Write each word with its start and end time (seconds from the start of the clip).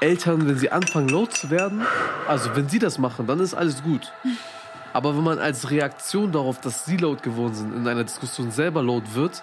Eltern, 0.00 0.48
wenn 0.48 0.56
sie 0.56 0.72
anfangen 0.72 1.08
laut 1.08 1.34
zu 1.34 1.50
werden, 1.50 1.82
also 2.26 2.50
wenn 2.54 2.68
sie 2.68 2.78
das 2.78 2.98
machen, 2.98 3.26
dann 3.26 3.38
ist 3.38 3.54
alles 3.54 3.82
gut. 3.82 4.12
Aber 4.92 5.16
wenn 5.16 5.22
man 5.22 5.38
als 5.38 5.70
Reaktion 5.70 6.32
darauf, 6.32 6.60
dass 6.60 6.86
sie 6.86 6.96
laut 6.96 7.22
geworden 7.22 7.54
sind, 7.54 7.76
in 7.76 7.86
einer 7.86 8.04
Diskussion 8.04 8.50
selber 8.50 8.82
laut 8.82 9.14
wird, 9.14 9.42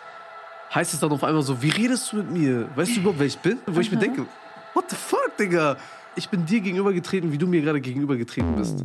heißt 0.74 0.94
es 0.94 1.00
dann 1.00 1.12
auf 1.12 1.24
einmal 1.24 1.44
so, 1.44 1.62
wie 1.62 1.70
redest 1.70 2.12
du 2.12 2.18
mit 2.18 2.32
mir? 2.32 2.70
Weißt 2.76 2.96
du 2.96 3.00
überhaupt, 3.00 3.20
wer 3.20 3.28
ich 3.28 3.38
bin? 3.38 3.60
Wo 3.68 3.80
ich 3.80 3.92
mir 3.92 4.00
denke, 4.00 4.26
what 4.74 4.90
the 4.90 4.96
fuck, 4.96 5.38
Digga? 5.40 5.78
Ich 6.16 6.28
bin 6.28 6.46
dir 6.46 6.60
gegenübergetreten, 6.60 7.32
wie 7.32 7.38
du 7.38 7.46
mir 7.46 7.62
gerade 7.62 7.80
gegenübergetreten 7.80 8.56
bist. 8.56 8.84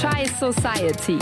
Chai 0.00 0.24
Society. 0.40 1.18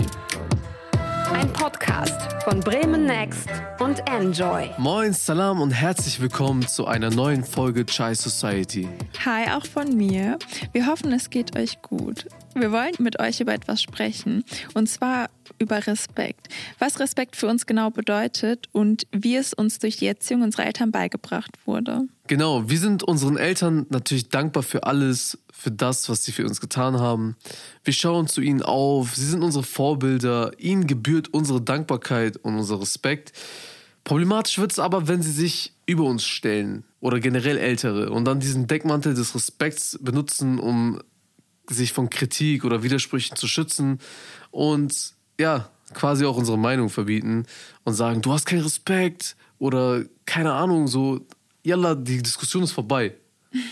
Ein 1.33 1.53
Podcast 1.53 2.32
von 2.45 2.59
Bremen 2.59 3.05
Next 3.05 3.49
und 3.79 4.03
Enjoy. 4.09 4.69
Moin, 4.77 5.13
Salam 5.13 5.61
und 5.61 5.71
herzlich 5.71 6.21
willkommen 6.21 6.67
zu 6.67 6.87
einer 6.87 7.11
neuen 7.11 7.45
Folge 7.45 7.87
Chai 7.87 8.15
Society. 8.15 8.89
Hi, 9.25 9.49
auch 9.53 9.65
von 9.65 9.97
mir. 9.97 10.39
Wir 10.73 10.87
hoffen, 10.87 11.13
es 11.13 11.31
geht 11.31 11.57
euch 11.57 11.81
gut. 11.83 12.27
Wir 12.55 12.73
wollen 12.73 12.95
mit 12.99 13.21
euch 13.21 13.41
über 13.41 13.55
etwas 13.55 13.81
sprechen 13.81 14.45
und 14.75 14.89
zwar 14.89 15.31
über 15.59 15.87
Respekt. 15.87 16.49
Was 16.81 16.99
Respekt 16.99 17.37
für 17.37 17.47
uns 17.47 17.67
genau 17.67 17.91
bedeutet 17.91 18.69
und 18.73 19.07
wie 19.13 19.37
es 19.37 19.55
uns 19.55 19.79
durch 19.79 19.99
die 19.99 20.07
Erziehung 20.07 20.43
unserer 20.43 20.67
Eltern 20.67 20.91
beigebracht 20.91 21.53
wurde. 21.65 22.09
Genau, 22.27 22.69
wir 22.69 22.79
sind 22.79 23.03
unseren 23.05 23.37
Eltern 23.37 23.87
natürlich 23.91 24.29
dankbar 24.29 24.63
für 24.63 24.85
alles, 24.85 25.39
für 25.63 25.71
das, 25.71 26.09
was 26.09 26.25
sie 26.25 26.33
für 26.33 26.45
uns 26.45 26.61
getan 26.61 26.99
haben. 26.99 27.37
Wir 27.85 27.93
schauen 27.93 28.27
zu 28.27 28.41
ihnen 28.41 28.63
auf, 28.63 29.15
sie 29.15 29.27
sind 29.27 29.43
unsere 29.43 29.63
Vorbilder, 29.63 30.51
ihnen 30.59 30.89
gebührt 30.89 31.33
unsere 31.33 31.61
Dankbarkeit 31.61 32.37
und 32.37 32.57
unser 32.57 32.81
Respekt. 32.81 33.33
Problematisch 34.03 34.59
wird 34.59 34.73
es 34.73 34.81
aber, 34.81 35.07
wenn 35.07 35.23
sie 35.23 35.31
sich 35.31 35.73
über 35.87 36.03
uns 36.03 36.25
stellen 36.25 36.83
oder 37.01 37.21
generell 37.21 37.59
Ältere 37.59 38.11
und 38.11 38.25
dann 38.25 38.41
diesen 38.41 38.67
Deckmantel 38.67 39.15
des 39.15 39.37
Respekts 39.37 40.01
benutzen, 40.03 40.59
um 40.59 41.01
sich 41.71 41.93
von 41.93 42.11
Kritik 42.11 42.65
oder 42.65 42.83
Widersprüchen 42.83 43.37
zu 43.37 43.47
schützen 43.47 44.01
und 44.51 45.13
ja, 45.39 45.71
quasi 45.95 46.25
auch 46.25 46.37
unsere 46.37 46.59
Meinung 46.59 46.89
verbieten 46.89 47.47
und 47.85 47.95
sagen, 47.95 48.21
du 48.21 48.33
hast 48.33 48.47
keinen 48.47 48.63
Respekt 48.63 49.37
oder 49.61 50.03
keine 50.27 50.55
Ahnung, 50.55 50.89
so, 50.89 51.25
yalla, 51.63 51.95
die 51.95 52.21
Diskussion 52.21 52.65
ist 52.65 52.73
vorbei. 52.73 53.15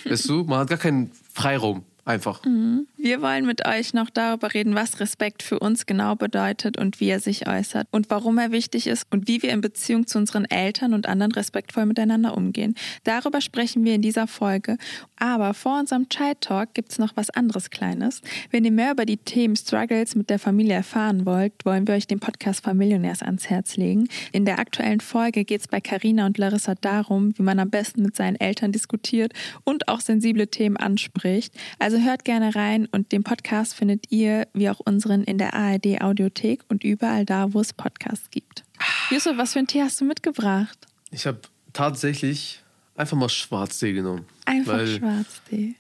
Weißt 0.04 0.28
du, 0.28 0.44
man 0.44 0.60
hat 0.60 0.68
gar 0.68 0.78
keinen 0.78 1.10
Freiraum. 1.32 1.84
Einfach. 2.04 2.44
Mhm. 2.44 2.86
Wir 2.96 3.22
wollen 3.22 3.46
mit 3.46 3.66
euch 3.66 3.94
noch 3.94 4.10
darüber 4.10 4.52
reden, 4.52 4.74
was 4.74 5.00
Respekt 5.00 5.42
für 5.42 5.58
uns 5.58 5.86
genau 5.86 6.14
bedeutet 6.14 6.78
und 6.78 7.00
wie 7.00 7.08
er 7.08 7.20
sich 7.20 7.46
äußert 7.46 7.86
und 7.90 8.10
warum 8.10 8.38
er 8.38 8.52
wichtig 8.52 8.86
ist 8.86 9.06
und 9.10 9.28
wie 9.28 9.42
wir 9.42 9.50
in 9.50 9.60
Beziehung 9.60 10.06
zu 10.06 10.18
unseren 10.18 10.44
Eltern 10.44 10.94
und 10.94 11.08
anderen 11.08 11.32
respektvoll 11.32 11.86
miteinander 11.86 12.36
umgehen. 12.36 12.74
Darüber 13.04 13.40
sprechen 13.40 13.84
wir 13.84 13.94
in 13.94 14.02
dieser 14.02 14.26
Folge. 14.26 14.76
Aber 15.16 15.52
vor 15.52 15.78
unserem 15.78 16.08
Chai 16.08 16.34
Talk 16.40 16.72
gibt 16.72 16.92
es 16.92 16.98
noch 16.98 17.12
was 17.14 17.28
anderes 17.30 17.70
Kleines. 17.70 18.22
Wenn 18.50 18.64
ihr 18.64 18.72
mehr 18.72 18.92
über 18.92 19.04
die 19.04 19.18
Themen 19.18 19.54
Struggles 19.54 20.14
mit 20.14 20.30
der 20.30 20.38
Familie 20.38 20.74
erfahren 20.74 21.26
wollt, 21.26 21.52
wollen 21.64 21.86
wir 21.86 21.94
euch 21.94 22.06
den 22.06 22.20
Podcast 22.20 22.64
Familionärs 22.64 23.22
ans 23.22 23.50
Herz 23.50 23.76
legen. 23.76 24.08
In 24.32 24.46
der 24.46 24.58
aktuellen 24.58 25.00
Folge 25.00 25.44
geht 25.44 25.60
es 25.60 25.68
bei 25.68 25.80
Carina 25.80 26.26
und 26.26 26.38
Larissa 26.38 26.74
darum, 26.74 27.36
wie 27.36 27.42
man 27.42 27.58
am 27.58 27.68
besten 27.68 28.02
mit 28.02 28.16
seinen 28.16 28.36
Eltern 28.36 28.72
diskutiert 28.72 29.32
und 29.64 29.88
auch 29.88 30.00
sensible 30.00 30.48
Themen 30.48 30.78
anspricht. 30.78 31.54
Also 31.78 31.89
hört 31.98 32.24
gerne 32.24 32.54
rein 32.54 32.86
und 32.92 33.12
den 33.12 33.24
Podcast 33.24 33.74
findet 33.74 34.10
ihr, 34.10 34.46
wie 34.54 34.70
auch 34.70 34.80
unseren, 34.80 35.24
in 35.24 35.38
der 35.38 35.54
ARD 35.54 36.00
Audiothek 36.00 36.62
und 36.68 36.84
überall 36.84 37.24
da, 37.24 37.52
wo 37.52 37.60
es 37.60 37.72
Podcasts 37.72 38.30
gibt. 38.30 38.64
Yusuf, 39.10 39.36
was 39.36 39.52
für 39.54 39.58
ein 39.58 39.66
Tee 39.66 39.82
hast 39.82 40.00
du 40.00 40.04
mitgebracht? 40.04 40.86
Ich 41.10 41.26
habe 41.26 41.40
tatsächlich 41.72 42.62
einfach 42.94 43.16
mal 43.16 43.28
Schwarztee 43.28 43.92
genommen. 43.92 44.26
Einfach 44.44 44.86
Schwarztee. 44.86 45.74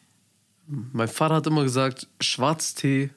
Mein 0.66 1.08
Vater 1.08 1.36
hat 1.36 1.46
immer 1.46 1.62
gesagt, 1.62 2.08
Schwarztee, 2.20 3.10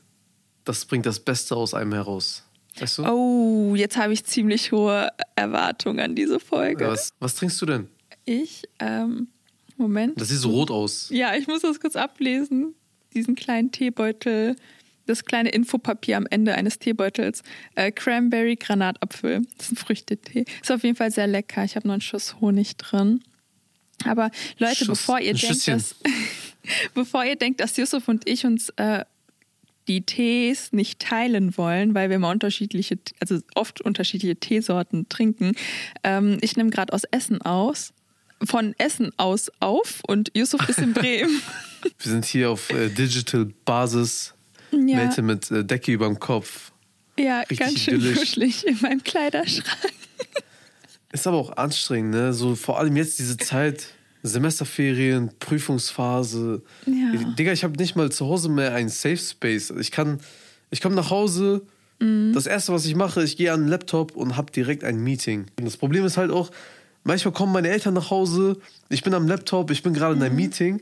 das 0.64 0.86
bringt 0.86 1.06
das 1.06 1.20
Beste 1.20 1.56
aus 1.56 1.74
einem 1.74 1.94
heraus. 1.94 2.44
Weißt 2.80 3.00
du? 3.00 3.04
Oh, 3.06 3.76
jetzt 3.76 3.98
habe 3.98 4.14
ich 4.14 4.26
ziemlich 4.26 4.72
hohe 4.72 5.10
Erwartungen 5.36 6.00
an 6.00 6.16
diese 6.16 6.40
Folge. 6.40 6.86
Ja, 6.86 6.92
was, 6.92 7.14
was 7.20 7.36
trinkst 7.36 7.62
du 7.62 7.66
denn? 7.66 7.88
Ich, 8.26 8.64
ähm, 8.80 9.28
Moment. 9.78 10.20
Das 10.20 10.30
sieht 10.30 10.40
so 10.40 10.50
rot 10.50 10.72
aus. 10.72 11.10
Ja, 11.10 11.36
ich 11.36 11.48
muss 11.48 11.62
das 11.62 11.80
kurz 11.80 11.96
ablesen 11.96 12.76
diesen 13.14 13.36
kleinen 13.36 13.72
Teebeutel, 13.72 14.56
das 15.06 15.26
kleine 15.26 15.50
Infopapier 15.50 16.18
am 16.18 16.26
Ende 16.30 16.56
eines 16.56 16.80
Teebeutels. 16.80 17.44
Äh, 17.76 17.92
Cranberry 17.92 18.56
Granatapfel. 18.56 19.42
Das 19.58 19.68
ist 19.68 19.74
ein 19.74 19.76
Früchtetee. 19.78 20.46
Ist 20.62 20.72
auf 20.72 20.84
jeden 20.84 20.96
Fall 20.96 21.12
sehr 21.12 21.28
lecker. 21.28 21.64
Ich 21.64 21.76
habe 21.76 21.88
noch 21.88 21.94
einen 21.94 22.02
Schuss 22.02 22.40
Honig 22.40 22.78
drin. 22.78 23.22
Aber 24.06 24.32
Leute, 24.58 24.86
Schuss, 24.86 25.00
bevor 25.00 25.20
ihr 25.20 25.34
denkt, 25.34 25.68
dass, 25.68 25.96
bevor 26.94 27.26
ihr 27.26 27.36
denkt, 27.36 27.60
dass 27.60 27.78
Yusuf 27.78 28.08
und 28.08 28.28
ich 28.28 28.46
uns 28.46 28.70
äh, 28.78 29.04
die 29.88 30.02
Tees 30.02 30.72
nicht 30.72 31.00
teilen 31.00 31.58
wollen, 31.58 31.94
weil 31.94 32.10
wir 32.10 32.20
mal 32.20 32.32
unterschiedliche, 32.32 32.98
also 33.20 33.40
oft 33.56 33.82
unterschiedliche 33.82 34.36
Teesorten 34.36 35.10
trinken. 35.10 35.54
Ähm, 36.04 36.38
ich 36.42 36.56
nehme 36.56 36.70
gerade 36.70 36.94
aus 36.94 37.04
Essen 37.12 37.42
aus, 37.42 37.94
von 38.44 38.74
Essen 38.78 39.12
aus 39.18 39.52
auf 39.60 40.02
und 40.08 40.32
Yusuf 40.36 40.68
ist 40.70 40.80
in 40.80 40.94
Bremen. 40.94 41.42
Wir 42.00 42.12
sind 42.12 42.26
hier 42.26 42.52
auf 42.52 42.70
äh, 42.70 42.90
Digital-Basis. 42.90 44.34
Ja. 44.72 44.98
Mette 44.98 45.22
mit 45.22 45.52
äh, 45.52 45.64
Decke 45.64 45.92
über 45.92 46.08
dem 46.08 46.20
Kopf. 46.20 46.72
Ja, 47.18 47.42
Richtig 47.42 47.60
ganz 47.60 47.80
schön 47.80 48.16
kuschelig 48.16 48.66
in 48.66 48.78
meinem 48.82 49.04
Kleiderschrank. 49.04 49.94
Ist 51.12 51.28
aber 51.28 51.38
auch 51.38 51.56
anstrengend, 51.58 52.12
ne? 52.12 52.34
So 52.34 52.56
vor 52.56 52.80
allem 52.80 52.96
jetzt 52.96 53.20
diese 53.20 53.38
Zeit, 53.38 53.90
Semesterferien, 54.24 55.30
Prüfungsphase. 55.40 56.64
Ja. 56.88 57.34
Digga, 57.38 57.52
ich 57.52 57.64
habe 57.64 57.78
nicht 57.78 57.96
mal 57.96 58.12
zu 58.12 58.26
Hause 58.26 58.50
mehr 58.50 58.74
einen 58.74 58.90
Safe 58.90 59.18
Space. 59.18 59.72
Ich 59.80 59.92
kann, 59.92 60.20
ich 60.72 60.82
komme 60.82 60.96
nach 60.96 61.12
Hause. 61.12 61.62
Mhm. 62.00 62.34
Das 62.34 62.48
erste, 62.48 62.74
was 62.74 62.86
ich 62.86 62.96
mache, 62.96 63.24
ich 63.24 63.38
gehe 63.38 63.54
an 63.54 63.62
den 63.62 63.70
Laptop 63.70 64.16
und 64.16 64.38
habe 64.38 64.52
direkt 64.52 64.84
ein 64.84 64.98
Meeting. 65.04 65.46
Und 65.60 65.66
das 65.66 65.78
Problem 65.78 66.04
ist 66.04 66.18
halt 66.18 66.32
auch, 66.32 66.50
manchmal 67.04 67.34
kommen 67.34 67.54
meine 67.54 67.70
Eltern 67.70 67.94
nach 67.94 68.10
Hause, 68.10 68.58
ich 68.90 69.04
bin 69.04 69.14
am 69.14 69.28
Laptop, 69.28 69.70
ich 69.70 69.84
bin 69.84 69.94
gerade 69.94 70.16
in 70.16 70.24
einem 70.24 70.34
mhm. 70.34 70.42
Meeting 70.42 70.82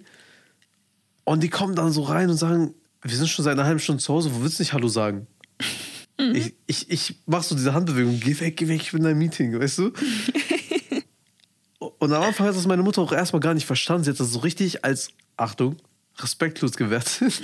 und 1.31 1.41
die 1.41 1.49
kommen 1.49 1.75
dann 1.75 1.91
so 1.91 2.03
rein 2.03 2.29
und 2.29 2.35
sagen, 2.35 2.73
wir 3.01 3.15
sind 3.15 3.29
schon 3.29 3.45
seit 3.45 3.53
einer 3.53 3.65
halben 3.65 3.79
Stunde 3.79 4.03
zu 4.03 4.13
Hause, 4.13 4.31
wo 4.33 4.43
willst 4.43 4.59
du 4.59 4.63
nicht 4.63 4.73
Hallo 4.73 4.87
sagen? 4.87 5.27
Mhm. 6.19 6.35
Ich, 6.35 6.53
ich, 6.67 6.91
ich 6.91 7.15
mach 7.25 7.43
so 7.43 7.55
diese 7.55 7.73
Handbewegung, 7.73 8.19
geh 8.19 8.39
weg, 8.39 8.57
geh 8.57 8.67
weg, 8.67 8.81
ich 8.81 8.91
bin 8.91 9.01
in 9.01 9.07
einem 9.07 9.19
Meeting, 9.19 9.57
weißt 9.57 9.77
du? 9.77 9.91
und 11.79 12.13
am 12.13 12.21
Anfang 12.21 12.47
hat 12.47 12.55
das 12.55 12.67
meine 12.67 12.83
Mutter 12.83 13.01
auch 13.01 13.13
erstmal 13.13 13.39
gar 13.39 13.53
nicht 13.53 13.65
verstanden. 13.65 14.03
Sie 14.03 14.11
hat 14.11 14.19
das 14.19 14.31
so 14.31 14.39
richtig 14.39 14.83
als, 14.83 15.09
Achtung, 15.37 15.77
respektlos 16.19 16.73
gewertet. 16.73 17.33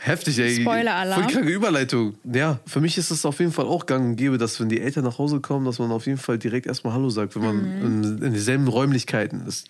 Heftig, 0.00 0.38
ey. 0.38 0.60
Spoiler-Alarm. 0.60 1.22
Voll 1.22 1.32
kranke 1.32 1.50
Überleitung. 1.50 2.14
Ja, 2.32 2.60
für 2.66 2.80
mich 2.80 2.96
ist 2.96 3.10
es 3.10 3.26
auf 3.26 3.40
jeden 3.40 3.52
Fall 3.52 3.66
auch 3.66 3.86
gang 3.86 4.10
und 4.10 4.16
gäbe, 4.16 4.38
dass 4.38 4.60
wenn 4.60 4.68
die 4.68 4.80
Eltern 4.80 5.04
nach 5.04 5.18
Hause 5.18 5.40
kommen, 5.40 5.66
dass 5.66 5.78
man 5.78 5.90
auf 5.90 6.06
jeden 6.06 6.18
Fall 6.18 6.38
direkt 6.38 6.66
erstmal 6.66 6.92
Hallo 6.92 7.10
sagt, 7.10 7.34
wenn 7.34 7.42
man 7.42 7.56
mhm. 7.56 8.04
in, 8.04 8.22
in 8.22 8.32
dieselben 8.32 8.68
Räumlichkeiten 8.68 9.46
ist. 9.46 9.68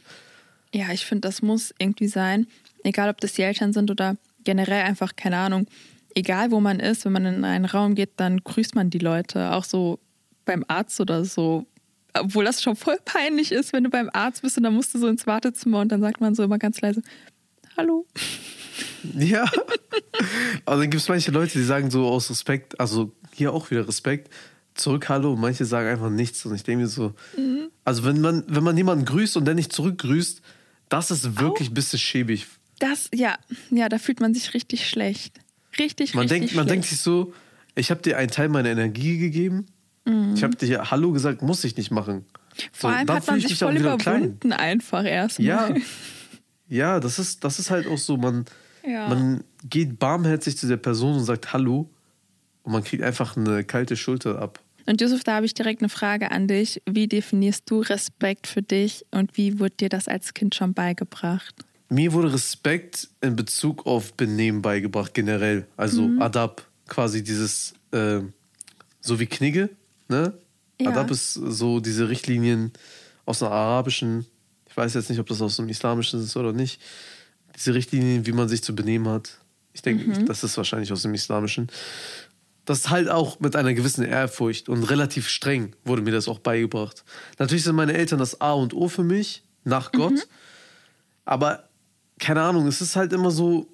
Ja, 0.75 0.91
ich 0.93 1.07
finde, 1.07 1.29
das 1.29 1.41
muss 1.41 1.73
irgendwie 1.79 2.09
sein. 2.09 2.49
Egal, 2.83 3.09
ob 3.09 3.21
das 3.21 3.35
die 3.35 3.43
Eltern 3.43 3.73
sind 3.73 3.93
oder 3.93 4.17
generell 4.43 4.83
einfach, 4.83 5.15
keine 5.15 5.37
Ahnung, 5.37 5.69
egal 6.17 6.51
wo 6.51 6.59
man 6.59 6.81
ist, 6.81 7.05
wenn 7.05 7.13
man 7.13 7.27
in 7.27 7.45
einen 7.45 7.65
Raum 7.65 7.95
geht, 7.95 8.11
dann 8.17 8.43
grüßt 8.43 8.75
man 8.75 8.91
die 8.91 8.99
Leute. 8.99 9.53
Auch 9.53 9.63
so 9.63 10.01
beim 10.45 10.65
Arzt 10.67 11.01
oder 11.01 11.25
so. 11.25 11.65
Obwohl 12.13 12.45
das 12.45 12.61
schon 12.61 12.75
voll 12.75 12.99
peinlich 13.05 13.53
ist, 13.53 13.73
wenn 13.73 13.85
du 13.85 13.91
beim 13.91 14.11
Arzt 14.13 14.43
bist 14.43 14.57
und 14.57 14.65
dann 14.65 14.75
musst 14.75 14.93
du 14.95 14.99
so 14.99 15.07
ins 15.07 15.29
Wartezimmer 15.29 15.81
und 15.81 15.93
dann 15.93 16.01
sagt 16.01 16.21
man 16.21 16.35
so 16.35 16.43
immer 16.43 16.59
ganz 16.59 16.81
leise, 16.81 17.03
Hallo. 17.77 18.07
Ja. 19.17 19.45
Aber 20.65 20.77
dann 20.81 20.91
gibt 20.91 21.03
es 21.03 21.09
manche 21.09 21.31
Leute, 21.31 21.59
die 21.59 21.65
sagen 21.65 21.91
so 21.91 22.07
aus 22.07 22.31
Respekt, 22.31 22.79
also 22.81 23.13
hier 23.33 23.53
auch 23.53 23.71
wieder 23.71 23.87
Respekt, 23.87 24.33
zurück 24.75 25.09
Hallo 25.09 25.33
und 25.33 25.41
manche 25.41 25.65
sagen 25.65 25.89
einfach 25.89 26.11
nichts. 26.11 26.45
Und 26.47 26.55
ich 26.55 26.65
denke 26.65 26.83
mir 26.83 26.89
so, 26.89 27.15
mhm. 27.37 27.69
also 27.85 28.05
wenn 28.05 28.21
man, 28.21 28.45
wenn 28.49 28.65
man 28.65 28.77
jemanden 28.77 29.05
grüßt 29.05 29.37
und 29.37 29.45
der 29.45 29.55
nicht 29.55 29.73
zurückgrüßt, 29.73 30.41
das 30.95 31.11
ist 31.11 31.41
wirklich 31.41 31.71
ein 31.71 31.75
bisschen 31.75 31.99
schäbig. 31.99 32.47
Das, 32.79 33.11
ja, 33.13 33.37
ja, 33.71 33.89
da 33.89 33.99
fühlt 33.99 34.21
man 34.21 34.33
sich 34.33 34.55
richtig 34.55 34.89
schlecht. 34.89 35.41
Richtig, 35.77 36.15
man 36.15 36.23
richtig 36.23 36.39
denkt, 36.39 36.51
schlecht. 36.51 36.57
Man 36.57 36.67
denkt 36.69 36.87
sich 36.87 37.01
so, 37.01 37.35
ich 37.75 37.91
habe 37.91 38.01
dir 38.01 38.17
einen 38.17 38.31
Teil 38.31 38.49
meiner 38.49 38.69
Energie 38.69 39.19
gegeben. 39.19 39.67
Mhm. 40.05 40.35
Ich 40.37 40.45
habe 40.45 40.55
dir 40.55 40.93
Hallo 40.93 41.11
gesagt, 41.11 41.43
muss 41.43 41.65
ich 41.65 41.77
nicht 41.77 41.91
machen. 41.91 42.25
Vor 42.73 42.91
so, 42.91 42.97
allem 42.97 43.11
hat 43.11 43.27
man 43.27 43.41
sich 43.41 43.59
voll 43.59 43.77
überwunden 43.77 44.39
klein. 44.39 44.53
einfach 44.53 45.05
erstmal. 45.05 45.47
Ja, 45.47 45.75
ja 46.69 47.01
das, 47.01 47.19
ist, 47.19 47.43
das 47.43 47.59
ist 47.59 47.71
halt 47.71 47.89
auch 47.89 47.99
so, 47.99 48.17
man, 48.17 48.45
ja. 48.87 49.09
man 49.09 49.43
geht 49.69 49.99
barmherzig 49.99 50.57
zu 50.57 50.69
der 50.69 50.77
Person 50.77 51.17
und 51.17 51.25
sagt 51.25 51.53
Hallo 51.53 51.91
und 52.63 52.73
man 52.73 52.85
kriegt 52.85 53.03
einfach 53.03 53.37
eine 53.37 53.65
kalte 53.65 53.97
Schulter 53.97 54.41
ab. 54.41 54.61
Und 54.87 55.01
Josef, 55.01 55.25
da 55.25 55.37
habe 55.37 55.47
ich 55.47 55.55
direkt 55.55 55.81
eine 55.83 55.89
Frage 55.89 56.31
an 56.31 56.47
dich. 56.47 56.83
Wie 56.89 57.09
definierst 57.09 57.65
du 57.71 57.81
Respekt 57.81 58.47
für 58.47 58.63
dich 58.63 59.07
und 59.11 59.37
wie 59.37 59.59
wurde 59.59 59.75
dir 59.81 59.89
das 59.89 60.09
als 60.09 60.35
Kind 60.35 60.55
schon 60.55 60.75
beigebracht? 60.75 61.55
Mir 61.89 62.13
wurde 62.13 62.33
Respekt 62.33 63.09
in 63.21 63.37
Bezug 63.37 63.87
auf 63.87 64.15
Benehmen 64.15 64.63
beigebracht, 64.63 65.15
generell. 65.15 65.67
Also 65.77 66.03
mhm. 66.03 66.21
Adab, 66.21 66.67
quasi 66.89 67.23
dieses, 67.23 67.75
äh, 67.93 68.21
so 69.01 69.21
wie 69.21 69.27
Knigge, 69.27 69.71
ne? 70.09 70.35
Ja. 70.81 70.91
Adab 70.91 71.11
ist 71.11 71.35
so 71.35 71.81
diese 71.81 72.09
Richtlinien 72.09 72.73
aus 73.27 73.43
einer 73.43 73.53
arabischen, 73.53 74.27
Ich 74.69 74.77
weiß 74.77 74.95
jetzt 74.95 75.09
nicht, 75.09 75.21
ob 75.21 75.29
das 75.29 75.41
aus 75.41 75.57
dem 75.57 75.69
Islamischen 75.69 76.21
ist 76.21 76.37
oder 76.37 76.53
nicht. 76.53 76.81
Diese 77.55 77.75
Richtlinien, 77.75 78.27
wie 78.27 78.33
man 78.33 78.49
sich 78.49 78.61
zu 78.63 78.75
benehmen 78.75 79.07
hat. 79.07 79.39
Ich 79.73 79.83
denke, 79.83 80.05
Mhm. 80.05 80.27
das 80.27 80.43
ist 80.43 80.57
wahrscheinlich 80.57 80.91
aus 80.93 81.03
dem 81.03 81.15
Islamischen. 81.15 81.69
Das 82.65 82.79
ist 82.79 82.91
halt 82.91 83.09
auch 83.11 83.41
mit 83.41 83.57
einer 83.57 83.75
gewissen 83.75 84.05
Ehrfurcht 84.05 84.69
und 84.69 84.85
relativ 84.85 85.29
streng 85.29 85.75
wurde 85.85 86.03
mir 86.03 86.13
das 86.13 86.29
auch 86.29 86.39
beigebracht. 86.39 87.05
Natürlich 87.39 87.65
sind 87.65 87.77
meine 87.77 87.93
Eltern 87.95 88.19
das 88.19 88.41
A 88.41 88.53
und 88.53 88.73
O 88.73 88.89
für 88.89 89.05
mich, 89.05 89.43
nach 89.65 89.93
Mhm. 89.93 89.99
Gott. 89.99 90.29
Aber 91.27 91.69
keine 92.19 92.43
Ahnung, 92.43 92.67
es 92.67 92.81
ist 92.81 92.97
halt 92.97 93.13
immer 93.13 93.31
so 93.31 93.69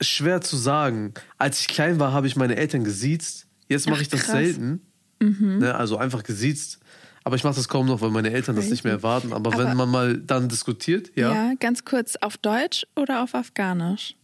schwer 0.00 0.40
zu 0.40 0.56
sagen. 0.56 1.12
Als 1.36 1.60
ich 1.60 1.68
klein 1.68 1.98
war, 1.98 2.12
habe 2.12 2.26
ich 2.26 2.36
meine 2.36 2.56
Eltern 2.56 2.84
gesiezt. 2.84 3.46
Jetzt 3.68 3.86
mache 3.86 3.98
Ach, 3.98 4.02
ich 4.02 4.08
das 4.08 4.22
krass. 4.24 4.34
Mhm. 4.34 4.80
selten. 5.20 5.58
Ne, 5.58 5.74
also 5.74 5.96
einfach 5.98 6.22
gesiezt. 6.22 6.78
Aber 7.24 7.36
ich 7.36 7.44
mache 7.44 7.56
das 7.56 7.68
kaum 7.68 7.86
noch, 7.86 8.00
weil 8.00 8.10
meine 8.10 8.30
Eltern 8.30 8.56
das 8.56 8.70
nicht 8.70 8.84
mehr 8.84 8.92
erwarten. 8.94 9.32
Aber, 9.32 9.52
Aber- 9.52 9.64
wenn 9.64 9.76
man 9.76 9.90
mal 9.90 10.16
dann 10.16 10.48
diskutiert, 10.48 11.10
ja, 11.16 11.32
Ja. 11.34 11.54
ganz 11.58 11.84
kurz, 11.84 12.16
auf 12.16 12.38
Deutsch 12.38 12.86
oder 12.96 13.22
auf 13.22 13.34
Afghanisch? 13.34 14.14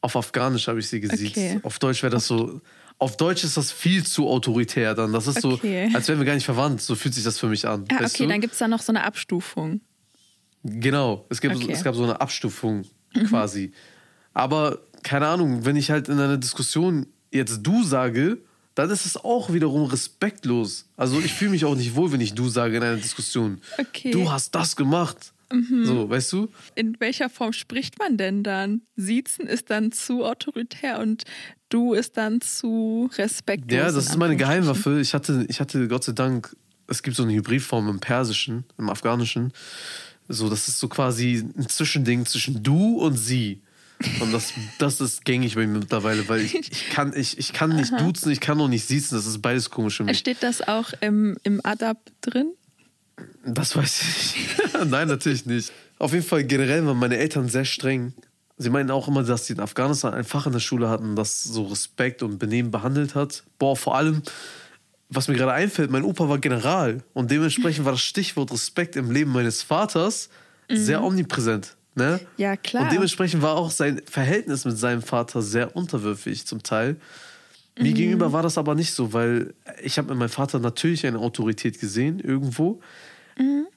Auf 0.00 0.16
Afghanisch 0.16 0.68
habe 0.68 0.78
ich 0.80 0.88
sie 0.88 1.00
gesiezt. 1.00 1.36
Okay. 1.36 1.60
Auf 1.62 1.78
Deutsch 1.78 2.02
wäre 2.02 2.10
das 2.10 2.26
so. 2.26 2.60
Auf 2.98 3.16
Deutsch 3.16 3.44
ist 3.44 3.56
das 3.56 3.72
viel 3.72 4.04
zu 4.04 4.28
autoritär 4.28 4.94
dann. 4.94 5.12
Das 5.12 5.26
ist 5.26 5.44
Okay. 5.44 5.88
so, 5.90 5.96
als 5.96 6.08
wären 6.08 6.18
wir 6.18 6.26
gar 6.26 6.34
nicht 6.34 6.44
verwandt. 6.44 6.82
So 6.82 6.94
fühlt 6.94 7.14
sich 7.14 7.24
das 7.24 7.38
für 7.38 7.48
mich 7.48 7.66
an. 7.66 7.84
Ah, 7.90 7.96
okay, 8.04 8.24
du? 8.24 8.28
dann 8.28 8.40
gibt 8.40 8.52
es 8.52 8.58
da 8.58 8.68
noch 8.68 8.82
so 8.82 8.92
eine 8.92 9.04
Abstufung. 9.04 9.80
Genau, 10.62 11.24
es, 11.30 11.40
gibt, 11.40 11.54
Okay. 11.56 11.64
Mhm. 11.66 11.70
es 11.70 11.82
gab 11.84 11.94
so 11.94 12.04
eine 12.04 12.20
Abstufung 12.20 12.84
quasi. 13.28 13.72
Aber 14.34 14.80
keine 15.02 15.26
Ahnung, 15.28 15.64
wenn 15.64 15.76
ich 15.76 15.90
halt 15.90 16.08
in 16.08 16.18
einer 16.20 16.36
Diskussion 16.36 17.06
jetzt 17.32 17.60
du 17.62 17.82
sage, 17.82 18.38
dann 18.74 18.90
ist 18.90 19.06
es 19.06 19.16
auch 19.16 19.52
wiederum 19.52 19.84
respektlos. 19.86 20.86
Also 20.96 21.18
ich 21.20 21.32
fühle 21.32 21.52
mich 21.52 21.64
auch 21.64 21.74
nicht 21.74 21.94
wohl, 21.96 22.12
wenn 22.12 22.20
ich 22.20 22.34
du 22.34 22.48
sage 22.48 22.76
in 22.76 22.82
einer 22.82 22.96
Diskussion. 22.96 23.60
Okay. 23.78 24.08
Mhm. 24.08 24.12
Du 24.12 24.30
hast 24.32 24.54
das 24.54 24.76
gemacht. 24.76 25.32
So, 25.82 26.08
weißt 26.08 26.32
du? 26.32 26.48
In 26.76 26.96
welcher 27.00 27.28
Form 27.28 27.52
spricht 27.52 27.98
man 27.98 28.16
denn 28.16 28.42
dann? 28.44 28.82
Siezen 28.94 29.46
ist 29.46 29.70
dann 29.70 29.90
zu 29.90 30.24
autoritär 30.24 31.00
und 31.00 31.24
du 31.70 31.92
ist 31.94 32.16
dann 32.16 32.40
zu 32.40 33.10
respektlos. 33.18 33.76
Ja, 33.76 33.90
das 33.90 34.06
ist 34.06 34.16
meine. 34.16 34.36
Geheimwaffe. 34.36 35.00
Ich 35.00 35.12
hatte, 35.12 35.44
ich 35.48 35.60
hatte 35.60 35.88
Gott 35.88 36.04
sei 36.04 36.12
Dank, 36.12 36.56
es 36.86 37.02
gibt 37.02 37.16
so 37.16 37.24
eine 37.24 37.32
Hybridform 37.32 37.88
im 37.88 38.00
Persischen, 38.00 38.64
im 38.78 38.88
Afghanischen. 38.88 39.52
So, 40.28 40.48
das 40.48 40.68
ist 40.68 40.78
so 40.78 40.88
quasi 40.88 41.44
ein 41.56 41.68
Zwischending 41.68 42.26
zwischen 42.26 42.62
du 42.62 42.98
und 42.98 43.16
sie. 43.16 43.62
Und 44.20 44.32
das, 44.32 44.54
das 44.78 45.00
ist 45.00 45.24
gängig 45.24 45.56
bei 45.56 45.66
mir 45.66 45.80
mittlerweile, 45.80 46.26
weil 46.28 46.40
ich, 46.40 46.54
ich, 46.54 46.90
kann, 46.90 47.12
ich, 47.14 47.38
ich 47.38 47.52
kann 47.52 47.76
nicht 47.76 47.92
duzen, 48.00 48.30
ich 48.30 48.40
kann 48.40 48.58
auch 48.60 48.68
nicht 48.68 48.86
siezen. 48.86 49.18
Das 49.18 49.26
ist 49.26 49.42
beides 49.42 49.68
komisch 49.68 49.98
für 49.98 50.04
mich. 50.04 50.18
Steht 50.18 50.42
das 50.42 50.66
auch 50.66 50.92
im, 51.00 51.36
im 51.42 51.60
Adab 51.64 51.98
drin? 52.22 52.52
Das 53.44 53.76
weiß 53.76 54.02
ich 54.02 54.36
nicht. 54.36 54.84
Nein, 54.90 55.08
natürlich 55.08 55.46
nicht. 55.46 55.72
Auf 55.98 56.12
jeden 56.12 56.24
Fall 56.24 56.44
generell 56.44 56.84
waren 56.86 56.98
meine 56.98 57.18
Eltern 57.18 57.48
sehr 57.48 57.64
streng. 57.64 58.14
Sie 58.58 58.70
meinten 58.70 58.90
auch 58.90 59.08
immer, 59.08 59.22
dass 59.22 59.46
sie 59.46 59.54
in 59.54 59.60
Afghanistan 59.60 60.12
ein 60.12 60.24
Fach 60.24 60.46
in 60.46 60.52
der 60.52 60.60
Schule 60.60 60.88
hatten, 60.88 61.16
das 61.16 61.42
so 61.44 61.64
Respekt 61.64 62.22
und 62.22 62.38
Benehmen 62.38 62.70
behandelt 62.70 63.14
hat. 63.14 63.42
Boah, 63.58 63.76
vor 63.76 63.96
allem, 63.96 64.22
was 65.08 65.28
mir 65.28 65.34
gerade 65.34 65.52
einfällt, 65.52 65.90
mein 65.90 66.04
Opa 66.04 66.28
war 66.28 66.38
General 66.38 67.02
und 67.14 67.30
dementsprechend 67.30 67.84
war 67.84 67.92
das 67.92 68.02
Stichwort 68.02 68.52
Respekt 68.52 68.96
im 68.96 69.10
Leben 69.10 69.32
meines 69.32 69.62
Vaters 69.62 70.28
sehr 70.68 71.02
omnipräsent. 71.02 71.76
Ne? 71.94 72.20
Ja, 72.36 72.56
klar. 72.56 72.84
Und 72.84 72.92
dementsprechend 72.92 73.42
war 73.42 73.56
auch 73.56 73.70
sein 73.70 74.00
Verhältnis 74.08 74.64
mit 74.64 74.78
seinem 74.78 75.02
Vater 75.02 75.42
sehr 75.42 75.74
unterwürfig 75.74 76.46
zum 76.46 76.62
Teil. 76.62 76.96
Mir 77.80 77.92
gegenüber 77.92 78.32
war 78.32 78.42
das 78.42 78.58
aber 78.58 78.74
nicht 78.74 78.92
so, 78.92 79.12
weil 79.12 79.54
ich 79.82 79.98
habe 79.98 80.12
in 80.12 80.18
meinem 80.18 80.28
Vater 80.28 80.58
natürlich 80.58 81.06
eine 81.06 81.18
Autorität 81.18 81.80
gesehen, 81.80 82.20
irgendwo. 82.20 82.80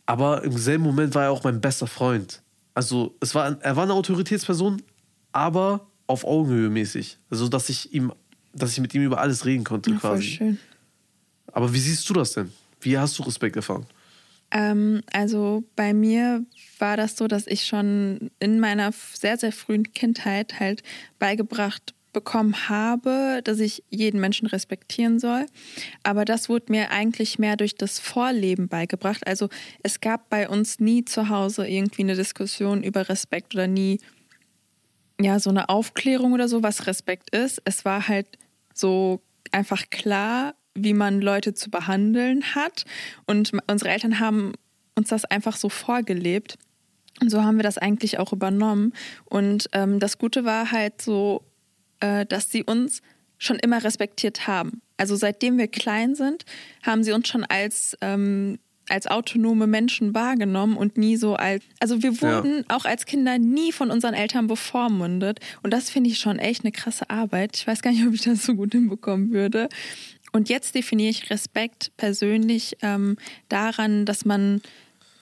Aber 0.05 0.43
im 0.43 0.57
selben 0.57 0.83
Moment 0.83 1.15
war 1.15 1.23
er 1.23 1.31
auch 1.31 1.43
mein 1.43 1.61
bester 1.61 1.87
Freund. 1.87 2.41
Also 2.73 3.15
es 3.21 3.33
war, 3.33 3.57
er 3.61 3.75
war 3.75 3.83
eine 3.83 3.93
Autoritätsperson, 3.93 4.81
aber 5.31 5.87
auf 6.07 6.25
Augenhöhe 6.25 6.69
mäßig. 6.69 7.17
Also 7.29 7.47
dass 7.47 7.69
ich 7.69 7.93
ihm, 7.93 8.11
dass 8.53 8.71
ich 8.73 8.79
mit 8.81 8.93
ihm 8.93 9.03
über 9.03 9.21
alles 9.21 9.45
reden 9.45 9.63
konnte 9.63 9.91
Ja, 9.91 9.99
voll 9.99 10.17
quasi. 10.17 10.27
schön. 10.27 10.59
Aber 11.51 11.73
wie 11.73 11.79
siehst 11.79 12.09
du 12.09 12.13
das 12.13 12.33
denn? 12.33 12.51
Wie 12.81 12.97
hast 12.97 13.17
du 13.17 13.23
Respekt 13.23 13.55
erfahren? 13.55 13.85
Ähm, 14.51 15.01
also 15.11 15.63
bei 15.75 15.93
mir 15.93 16.43
war 16.79 16.97
das 16.97 17.15
so, 17.15 17.27
dass 17.27 17.47
ich 17.47 17.65
schon 17.65 18.31
in 18.39 18.59
meiner 18.59 18.91
sehr, 19.13 19.37
sehr 19.37 19.51
frühen 19.51 19.93
Kindheit 19.93 20.59
halt 20.59 20.83
beigebracht 21.19 21.92
bekommen 22.13 22.69
habe, 22.69 23.41
dass 23.43 23.59
ich 23.59 23.83
jeden 23.89 24.21
Menschen 24.21 24.47
respektieren 24.47 25.19
soll. 25.19 25.45
Aber 26.03 26.25
das 26.25 26.47
wurde 26.47 26.71
mir 26.71 26.91
eigentlich 26.91 27.39
mehr 27.39 27.57
durch 27.57 27.75
das 27.75 27.99
Vorleben 27.99 28.67
beigebracht. 28.67 29.25
Also 29.27 29.49
es 29.81 29.99
gab 29.99 30.29
bei 30.29 30.47
uns 30.47 30.79
nie 30.79 31.03
zu 31.03 31.29
Hause 31.29 31.67
irgendwie 31.67 32.03
eine 32.03 32.15
Diskussion 32.15 32.83
über 32.83 33.09
Respekt 33.09 33.53
oder 33.53 33.67
nie 33.67 33.99
ja 35.19 35.39
so 35.39 35.49
eine 35.49 35.69
Aufklärung 35.69 36.33
oder 36.33 36.47
so, 36.47 36.63
was 36.63 36.87
Respekt 36.87 37.35
ist. 37.35 37.61
Es 37.65 37.85
war 37.85 38.07
halt 38.07 38.27
so 38.73 39.21
einfach 39.51 39.89
klar, 39.89 40.55
wie 40.75 40.93
man 40.93 41.21
Leute 41.21 41.53
zu 41.53 41.69
behandeln 41.69 42.55
hat. 42.55 42.85
Und 43.25 43.51
unsere 43.67 43.91
Eltern 43.91 44.19
haben 44.19 44.53
uns 44.95 45.09
das 45.09 45.25
einfach 45.25 45.55
so 45.55 45.69
vorgelebt. 45.69 46.57
Und 47.21 47.29
so 47.29 47.43
haben 47.43 47.57
wir 47.57 47.63
das 47.63 47.77
eigentlich 47.77 48.19
auch 48.19 48.33
übernommen. 48.33 48.93
Und 49.25 49.69
ähm, 49.73 49.99
das 49.99 50.17
Gute 50.17 50.45
war 50.45 50.71
halt 50.71 51.01
so, 51.01 51.43
äh, 52.03 52.25
dass 52.25 52.51
sie 52.51 52.63
uns 52.63 53.01
schon 53.37 53.57
immer 53.57 53.83
respektiert 53.83 54.45
haben. 54.45 54.81
Also 54.97 55.15
seitdem 55.15 55.57
wir 55.57 55.67
klein 55.67 56.15
sind, 56.15 56.43
haben 56.81 57.03
sie 57.03 57.13
uns 57.13 57.29
schon 57.29 57.45
als, 57.45 57.97
ähm, 58.01 58.59
als 58.89 59.07
autonome 59.07 59.67
Menschen 59.67 60.13
wahrgenommen 60.13 60.75
und 60.75 60.97
nie 60.97 61.15
so 61.15 61.35
als. 61.35 61.63
Also 61.79 62.03
wir 62.03 62.21
wurden 62.21 62.65
auch 62.67 62.83
als 62.83 63.05
Kinder 63.05 63.37
nie 63.37 63.71
von 63.71 63.89
unseren 63.89 64.13
Eltern 64.13 64.47
bevormundet. 64.47 65.39
Und 65.61 65.71
das 65.71 65.89
finde 65.89 66.09
ich 66.09 66.19
schon 66.19 66.39
echt 66.39 66.63
eine 66.63 66.73
krasse 66.73 67.09
Arbeit. 67.09 67.55
Ich 67.55 67.65
weiß 67.65 67.81
gar 67.81 67.91
nicht, 67.91 68.05
ob 68.05 68.13
ich 68.13 68.21
das 68.21 68.43
so 68.43 68.55
gut 68.55 68.73
hinbekommen 68.73 69.31
würde. 69.31 69.69
Und 70.33 70.49
jetzt 70.49 70.75
definiere 70.75 71.09
ich 71.09 71.29
Respekt 71.29 71.91
persönlich 71.95 72.77
ähm, 72.81 73.17
daran, 73.47 74.05
dass 74.05 74.25
man 74.25 74.61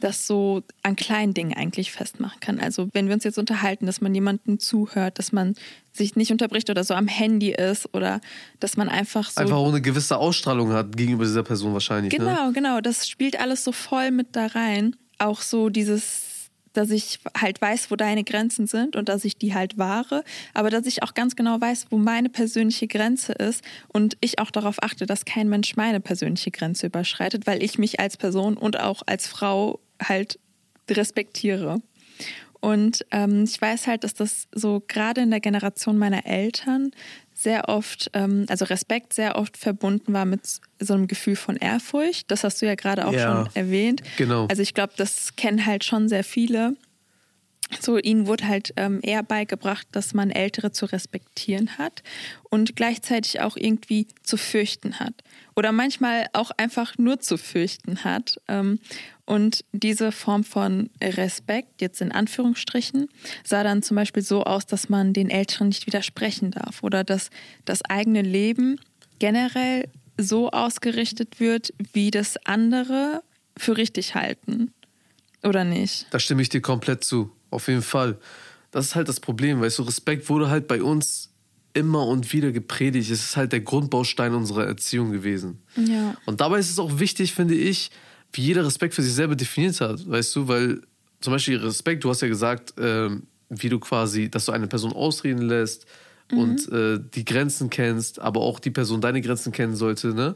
das 0.02 0.28
so 0.28 0.64
an 0.84 0.96
kleinen 0.96 1.34
Dingen 1.34 1.54
eigentlich 1.54 1.92
festmachen 1.92 2.40
kann. 2.42 2.60
Also 2.60 2.90
wenn 2.94 3.08
wir 3.08 3.14
uns 3.14 3.24
jetzt 3.24 3.38
unterhalten, 3.38 3.86
dass 3.86 4.02
man 4.02 4.14
jemandem 4.14 4.60
zuhört, 4.60 5.18
dass 5.18 5.32
man 5.32 5.56
sich 5.94 6.16
nicht 6.16 6.32
unterbricht 6.32 6.70
oder 6.70 6.84
so 6.84 6.94
am 6.94 7.08
Handy 7.08 7.52
ist 7.52 7.94
oder 7.94 8.22
dass 8.60 8.78
man 8.78 8.90
einfach 8.90 9.30
so 9.30 9.42
Einfach 9.42 9.58
auch 9.58 9.70
eine 9.70 9.82
gewisse 9.82 10.18
Ausstrahlung 10.18 10.72
hat 10.74 10.96
gegenüber 10.96 11.24
dieser 11.24 11.44
Person 11.44 11.74
wahrscheinlich. 11.74 12.14
Ne? 12.14 12.20
Genau, 12.20 12.52
genau. 12.52 12.82
Das 12.82 13.08
spielt 13.08 13.40
alles 13.40 13.64
so 13.64 13.72
voll 13.72 14.12
mit 14.12 14.36
da 14.36 14.48
rein. 14.48 14.96
Auch 15.18 15.42
so 15.42 15.70
dieses, 15.70 16.50
dass 16.74 16.90
ich 16.90 17.20
halt 17.38 17.62
weiß, 17.62 17.92
wo 17.92 17.96
deine 17.96 18.24
Grenzen 18.24 18.68
sind 18.68 18.96
und 18.96 19.10
dass 19.10 19.26
ich 19.26 19.38
die 19.38 19.54
halt 19.54 19.78
wahre, 19.78 20.24
aber 20.54 20.70
dass 20.70 20.86
ich 20.86 21.04
auch 21.04 21.14
ganz 21.14 21.36
genau 21.36 21.60
weiß, 21.60 21.88
wo 21.90 21.98
meine 21.98 22.30
persönliche 22.30 22.88
Grenze 22.88 23.34
ist 23.34 23.64
und 23.90 24.18
ich 24.22 24.40
auch 24.40 24.52
darauf 24.52 24.82
achte, 24.82 25.06
dass 25.06 25.26
kein 25.26 25.50
Mensch 25.50 25.76
meine 25.76 26.00
persönliche 26.00 26.52
Grenze 26.52 26.88
überschreitet, 26.88 27.46
weil 27.48 27.62
ich 27.62 27.78
mich 27.78 28.00
als 28.00 28.18
Person 28.18 28.58
und 28.58 28.80
auch 28.80 29.02
als 29.06 29.28
Frau 29.28 29.80
halt 30.02 30.40
respektiere. 30.90 31.82
Und 32.60 33.06
ähm, 33.10 33.44
ich 33.44 33.60
weiß 33.60 33.88
halt, 33.88 34.04
dass 34.04 34.14
das 34.14 34.48
so 34.54 34.84
gerade 34.88 35.22
in 35.22 35.32
der 35.32 35.40
Generation 35.40 35.98
meiner 35.98 36.28
Eltern 36.28 36.92
sehr 37.34 37.70
oft, 37.70 38.12
ähm, 38.14 38.46
also 38.50 38.66
Respekt 38.66 39.14
sehr 39.14 39.36
oft 39.36 39.58
verbunden 39.58 40.14
war 40.14 40.26
mit 40.26 40.42
so 40.80 40.94
einem 40.94 41.08
Gefühl 41.08 41.36
von 41.36 41.56
Ehrfurcht. 41.56 42.30
Das 42.30 42.44
hast 42.44 42.62
du 42.62 42.68
ja 42.68 42.76
gerade 42.76 43.08
auch 43.08 43.14
Ja, 43.14 43.46
schon 43.46 43.56
erwähnt. 43.56 44.04
genau. 44.16 44.46
Also 44.48 44.62
ich 44.62 44.76
glaube, 44.76 44.94
das 44.96 45.36
kennen 45.36 45.66
halt 45.66 45.84
schon 45.84 46.08
sehr 46.08 46.24
viele. 46.24 46.76
So, 47.80 47.98
ihnen 47.98 48.28
wurde 48.28 48.48
halt 48.48 48.74
ähm, 48.76 49.00
eher 49.02 49.24
beigebracht, 49.24 49.88
dass 49.94 50.14
man 50.14 50.30
Ältere 50.30 50.72
zu 50.72 50.86
respektieren 50.86 51.78
hat 51.78 52.04
und 52.50 52.76
gleichzeitig 52.76 53.40
auch 53.40 53.56
irgendwie 53.56 54.08
zu 54.24 54.36
fürchten 54.38 55.00
hat. 55.00 55.14
Oder 55.56 55.72
manchmal 55.72 56.28
auch 56.34 56.52
einfach 56.52 56.98
nur 56.98 57.22
zu 57.22 57.38
fürchten 57.38 58.04
hat. 58.04 58.42
Ähm, 58.50 58.80
und 59.32 59.64
diese 59.72 60.12
Form 60.12 60.44
von 60.44 60.90
Respekt, 61.02 61.80
jetzt 61.80 62.02
in 62.02 62.12
Anführungsstrichen, 62.12 63.08
sah 63.46 63.64
dann 63.64 63.82
zum 63.82 63.96
Beispiel 63.96 64.24
so 64.24 64.44
aus, 64.44 64.66
dass 64.66 64.90
man 64.90 65.14
den 65.14 65.30
Älteren 65.30 65.70
nicht 65.70 65.88
widersprechen 65.88 66.52
darf 66.52 66.84
oder 66.84 67.06
dass 67.06 67.30
das 67.64 67.82
eigene 67.86 68.24
Leben 68.24 68.78
generell 69.20 69.88
so 70.18 70.50
ausgerichtet 70.50 71.40
wird, 71.40 71.74
wie 71.94 72.12
das 72.12 72.36
andere 72.46 73.24
für 73.56 73.78
richtig 73.78 74.16
halten. 74.16 74.74
Oder 75.44 75.64
nicht? 75.64 76.08
Da 76.12 76.20
stimme 76.20 76.42
ich 76.42 76.50
dir 76.50 76.60
komplett 76.60 77.06
zu. 77.06 77.32
Auf 77.52 77.70
jeden 77.70 77.84
Fall. 77.84 78.18
Das 78.72 78.88
ist 78.88 78.96
halt 78.96 79.08
das 79.08 79.22
Problem, 79.22 79.62
weißt 79.62 79.80
du, 79.80 79.84
Respekt 79.84 80.28
wurde 80.28 80.50
halt 80.50 80.68
bei 80.68 80.84
uns 80.84 81.30
immer 81.72 82.06
und 82.06 82.34
wieder 82.34 82.52
gepredigt. 82.52 83.10
Es 83.10 83.24
ist 83.24 83.38
halt 83.38 83.54
der 83.54 83.62
Grundbaustein 83.62 84.34
unserer 84.34 84.66
Erziehung 84.66 85.14
gewesen. 85.14 85.62
Ja. 85.78 86.18
Und 86.26 86.42
dabei 86.42 86.60
ist 86.60 86.70
es 86.70 86.80
auch 86.80 87.00
wichtig, 87.00 87.34
finde 87.34 87.56
ich, 87.56 87.92
wie 88.34 88.42
jeder 88.42 88.66
Respekt 88.66 88.94
für 88.94 89.04
sich 89.04 89.14
selber 89.14 89.36
definiert 89.36 89.80
hat, 89.82 90.08
weißt 90.10 90.36
du, 90.36 90.48
weil 90.48 90.82
zum 91.20 91.34
Beispiel 91.34 91.58
Respekt, 91.58 92.04
du 92.04 92.10
hast 92.10 92.22
ja 92.22 92.28
gesagt, 92.28 92.74
ähm, 92.78 93.24
wie 93.50 93.70
du 93.70 93.80
quasi, 93.80 94.30
dass 94.30 94.46
du 94.46 94.52
eine 94.52 94.68
Person 94.68 94.94
ausreden 94.94 95.42
lässt 95.42 95.86
und 96.32 96.72
äh, 96.72 97.00
die 97.14 97.26
Grenzen 97.26 97.70
kennst, 97.70 98.20
aber 98.20 98.42
auch 98.42 98.60
die 98.60 98.72
Person 98.72 99.02
deine 99.02 99.22
Grenzen 99.22 99.52
kennen 99.52 99.76
sollte, 99.76 100.14
ne? 100.14 100.36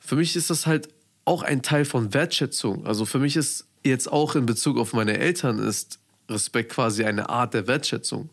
Für 0.00 0.16
mich 0.16 0.36
ist 0.36 0.50
das 0.50 0.66
halt 0.66 0.88
auch 1.24 1.42
ein 1.42 1.62
Teil 1.62 1.84
von 1.84 2.12
Wertschätzung. 2.12 2.84
Also 2.84 3.06
für 3.06 3.18
mich 3.18 3.36
ist 3.36 3.66
jetzt 3.84 4.10
auch 4.10 4.34
in 4.34 4.46
Bezug 4.46 4.76
auf 4.78 4.92
meine 4.92 5.18
Eltern 5.18 5.58
ist 5.58 5.98
Respekt 6.28 6.72
quasi 6.72 7.04
eine 7.04 7.28
Art 7.28 7.54
der 7.54 7.66
Wertschätzung. 7.66 8.30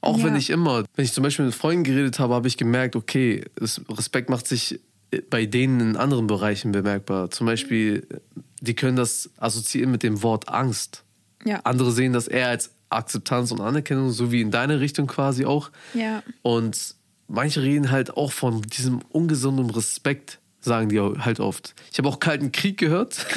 Auch 0.00 0.18
ja. 0.18 0.24
wenn 0.24 0.36
ich 0.36 0.50
immer, 0.50 0.84
wenn 0.94 1.04
ich 1.04 1.12
zum 1.12 1.22
Beispiel 1.22 1.46
mit 1.46 1.54
Freunden 1.54 1.84
geredet 1.84 2.18
habe, 2.18 2.34
habe 2.34 2.48
ich 2.48 2.56
gemerkt, 2.56 2.96
okay, 2.96 3.44
Respekt 3.88 4.28
macht 4.28 4.46
sich 4.46 4.80
bei 5.22 5.46
denen 5.46 5.80
in 5.80 5.96
anderen 5.96 6.26
Bereichen 6.26 6.72
bemerkbar. 6.72 7.30
Zum 7.30 7.46
Beispiel, 7.46 8.06
die 8.60 8.74
können 8.74 8.96
das 8.96 9.30
assoziieren 9.38 9.90
mit 9.90 10.02
dem 10.02 10.22
Wort 10.22 10.48
Angst. 10.48 11.04
Ja. 11.44 11.60
Andere 11.64 11.92
sehen 11.92 12.12
das 12.12 12.28
eher 12.28 12.48
als 12.48 12.70
Akzeptanz 12.88 13.50
und 13.50 13.60
Anerkennung, 13.60 14.10
so 14.10 14.32
wie 14.32 14.40
in 14.40 14.50
deine 14.50 14.80
Richtung 14.80 15.06
quasi 15.06 15.44
auch. 15.44 15.70
Ja. 15.92 16.22
Und 16.42 16.94
manche 17.28 17.62
reden 17.62 17.90
halt 17.90 18.16
auch 18.16 18.32
von 18.32 18.62
diesem 18.62 19.00
ungesunden 19.10 19.70
Respekt, 19.70 20.38
sagen 20.60 20.88
die 20.88 21.00
halt 21.00 21.40
oft. 21.40 21.74
Ich 21.92 21.98
habe 21.98 22.08
auch 22.08 22.20
Kalten 22.20 22.52
Krieg 22.52 22.78
gehört. 22.78 23.26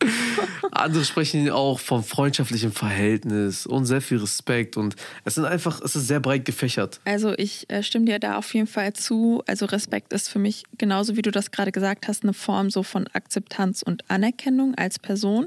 Andere 0.70 1.04
sprechen 1.04 1.48
auch 1.50 1.78
vom 1.78 2.02
freundschaftlichen 2.02 2.72
Verhältnis 2.72 3.66
und 3.66 3.86
sehr 3.86 4.00
viel 4.00 4.18
Respekt 4.18 4.76
und 4.76 4.96
es 5.24 5.36
sind 5.36 5.44
einfach, 5.44 5.80
es 5.80 5.96
ist 5.96 6.08
sehr 6.08 6.20
breit 6.20 6.44
gefächert. 6.44 7.00
Also 7.04 7.34
ich 7.36 7.68
äh, 7.70 7.82
stimme 7.82 8.06
dir 8.06 8.18
da 8.18 8.36
auf 8.36 8.52
jeden 8.54 8.66
Fall 8.66 8.92
zu. 8.92 9.42
Also 9.46 9.66
Respekt 9.66 10.12
ist 10.12 10.28
für 10.28 10.38
mich 10.38 10.64
genauso 10.78 11.16
wie 11.16 11.22
du 11.22 11.30
das 11.30 11.50
gerade 11.50 11.72
gesagt 11.72 12.08
hast, 12.08 12.22
eine 12.22 12.32
Form 12.32 12.70
so 12.70 12.82
von 12.82 13.06
Akzeptanz 13.12 13.82
und 13.82 14.08
Anerkennung 14.10 14.74
als 14.74 14.98
Person. 14.98 15.46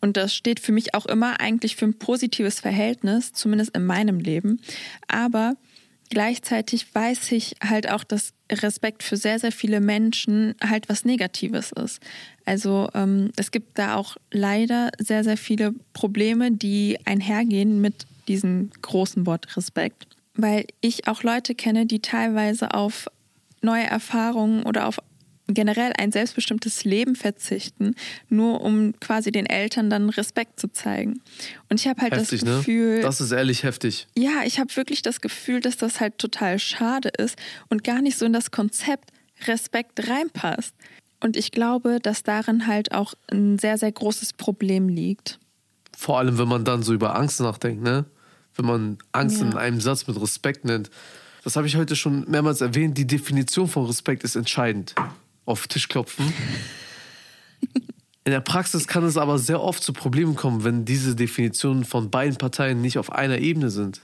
Und 0.00 0.16
das 0.16 0.34
steht 0.34 0.58
für 0.58 0.72
mich 0.72 0.94
auch 0.94 1.06
immer 1.06 1.40
eigentlich 1.40 1.76
für 1.76 1.84
ein 1.84 1.94
positives 1.94 2.60
Verhältnis, 2.60 3.32
zumindest 3.32 3.76
in 3.76 3.86
meinem 3.86 4.18
Leben. 4.18 4.60
Aber 5.06 5.54
gleichzeitig 6.12 6.94
weiß 6.94 7.32
ich 7.32 7.56
halt 7.66 7.90
auch, 7.90 8.04
dass 8.04 8.34
Respekt 8.52 9.02
für 9.02 9.16
sehr, 9.16 9.38
sehr 9.38 9.50
viele 9.50 9.80
Menschen 9.80 10.54
halt 10.62 10.90
was 10.90 11.06
Negatives 11.06 11.72
ist. 11.72 12.02
Also 12.44 12.90
ähm, 12.92 13.32
es 13.36 13.50
gibt 13.50 13.78
da 13.78 13.96
auch 13.96 14.18
leider 14.30 14.90
sehr, 14.98 15.24
sehr 15.24 15.38
viele 15.38 15.74
Probleme, 15.94 16.52
die 16.52 16.98
einhergehen 17.06 17.80
mit 17.80 18.04
diesem 18.28 18.70
großen 18.82 19.24
Wort 19.24 19.56
Respekt. 19.56 20.06
Weil 20.34 20.66
ich 20.82 21.08
auch 21.08 21.22
Leute 21.22 21.54
kenne, 21.54 21.86
die 21.86 22.00
teilweise 22.00 22.74
auf 22.74 23.08
neue 23.62 23.84
Erfahrungen 23.86 24.64
oder 24.64 24.88
auf 24.88 24.98
generell 25.48 25.92
ein 25.98 26.12
selbstbestimmtes 26.12 26.84
Leben 26.84 27.16
verzichten, 27.16 27.94
nur 28.28 28.60
um 28.60 28.98
quasi 29.00 29.32
den 29.32 29.46
Eltern 29.46 29.90
dann 29.90 30.08
Respekt 30.08 30.60
zu 30.60 30.68
zeigen. 30.68 31.20
Und 31.68 31.80
ich 31.80 31.88
habe 31.88 32.00
halt 32.00 32.12
heftig, 32.14 32.40
das 32.40 32.48
ne? 32.48 32.56
Gefühl. 32.58 32.96
Ne? 32.96 33.02
Das 33.02 33.20
ist 33.20 33.32
ehrlich 33.32 33.62
heftig. 33.62 34.06
Ja, 34.16 34.42
ich 34.44 34.58
habe 34.58 34.74
wirklich 34.76 35.02
das 35.02 35.20
Gefühl, 35.20 35.60
dass 35.60 35.76
das 35.76 36.00
halt 36.00 36.18
total 36.18 36.58
schade 36.58 37.08
ist 37.08 37.36
und 37.68 37.84
gar 37.84 38.02
nicht 38.02 38.18
so 38.18 38.26
in 38.26 38.32
das 38.32 38.50
Konzept 38.50 39.10
Respekt 39.46 40.08
reinpasst. 40.08 40.74
Und 41.20 41.36
ich 41.36 41.52
glaube, 41.52 41.98
dass 42.00 42.22
darin 42.22 42.66
halt 42.66 42.92
auch 42.92 43.14
ein 43.30 43.58
sehr, 43.58 43.78
sehr 43.78 43.92
großes 43.92 44.32
Problem 44.32 44.88
liegt. 44.88 45.38
Vor 45.96 46.18
allem, 46.18 46.38
wenn 46.38 46.48
man 46.48 46.64
dann 46.64 46.82
so 46.82 46.92
über 46.92 47.16
Angst 47.16 47.40
nachdenkt, 47.40 47.82
ne? 47.82 48.06
Wenn 48.54 48.66
man 48.66 48.98
Angst 49.12 49.40
ja. 49.40 49.46
in 49.46 49.56
einem 49.56 49.80
Satz 49.80 50.06
mit 50.06 50.20
Respekt 50.20 50.64
nennt. 50.64 50.90
Das 51.44 51.56
habe 51.56 51.66
ich 51.66 51.76
heute 51.76 51.96
schon 51.96 52.28
mehrmals 52.30 52.60
erwähnt. 52.60 52.98
Die 52.98 53.06
Definition 53.06 53.66
von 53.66 53.86
Respekt 53.86 54.24
ist 54.24 54.36
entscheidend 54.36 54.94
auf 55.44 55.66
den 55.66 55.70
Tisch 55.70 55.88
klopfen. 55.88 56.32
In 58.24 58.30
der 58.30 58.40
Praxis 58.40 58.86
kann 58.86 59.04
es 59.04 59.16
aber 59.16 59.38
sehr 59.38 59.60
oft 59.60 59.82
zu 59.82 59.92
Problemen 59.92 60.36
kommen, 60.36 60.62
wenn 60.62 60.84
diese 60.84 61.16
Definitionen 61.16 61.84
von 61.84 62.10
beiden 62.10 62.36
Parteien 62.36 62.80
nicht 62.80 62.98
auf 62.98 63.10
einer 63.10 63.38
Ebene 63.38 63.70
sind. 63.70 64.00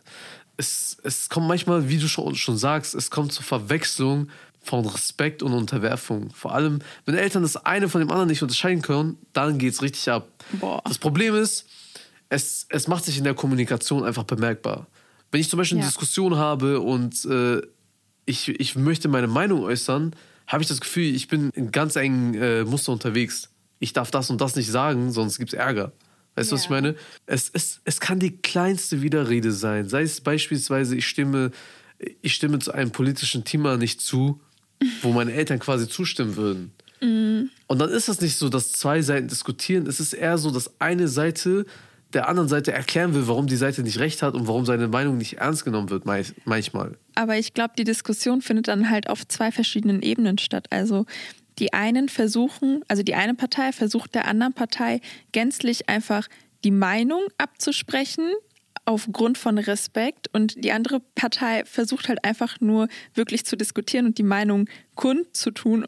Es, 0.56 0.96
es 1.04 1.28
kommt 1.28 1.46
manchmal, 1.46 1.88
wie 1.88 1.98
du 1.98 2.08
schon, 2.08 2.34
schon 2.34 2.58
sagst, 2.58 2.96
es 2.96 3.10
kommt 3.10 3.32
zur 3.32 3.44
Verwechslung 3.44 4.28
von 4.60 4.84
Respekt 4.86 5.42
und 5.44 5.52
Unterwerfung. 5.52 6.30
Vor 6.30 6.52
allem, 6.52 6.80
wenn 7.04 7.14
Eltern 7.14 7.42
das 7.42 7.56
eine 7.56 7.88
von 7.88 8.00
dem 8.00 8.10
anderen 8.10 8.28
nicht 8.28 8.42
unterscheiden 8.42 8.82
können, 8.82 9.16
dann 9.32 9.58
geht 9.58 9.74
es 9.74 9.82
richtig 9.82 10.10
ab. 10.10 10.28
Boah. 10.54 10.82
Das 10.84 10.98
Problem 10.98 11.36
ist, 11.36 11.66
es, 12.28 12.66
es 12.70 12.88
macht 12.88 13.04
sich 13.04 13.18
in 13.18 13.24
der 13.24 13.34
Kommunikation 13.34 14.02
einfach 14.02 14.24
bemerkbar. 14.24 14.88
Wenn 15.30 15.40
ich 15.40 15.48
zum 15.48 15.58
Beispiel 15.58 15.78
ja. 15.78 15.84
eine 15.84 15.90
Diskussion 15.90 16.36
habe 16.36 16.80
und 16.80 17.24
äh, 17.24 17.62
ich, 18.26 18.48
ich 18.48 18.74
möchte 18.74 19.08
meine 19.08 19.28
Meinung 19.28 19.62
äußern, 19.62 20.14
habe 20.48 20.62
ich 20.62 20.68
das 20.68 20.80
Gefühl, 20.80 21.14
ich 21.14 21.28
bin 21.28 21.50
in 21.50 21.70
ganz 21.70 21.94
engen 21.94 22.34
äh, 22.34 22.64
Muster 22.64 22.92
unterwegs. 22.92 23.50
Ich 23.78 23.92
darf 23.92 24.10
das 24.10 24.30
und 24.30 24.40
das 24.40 24.56
nicht 24.56 24.70
sagen, 24.70 25.12
sonst 25.12 25.38
gibt 25.38 25.52
es 25.52 25.58
Ärger. 25.58 25.92
Weißt 26.34 26.50
du, 26.50 26.54
ja. 26.54 26.58
was 26.58 26.64
ich 26.64 26.70
meine? 26.70 26.96
Es, 27.26 27.50
es, 27.52 27.80
es 27.84 28.00
kann 28.00 28.18
die 28.18 28.36
kleinste 28.38 29.02
Widerrede 29.02 29.52
sein. 29.52 29.88
Sei 29.88 30.02
es 30.02 30.20
beispielsweise, 30.20 30.96
ich 30.96 31.06
stimme, 31.06 31.52
ich 32.22 32.34
stimme 32.34 32.58
zu 32.58 32.72
einem 32.72 32.90
politischen 32.90 33.44
Thema 33.44 33.76
nicht 33.76 34.00
zu, 34.00 34.40
wo 35.02 35.12
meine 35.12 35.32
Eltern 35.32 35.58
quasi 35.58 35.86
zustimmen 35.86 36.36
würden. 36.36 36.72
Mhm. 37.00 37.50
Und 37.66 37.78
dann 37.78 37.90
ist 37.90 38.08
das 38.08 38.20
nicht 38.20 38.36
so, 38.36 38.48
dass 38.48 38.72
zwei 38.72 39.02
Seiten 39.02 39.28
diskutieren. 39.28 39.86
Es 39.86 40.00
ist 40.00 40.14
eher 40.14 40.38
so, 40.38 40.50
dass 40.50 40.80
eine 40.80 41.08
Seite 41.08 41.66
der 42.14 42.28
anderen 42.28 42.48
Seite 42.48 42.72
erklären 42.72 43.14
will, 43.14 43.28
warum 43.28 43.46
die 43.46 43.56
Seite 43.56 43.82
nicht 43.82 43.98
recht 43.98 44.22
hat 44.22 44.34
und 44.34 44.46
warum 44.48 44.64
seine 44.64 44.88
Meinung 44.88 45.18
nicht 45.18 45.34
ernst 45.38 45.64
genommen 45.64 45.90
wird, 45.90 46.04
manchmal. 46.06 46.96
Aber 47.14 47.36
ich 47.36 47.54
glaube, 47.54 47.74
die 47.76 47.84
Diskussion 47.84 48.40
findet 48.40 48.68
dann 48.68 48.90
halt 48.90 49.10
auf 49.10 49.26
zwei 49.28 49.52
verschiedenen 49.52 50.00
Ebenen 50.02 50.38
statt. 50.38 50.66
Also 50.70 51.04
die 51.58 51.72
einen 51.72 52.08
versuchen, 52.08 52.82
also 52.88 53.02
die 53.02 53.14
eine 53.14 53.34
Partei 53.34 53.72
versucht 53.72 54.14
der 54.14 54.26
anderen 54.26 54.54
Partei 54.54 55.00
gänzlich 55.32 55.88
einfach 55.88 56.28
die 56.64 56.70
Meinung 56.70 57.22
abzusprechen 57.36 58.32
aufgrund 58.84 59.36
von 59.36 59.58
Respekt 59.58 60.28
und 60.32 60.64
die 60.64 60.72
andere 60.72 61.00
Partei 61.14 61.64
versucht 61.66 62.08
halt 62.08 62.24
einfach 62.24 62.58
nur 62.60 62.88
wirklich 63.14 63.44
zu 63.44 63.56
diskutieren 63.56 64.06
und 64.06 64.16
die 64.16 64.22
Meinung 64.22 64.66
kundzutun, 64.94 65.84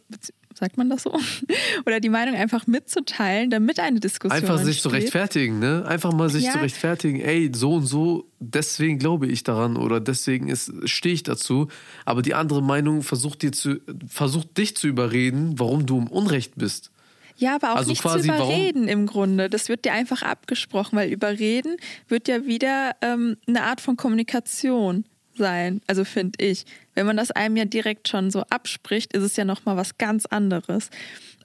sagt 0.61 0.77
man 0.77 0.89
das 0.89 1.03
so? 1.03 1.19
Oder 1.87 2.01
die 2.01 2.09
Meinung 2.09 2.37
einfach 2.37 2.67
mitzuteilen, 2.67 3.51
damit 3.51 3.81
eine 3.81 3.99
Diskussion 3.99 4.37
Einfach 4.37 4.55
entsteht. 4.55 4.75
sich 4.75 4.83
zu 4.83 4.89
rechtfertigen, 4.91 5.59
ne? 5.59 5.85
Einfach 5.87 6.13
mal 6.13 6.29
sich 6.29 6.45
ja. 6.45 6.53
zu 6.53 6.59
rechtfertigen, 6.59 7.21
ey, 7.21 7.51
so 7.53 7.75
und 7.75 7.87
so, 7.87 8.31
deswegen 8.39 8.99
glaube 8.99 9.27
ich 9.27 9.43
daran 9.43 9.77
oder 9.77 10.01
deswegen 10.01 10.55
stehe 10.85 11.15
ich 11.15 11.23
dazu. 11.23 11.69
Aber 12.05 12.23
die 12.23 12.35
andere 12.35 12.63
Meinung 12.63 13.03
versucht, 13.03 13.43
dir 13.43 13.53
zu, 13.53 13.81
versucht 14.07 14.57
dich 14.59 14.77
zu 14.77 14.87
überreden, 14.87 15.59
warum 15.59 15.87
du 15.87 15.99
im 15.99 16.07
Unrecht 16.07 16.53
bist. 16.57 16.91
Ja, 17.37 17.55
aber 17.55 17.73
auch 17.73 17.77
also 17.77 17.91
nicht 17.91 18.03
quasi, 18.03 18.29
zu 18.29 18.35
überreden 18.35 18.87
warum? 18.87 18.89
im 18.89 19.07
Grunde. 19.07 19.49
Das 19.49 19.71
wird 19.71 19.87
dir 19.87 19.95
einfach 19.95 20.23
abgesprochen, 20.23 20.97
weil 20.97 21.11
überreden 21.11 21.77
wird 22.09 22.29
ja 22.29 22.45
wieder 22.45 22.93
ähm, 23.01 23.39
eine 23.47 23.63
Art 23.63 23.81
von 23.81 23.97
Kommunikation 23.97 25.05
sein, 25.37 25.81
also 25.87 26.05
finde 26.05 26.45
ich. 26.45 26.65
Wenn 26.95 27.07
man 27.07 27.17
das 27.17 27.31
einem 27.31 27.57
ja 27.57 27.65
direkt 27.65 28.09
schon 28.09 28.31
so 28.31 28.43
abspricht, 28.51 29.13
ist 29.13 29.23
es 29.23 29.37
ja 29.37 29.45
nochmal 29.45 29.77
was 29.77 29.99
ganz 29.99 30.27
anderes. 30.27 30.91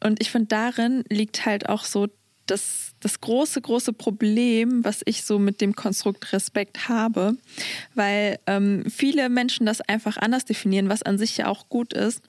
Und 0.04 0.22
ich 0.22 0.32
finde, 0.32 0.48
darin 0.48 1.04
liegt 1.10 1.46
halt 1.46 1.70
auch 1.70 1.84
so 1.84 2.08
das, 2.46 2.94
das 3.00 3.22
große, 3.22 3.62
große 3.62 3.94
Problem, 3.94 4.84
was 4.84 5.02
ich 5.06 5.24
so 5.24 5.40
mit 5.40 5.62
dem 5.62 5.76
Konstrukt 5.76 6.32
Respekt 6.32 6.88
habe, 6.88 7.36
weil 7.96 8.40
ähm, 8.46 8.86
viele 8.90 9.30
Menschen 9.30 9.66
das 9.66 9.82
einfach 9.82 10.18
anders 10.18 10.46
definieren, 10.46 10.90
was 10.90 11.04
an 11.04 11.18
sich 11.18 11.38
ja 11.38 11.48
auch 11.48 11.70
gut 11.70 11.94
ist. 11.94 12.22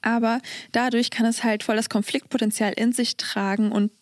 Aber 0.00 0.40
dadurch 0.72 1.10
kann 1.10 1.26
es 1.26 1.44
halt 1.44 1.62
voll 1.62 1.76
das 1.76 1.90
Konfliktpotenzial 1.90 2.72
in 2.72 2.92
sich 2.92 3.16
tragen 3.18 3.70
und 3.70 3.92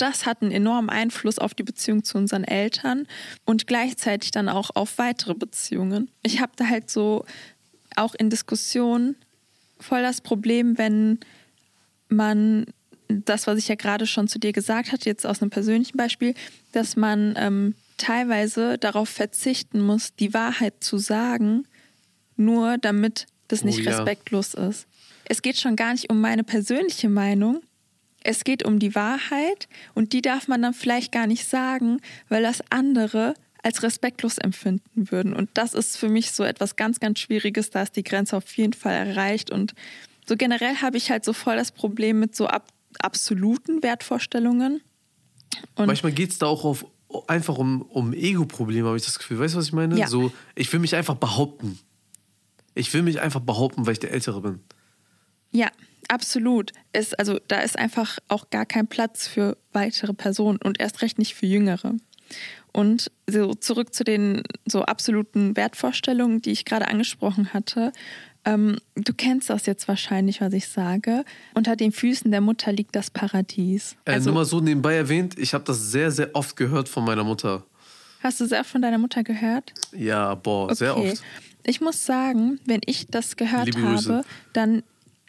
das 0.00 0.26
hat 0.26 0.42
einen 0.42 0.52
enormen 0.52 0.90
Einfluss 0.90 1.38
auf 1.38 1.54
die 1.54 1.62
Beziehung 1.62 2.04
zu 2.04 2.18
unseren 2.18 2.44
Eltern 2.44 3.06
und 3.44 3.66
gleichzeitig 3.66 4.30
dann 4.30 4.48
auch 4.48 4.70
auf 4.74 4.98
weitere 4.98 5.34
Beziehungen. 5.34 6.10
Ich 6.22 6.40
habe 6.40 6.52
da 6.56 6.66
halt 6.66 6.90
so 6.90 7.24
auch 7.96 8.14
in 8.14 8.30
Diskussionen 8.30 9.16
voll 9.78 10.02
das 10.02 10.20
Problem, 10.20 10.78
wenn 10.78 11.18
man 12.08 12.66
das, 13.08 13.46
was 13.46 13.58
ich 13.58 13.68
ja 13.68 13.74
gerade 13.74 14.06
schon 14.06 14.28
zu 14.28 14.38
dir 14.38 14.52
gesagt 14.52 14.92
hatte, 14.92 15.08
jetzt 15.08 15.26
aus 15.26 15.42
einem 15.42 15.50
persönlichen 15.50 15.96
Beispiel, 15.96 16.34
dass 16.72 16.96
man 16.96 17.34
ähm, 17.36 17.74
teilweise 17.96 18.78
darauf 18.78 19.08
verzichten 19.08 19.80
muss, 19.80 20.14
die 20.14 20.32
Wahrheit 20.32 20.74
zu 20.80 20.98
sagen, 20.98 21.66
nur 22.36 22.78
damit 22.78 23.26
das 23.48 23.64
nicht 23.64 23.80
oh, 23.80 23.82
ja. 23.82 23.96
respektlos 23.96 24.54
ist. 24.54 24.86
Es 25.24 25.42
geht 25.42 25.58
schon 25.58 25.76
gar 25.76 25.92
nicht 25.92 26.10
um 26.10 26.20
meine 26.20 26.44
persönliche 26.44 27.08
Meinung, 27.08 27.62
es 28.22 28.44
geht 28.44 28.64
um 28.64 28.78
die 28.78 28.94
Wahrheit 28.94 29.68
und 29.94 30.12
die 30.12 30.22
darf 30.22 30.48
man 30.48 30.62
dann 30.62 30.74
vielleicht 30.74 31.12
gar 31.12 31.26
nicht 31.26 31.46
sagen, 31.46 32.00
weil 32.28 32.42
das 32.42 32.62
andere 32.70 33.34
als 33.62 33.82
respektlos 33.82 34.38
empfinden 34.38 35.10
würden. 35.10 35.34
Und 35.34 35.50
das 35.54 35.74
ist 35.74 35.96
für 35.96 36.08
mich 36.08 36.32
so 36.32 36.44
etwas 36.44 36.76
ganz, 36.76 37.00
ganz 37.00 37.18
Schwieriges. 37.18 37.70
Da 37.70 37.82
ist 37.82 37.96
die 37.96 38.02
Grenze 38.02 38.36
auf 38.36 38.52
jeden 38.56 38.72
Fall 38.72 38.94
erreicht. 38.94 39.50
Und 39.50 39.74
so 40.26 40.36
generell 40.36 40.76
habe 40.76 40.96
ich 40.96 41.10
halt 41.10 41.24
so 41.24 41.32
voll 41.32 41.56
das 41.56 41.72
Problem 41.72 42.20
mit 42.20 42.34
so 42.34 42.46
ab 42.46 42.68
absoluten 42.98 43.82
Wertvorstellungen. 43.82 44.80
Und 45.76 45.86
Manchmal 45.86 46.12
geht 46.12 46.30
es 46.30 46.38
da 46.38 46.46
auch 46.46 46.64
auf, 46.64 46.86
einfach 47.28 47.58
um, 47.58 47.82
um 47.82 48.12
Ego-Probleme, 48.12 48.88
habe 48.88 48.96
ich 48.96 49.04
das 49.04 49.18
Gefühl. 49.18 49.38
Weißt 49.38 49.54
du, 49.54 49.58
was 49.58 49.66
ich 49.66 49.72
meine? 49.72 49.96
Ja. 49.96 50.06
So, 50.06 50.32
ich 50.54 50.72
will 50.72 50.80
mich 50.80 50.96
einfach 50.96 51.16
behaupten. 51.16 51.78
Ich 52.74 52.92
will 52.94 53.02
mich 53.02 53.20
einfach 53.20 53.40
behaupten, 53.40 53.86
weil 53.86 53.92
ich 53.92 54.00
der 54.00 54.12
Ältere 54.12 54.40
bin. 54.40 54.60
Ja, 55.52 55.70
Absolut. 56.10 56.72
Es, 56.92 57.14
also 57.14 57.38
da 57.46 57.60
ist 57.60 57.78
einfach 57.78 58.18
auch 58.28 58.50
gar 58.50 58.66
kein 58.66 58.88
Platz 58.88 59.28
für 59.28 59.56
weitere 59.72 60.12
Personen 60.12 60.58
und 60.62 60.80
erst 60.80 61.02
recht 61.02 61.18
nicht 61.18 61.34
für 61.34 61.46
Jüngere. 61.46 61.94
Und 62.72 63.10
so 63.28 63.54
zurück 63.54 63.94
zu 63.94 64.02
den 64.02 64.42
so 64.66 64.82
absoluten 64.82 65.56
Wertvorstellungen, 65.56 66.42
die 66.42 66.50
ich 66.50 66.64
gerade 66.64 66.88
angesprochen 66.88 67.52
hatte. 67.52 67.92
Ähm, 68.44 68.78
du 68.96 69.12
kennst 69.12 69.50
das 69.50 69.66
jetzt 69.66 69.86
wahrscheinlich, 69.86 70.40
was 70.40 70.52
ich 70.52 70.66
sage. 70.68 71.24
Unter 71.54 71.76
den 71.76 71.92
Füßen 71.92 72.30
der 72.30 72.40
Mutter 72.40 72.72
liegt 72.72 72.96
das 72.96 73.10
Paradies. 73.10 73.96
Äh, 74.04 74.14
Also, 74.14 74.30
nur 74.30 74.40
mal 74.40 74.44
so 74.44 74.60
nebenbei 74.60 74.94
erwähnt, 74.96 75.38
ich 75.38 75.54
habe 75.54 75.62
das 75.64 75.90
sehr, 75.92 76.10
sehr 76.10 76.34
oft 76.34 76.56
gehört 76.56 76.88
von 76.88 77.04
meiner 77.04 77.22
Mutter. 77.24 77.64
hast 78.22 78.40
du 78.40 78.46
sehr 78.46 78.60
oft 78.60 78.70
von 78.70 78.82
deiner 78.82 78.98
Mutter 78.98 79.22
gehört? 79.22 79.72
Ja, 79.92 80.34
boah, 80.34 80.74
sehr 80.74 80.96
oft. 80.96 81.22
Ich 81.64 81.80
muss 81.80 82.04
sagen, 82.06 82.58
wenn 82.64 82.80
ich 82.86 83.06
das 83.08 83.36
gehört 83.36 83.66
Liebe 83.66 83.80
Grüße. 83.80 84.14
habe, 84.16 84.26
dann 84.54 84.82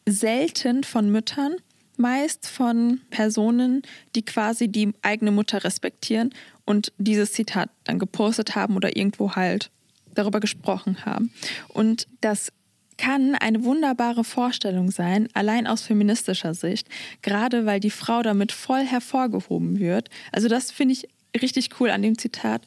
selten 0.08 0.84
von 0.84 1.12
Müttern, 1.12 1.56
meist 1.98 2.48
von 2.48 3.02
Personen, 3.10 3.84
die 4.16 4.24
quasi 4.24 4.68
die 4.68 4.94
eigene 5.02 5.32
Mutter 5.32 5.64
respektieren 5.64 6.34
und 6.66 6.92
dieses 6.98 7.34
Zitat 7.34 7.70
dann 7.84 8.00
gepostet 8.00 8.56
haben 8.56 8.76
oder 8.76 8.96
irgendwo 8.96 9.36
halt 9.36 9.70
darüber 10.14 10.40
gesprochen 10.40 11.06
haben. 11.06 11.32
Und 11.70 12.08
das 12.22 12.52
kann 12.98 13.36
eine 13.36 13.64
wunderbare 13.64 14.24
Vorstellung 14.24 14.92
sein, 14.92 15.28
allein 15.34 15.66
aus 15.66 15.82
feministischer 15.82 16.54
Sicht, 16.54 16.88
gerade 17.22 17.66
weil 17.66 17.80
die 17.80 17.90
Frau 17.90 18.22
damit 18.22 18.52
voll 18.52 18.84
hervorgehoben 18.84 19.80
wird. 19.80 20.10
Also 20.32 20.48
das 20.48 20.72
finde 20.72 20.94
ich 20.94 21.08
richtig 21.40 21.70
cool 21.80 21.90
an 21.90 22.02
dem 22.02 22.18
Zitat. 22.18 22.64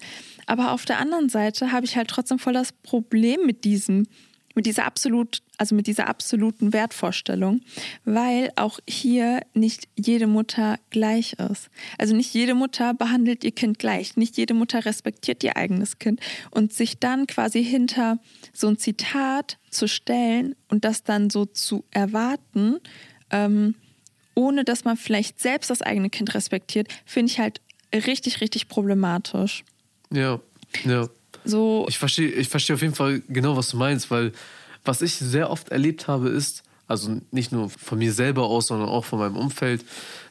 Aber 0.46 0.72
auf 0.72 0.84
der 0.84 0.98
anderen 0.98 1.28
Seite 1.28 1.72
habe 1.72 1.86
ich 1.86 1.96
halt 1.96 2.08
trotzdem 2.08 2.38
voll 2.38 2.52
das 2.52 2.72
Problem 2.72 3.46
mit 3.46 3.64
diesem, 3.64 4.06
mit 4.54 4.66
dieser 4.66 4.84
absolut, 4.84 5.42
also 5.58 5.74
mit 5.74 5.86
dieser 5.86 6.08
absoluten 6.08 6.72
Wertvorstellung, 6.72 7.60
weil 8.04 8.50
auch 8.56 8.78
hier 8.88 9.40
nicht 9.52 9.88
jede 9.96 10.26
Mutter 10.26 10.78
gleich 10.90 11.34
ist. 11.34 11.70
Also 11.98 12.14
nicht 12.14 12.32
jede 12.34 12.54
Mutter 12.54 12.94
behandelt 12.94 13.44
ihr 13.44 13.52
Kind 13.52 13.78
gleich, 13.78 14.16
nicht 14.16 14.36
jede 14.36 14.54
Mutter 14.54 14.84
respektiert 14.84 15.42
ihr 15.44 15.56
eigenes 15.56 15.98
Kind 15.98 16.20
und 16.50 16.72
sich 16.72 16.98
dann 16.98 17.26
quasi 17.26 17.64
hinter 17.64 18.18
so 18.52 18.68
ein 18.68 18.78
Zitat 18.78 19.58
zu 19.70 19.88
stellen 19.88 20.54
und 20.68 20.84
das 20.84 21.02
dann 21.02 21.30
so 21.30 21.44
zu 21.46 21.84
erwarten, 21.90 22.78
ähm, 23.30 23.74
ohne 24.34 24.64
dass 24.64 24.84
man 24.84 24.96
vielleicht 24.96 25.40
selbst 25.40 25.70
das 25.70 25.82
eigene 25.82 26.10
Kind 26.10 26.34
respektiert, 26.34 26.88
finde 27.04 27.32
ich 27.32 27.38
halt 27.38 27.60
richtig, 27.92 28.40
richtig 28.40 28.68
problematisch. 28.68 29.64
Ja, 30.12 30.40
ja. 30.84 31.08
So, 31.44 31.86
Ich 31.88 31.98
verstehe 31.98 32.30
ich 32.30 32.48
versteh 32.48 32.74
auf 32.74 32.82
jeden 32.82 32.94
Fall 32.94 33.22
genau, 33.28 33.56
was 33.56 33.68
du 33.68 33.76
meinst, 33.76 34.10
weil 34.10 34.32
was 34.84 35.02
ich 35.02 35.14
sehr 35.14 35.50
oft 35.50 35.70
erlebt 35.70 36.08
habe, 36.08 36.28
ist, 36.28 36.62
also 36.86 37.20
nicht 37.30 37.52
nur 37.52 37.70
von 37.70 37.98
mir 37.98 38.12
selber 38.12 38.44
aus, 38.44 38.66
sondern 38.66 38.88
auch 38.88 39.04
von 39.04 39.18
meinem 39.18 39.36
Umfeld, 39.36 39.84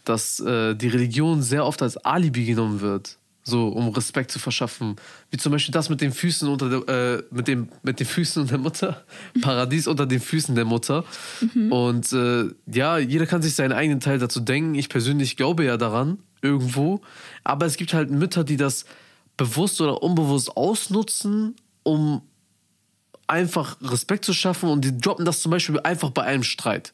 dass 0.05 0.39
äh, 0.39 0.75
die 0.75 0.88
Religion 0.89 1.41
sehr 1.41 1.65
oft 1.65 1.82
als 1.82 1.98
Alibi 1.98 2.46
genommen 2.46 2.82
wird. 2.82 3.17
So, 3.46 3.67
um 3.67 3.89
Respekt 3.89 4.32
zu 4.32 4.39
verschaffen. 4.39 4.96
Wie 5.29 5.38
zum 5.38 5.51
Beispiel 5.51 5.74
das 5.74 5.89
mit 5.89 6.00
den 6.00 6.13
Füßen 6.13 6.48
unter 6.48 6.70
der, 6.70 7.17
äh, 7.17 7.24
mit, 7.29 7.50
dem, 7.50 7.67
mit 7.82 8.00
den 8.00 8.08
Füßen 8.08 8.48
der 8.48 8.58
Mutter. 8.58 9.03
Paradies 9.41 9.88
unter 9.88 10.05
den 10.05 10.22
Füßen 10.22 10.55
der 10.55 10.63
Mutter. 10.63 11.03
Und 11.70 12.13
äh, 12.13 12.46
ja, 12.67 12.98
jeder 13.00 13.25
kann 13.25 13.41
sich 13.41 13.55
seinen 13.55 13.74
eigenen 13.74 14.00
Teil 14.00 14.17
dazu 14.17 14.39
denken. 14.39 14.75
Ich 14.75 14.88
persönlich 14.88 15.36
glaube 15.36 15.65
ja 15.65 15.75
daran, 15.75 16.20
irgendwo. 16.41 17.01
Aber 17.43 17.65
es 17.65 17.75
gibt 17.75 17.93
halt 17.93 18.12
Mütter, 18.12 18.46
die 18.46 18.55
das 18.55 18.86
bewusst 19.38 19.82
oder 19.82 20.04
unbewusst 20.04 20.56
ausnutzen, 20.56 21.56
um 21.84 22.22
einfach 23.28 23.78
Respekt 23.82 24.25
zu 24.25 24.34
schaffen 24.34 24.70
und 24.70 24.84
die 24.84 24.98
droppen 24.98 25.25
das 25.25 25.42
zum 25.42 25.52
Beispiel 25.52 25.80
einfach 25.80 26.12
bei 26.12 26.24
einem 26.24 26.44
Streit. 26.44 26.94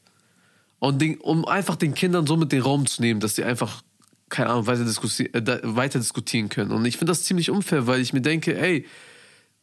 Und 0.80 1.02
den, 1.02 1.18
um 1.18 1.46
einfach 1.46 1.76
den 1.76 1.94
Kindern 1.94 2.26
somit 2.26 2.52
den 2.52 2.62
Raum 2.62 2.86
zu 2.86 3.02
nehmen, 3.02 3.20
dass 3.20 3.36
sie 3.36 3.44
einfach, 3.44 3.82
keine 4.30 4.50
Ahnung, 4.52 4.68
weiter, 4.68 4.86
diskussi 4.86 5.26
äh, 5.26 5.60
weiter 5.64 6.00
diskutieren 6.00 6.48
können. 6.48 6.72
Und 6.72 6.86
ich 6.86 6.98
finde 6.98 7.12
das 7.12 7.24
ziemlich 7.24 7.50
unfair, 7.50 7.88
weil 7.88 8.00
ich 8.00 8.14
mir 8.14 8.22
denke, 8.22 8.58
ey, 8.58 8.86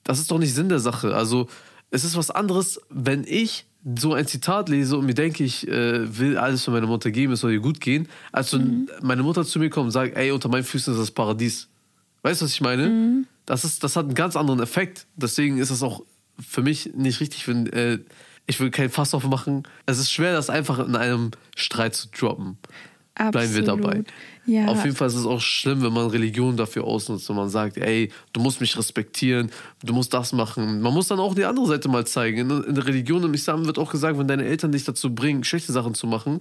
das 0.04 0.18
ist 0.18 0.30
doch 0.30 0.38
nicht 0.38 0.54
Sinn 0.54 0.68
der 0.68 0.78
Sache. 0.78 1.14
Also 1.14 1.48
es 1.90 2.04
ist 2.04 2.16
was 2.16 2.30
anderes, 2.30 2.80
wenn 2.90 3.24
ich 3.26 3.64
so 3.98 4.12
ein 4.12 4.26
Zitat 4.26 4.68
lese 4.68 4.98
und 4.98 5.06
mir 5.06 5.14
denke, 5.14 5.44
ich 5.44 5.66
äh, 5.68 6.18
will 6.18 6.36
alles 6.36 6.64
für 6.64 6.72
meine 6.72 6.86
Mutter 6.86 7.10
geben, 7.10 7.32
es 7.32 7.40
soll 7.40 7.52
ihr 7.52 7.60
gut 7.60 7.80
gehen, 7.80 8.08
als 8.32 8.52
wenn 8.52 8.90
meine 9.00 9.22
Mutter 9.22 9.44
zu 9.44 9.58
mir 9.58 9.70
kommt 9.70 9.86
und 9.86 9.92
sagt, 9.92 10.16
ey, 10.16 10.32
unter 10.32 10.48
meinen 10.48 10.64
Füßen 10.64 10.92
ist 10.92 11.00
das 11.00 11.10
Paradies. 11.12 11.68
Weißt 12.22 12.40
du, 12.40 12.44
was 12.44 12.52
ich 12.52 12.60
meine? 12.60 13.24
Das, 13.44 13.64
ist, 13.64 13.84
das 13.84 13.96
hat 13.96 14.06
einen 14.06 14.14
ganz 14.14 14.36
anderen 14.36 14.60
Effekt. 14.60 15.06
Deswegen 15.16 15.58
ist 15.58 15.70
es 15.70 15.82
auch 15.82 16.02
für 16.38 16.62
mich 16.62 16.92
nicht 16.94 17.20
richtig, 17.20 17.46
wenn 17.48 17.66
äh, 17.72 17.98
ich 18.46 18.60
will 18.60 18.70
kein 18.70 18.90
Fass 18.90 19.14
aufmachen. 19.14 19.64
Es 19.86 19.98
ist 19.98 20.12
schwer, 20.12 20.32
das 20.32 20.50
einfach 20.50 20.78
in 20.78 20.96
einem 20.96 21.32
Streit 21.54 21.94
zu 21.94 22.08
droppen. 22.08 22.58
Bleiben 23.16 23.54
wir 23.54 23.60
Absolut. 23.60 23.84
dabei. 23.84 24.04
Ja. 24.44 24.66
Auf 24.66 24.84
jeden 24.84 24.94
Fall 24.94 25.08
ist 25.08 25.14
es 25.14 25.24
auch 25.24 25.40
schlimm, 25.40 25.82
wenn 25.82 25.92
man 25.92 26.08
Religion 26.08 26.56
dafür 26.56 26.84
ausnutzt 26.84 27.30
und 27.30 27.36
man 27.36 27.48
sagt, 27.48 27.78
ey, 27.78 28.12
du 28.34 28.40
musst 28.40 28.60
mich 28.60 28.76
respektieren, 28.76 29.50
du 29.82 29.94
musst 29.94 30.12
das 30.12 30.34
machen. 30.34 30.82
Man 30.82 30.92
muss 30.92 31.08
dann 31.08 31.18
auch 31.18 31.34
die 31.34 31.46
andere 31.46 31.66
Seite 31.66 31.88
mal 31.88 32.06
zeigen. 32.06 32.38
In, 32.38 32.64
in 32.64 32.74
der 32.74 32.86
Religion 32.86 33.24
im 33.24 33.32
Islam 33.32 33.64
wird 33.64 33.78
auch 33.78 33.90
gesagt, 33.90 34.18
wenn 34.18 34.28
deine 34.28 34.44
Eltern 34.44 34.70
dich 34.70 34.84
dazu 34.84 35.14
bringen, 35.14 35.44
schlechte 35.44 35.72
Sachen 35.72 35.94
zu 35.94 36.06
machen, 36.06 36.40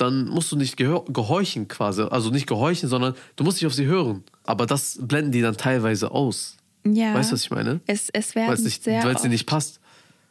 dann 0.00 0.26
musst 0.28 0.50
du 0.52 0.56
nicht 0.56 0.76
gehorchen 0.76 1.68
quasi. 1.68 2.02
Also 2.02 2.30
nicht 2.30 2.46
gehorchen, 2.46 2.88
sondern 2.88 3.14
du 3.36 3.44
musst 3.44 3.58
nicht 3.58 3.66
auf 3.66 3.74
sie 3.74 3.86
hören. 3.86 4.24
Aber 4.44 4.66
das 4.66 4.98
blenden 5.00 5.32
die 5.32 5.42
dann 5.42 5.56
teilweise 5.56 6.10
aus. 6.10 6.56
ja. 6.84 7.14
Weißt 7.14 7.30
du, 7.30 7.34
was 7.34 7.42
ich 7.42 7.50
meine? 7.50 7.80
Es, 7.86 8.08
es 8.10 8.34
werden 8.34 8.62
nicht, 8.62 8.84
sehr 8.84 9.04
weil 9.04 9.14
es 9.14 9.22
dir 9.22 9.28
nicht 9.28 9.46
passt. 9.46 9.80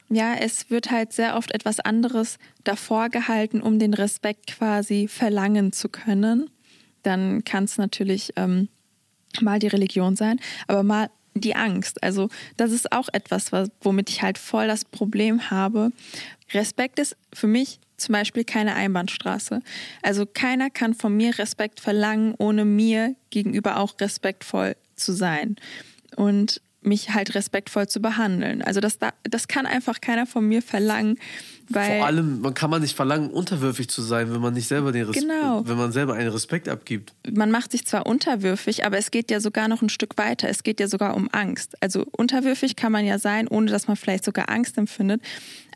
Ja, 0.09 0.35
es 0.35 0.69
wird 0.69 0.89
halt 0.89 1.11
sehr 1.11 1.35
oft 1.35 1.51
etwas 1.53 1.79
anderes 1.81 2.37
davor 2.63 3.09
gehalten, 3.09 3.61
um 3.61 3.77
den 3.77 3.93
Respekt 3.93 4.47
quasi 4.47 5.07
verlangen 5.07 5.73
zu 5.73 5.89
können. 5.89 6.49
Dann 7.03 7.43
kann 7.43 7.65
es 7.65 7.77
natürlich 7.77 8.31
ähm, 8.37 8.69
mal 9.41 9.59
die 9.59 9.67
Religion 9.67 10.15
sein, 10.15 10.39
aber 10.67 10.83
mal 10.83 11.09
die 11.33 11.55
Angst. 11.55 12.01
Also 12.03 12.29
das 12.55 12.71
ist 12.71 12.91
auch 12.91 13.09
etwas, 13.11 13.51
was, 13.51 13.69
womit 13.81 14.09
ich 14.09 14.21
halt 14.21 14.37
voll 14.37 14.67
das 14.67 14.85
Problem 14.85 15.49
habe. 15.51 15.91
Respekt 16.53 16.99
ist 16.99 17.17
für 17.33 17.47
mich 17.47 17.79
zum 17.97 18.13
Beispiel 18.13 18.43
keine 18.43 18.75
Einbahnstraße. 18.75 19.61
Also 20.01 20.25
keiner 20.25 20.69
kann 20.69 20.93
von 20.93 21.15
mir 21.15 21.37
Respekt 21.39 21.79
verlangen, 21.79 22.35
ohne 22.37 22.63
mir 22.65 23.15
gegenüber 23.29 23.77
auch 23.77 23.99
respektvoll 23.99 24.75
zu 24.95 25.13
sein. 25.13 25.55
Und 26.15 26.61
mich 26.83 27.09
halt 27.13 27.35
respektvoll 27.35 27.87
zu 27.87 27.99
behandeln. 28.01 28.61
Also 28.61 28.79
das, 28.79 28.97
da- 28.97 29.11
das 29.23 29.49
kann 29.49 29.65
einfach 29.65 29.99
keiner 29.99 30.25
von 30.25 30.47
mir 30.47 30.61
verlangen, 30.61 31.17
weil 31.67 31.97
Vor 31.97 32.05
allem, 32.07 32.39
man 32.39 32.53
kann 32.53 32.69
man 32.69 32.81
nicht 32.81 32.95
verlangen, 32.95 33.29
unterwürfig 33.29 33.89
zu 33.89 34.01
sein, 34.01 34.31
wenn 34.31 34.39
man 34.39 34.53
nicht 34.53 34.69
selber 34.69 34.93
den 34.93 35.03
Respekt, 35.03 35.27
Genau. 35.27 35.67
wenn 35.67 35.75
man 35.75 35.91
selber 35.91 36.13
einen 36.13 36.29
Respekt 36.29 36.69
abgibt. 36.69 37.13
man 37.29 37.51
macht 37.51 37.71
sich 37.71 37.85
zwar 37.85 38.05
unterwürfig, 38.05 38.85
aber 38.85 38.97
es 38.97 39.11
geht 39.11 39.29
ja 39.31 39.41
sogar 39.41 39.67
noch 39.67 39.81
ein 39.81 39.89
Stück 39.89 40.17
weiter. 40.17 40.47
Es 40.47 40.63
geht 40.63 40.79
ja 40.79 40.87
sogar 40.87 41.13
um 41.17 41.27
Angst. 41.33 41.75
Also 41.81 42.05
unterwürfig 42.15 42.77
kann 42.77 42.93
man 42.93 43.05
ja 43.05 43.19
sein, 43.19 43.49
ohne 43.49 43.69
dass 43.69 43.87
man 43.87 43.97
vielleicht 43.97 44.23
sogar 44.23 44.49
Angst 44.49 44.77
empfindet. 44.77 45.21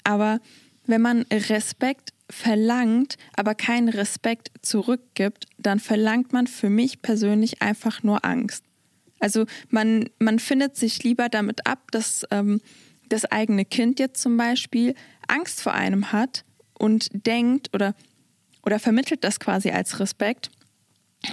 Aber 0.05 0.39
wenn 0.85 1.01
man 1.01 1.23
Respekt 1.31 2.13
verlangt, 2.29 3.17
aber 3.35 3.55
keinen 3.55 3.89
Respekt 3.89 4.51
zurückgibt, 4.61 5.47
dann 5.57 5.79
verlangt 5.79 6.33
man 6.33 6.47
für 6.47 6.69
mich 6.69 7.01
persönlich 7.01 7.61
einfach 7.61 8.03
nur 8.03 8.25
Angst. 8.25 8.63
Also 9.19 9.45
man, 9.69 10.09
man 10.17 10.39
findet 10.39 10.75
sich 10.75 11.03
lieber 11.03 11.29
damit 11.29 11.67
ab, 11.67 11.91
dass 11.91 12.25
ähm, 12.31 12.61
das 13.07 13.25
eigene 13.25 13.65
Kind 13.65 13.99
jetzt 13.99 14.21
zum 14.21 14.37
Beispiel 14.37 14.95
Angst 15.27 15.61
vor 15.61 15.73
einem 15.73 16.11
hat 16.11 16.43
und 16.73 17.09
denkt 17.13 17.69
oder, 17.73 17.93
oder 18.63 18.79
vermittelt 18.79 19.23
das 19.23 19.39
quasi 19.39 19.69
als 19.69 19.99
Respekt, 19.99 20.49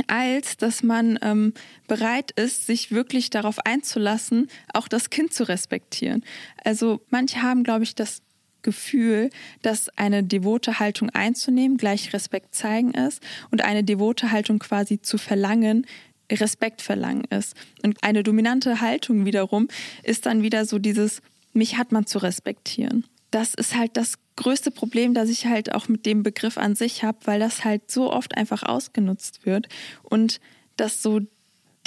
als 0.07 0.59
dass 0.59 0.83
man 0.83 1.19
ähm, 1.23 1.55
bereit 1.87 2.33
ist, 2.33 2.67
sich 2.67 2.91
wirklich 2.91 3.31
darauf 3.31 3.59
einzulassen, 3.65 4.49
auch 4.75 4.89
das 4.89 5.09
Kind 5.09 5.33
zu 5.33 5.49
respektieren. 5.49 6.25
Also 6.63 7.01
manche 7.09 7.41
haben, 7.41 7.65
glaube 7.65 7.85
ich, 7.85 7.95
das 7.95 8.21
Gefühl, 8.62 9.31
dass 9.62 9.88
eine 9.97 10.23
devote 10.25 10.79
Haltung 10.79 11.11
einzunehmen 11.11 11.77
gleich 11.77 12.12
Respekt 12.12 12.55
zeigen 12.55 12.92
ist 12.92 13.23
und 13.51 13.64
eine 13.64 13.85
devote 13.85 14.33
Haltung 14.33 14.59
quasi 14.59 15.01
zu 15.01 15.18
verlangen 15.18 15.87
Respekt 16.31 16.83
verlangen 16.83 17.25
ist. 17.25 17.55
Und 17.83 18.03
eine 18.03 18.23
dominante 18.23 18.81
Haltung 18.81 19.25
wiederum 19.25 19.68
ist 20.03 20.27
dann 20.27 20.42
wieder 20.42 20.64
so 20.64 20.79
dieses, 20.79 21.23
mich 21.53 21.79
hat 21.79 21.92
man 21.92 22.07
zu 22.07 22.18
respektieren. 22.18 23.05
Das 23.31 23.55
ist 23.55 23.77
halt 23.77 23.97
das 23.97 24.14
größte 24.37 24.71
Problem, 24.71 25.14
das 25.14 25.29
ich 25.29 25.47
halt 25.47 25.75
auch 25.75 25.88
mit 25.88 26.07
dem 26.07 26.23
Begriff 26.23 26.59
an 26.59 26.75
sich 26.75 27.03
habe, 27.03 27.18
weil 27.25 27.40
das 27.40 27.64
halt 27.64 27.90
so 27.90 28.12
oft 28.12 28.37
einfach 28.37 28.62
ausgenutzt 28.62 29.44
wird 29.44 29.68
und 30.03 30.40
dass 30.77 31.03
so 31.03 31.21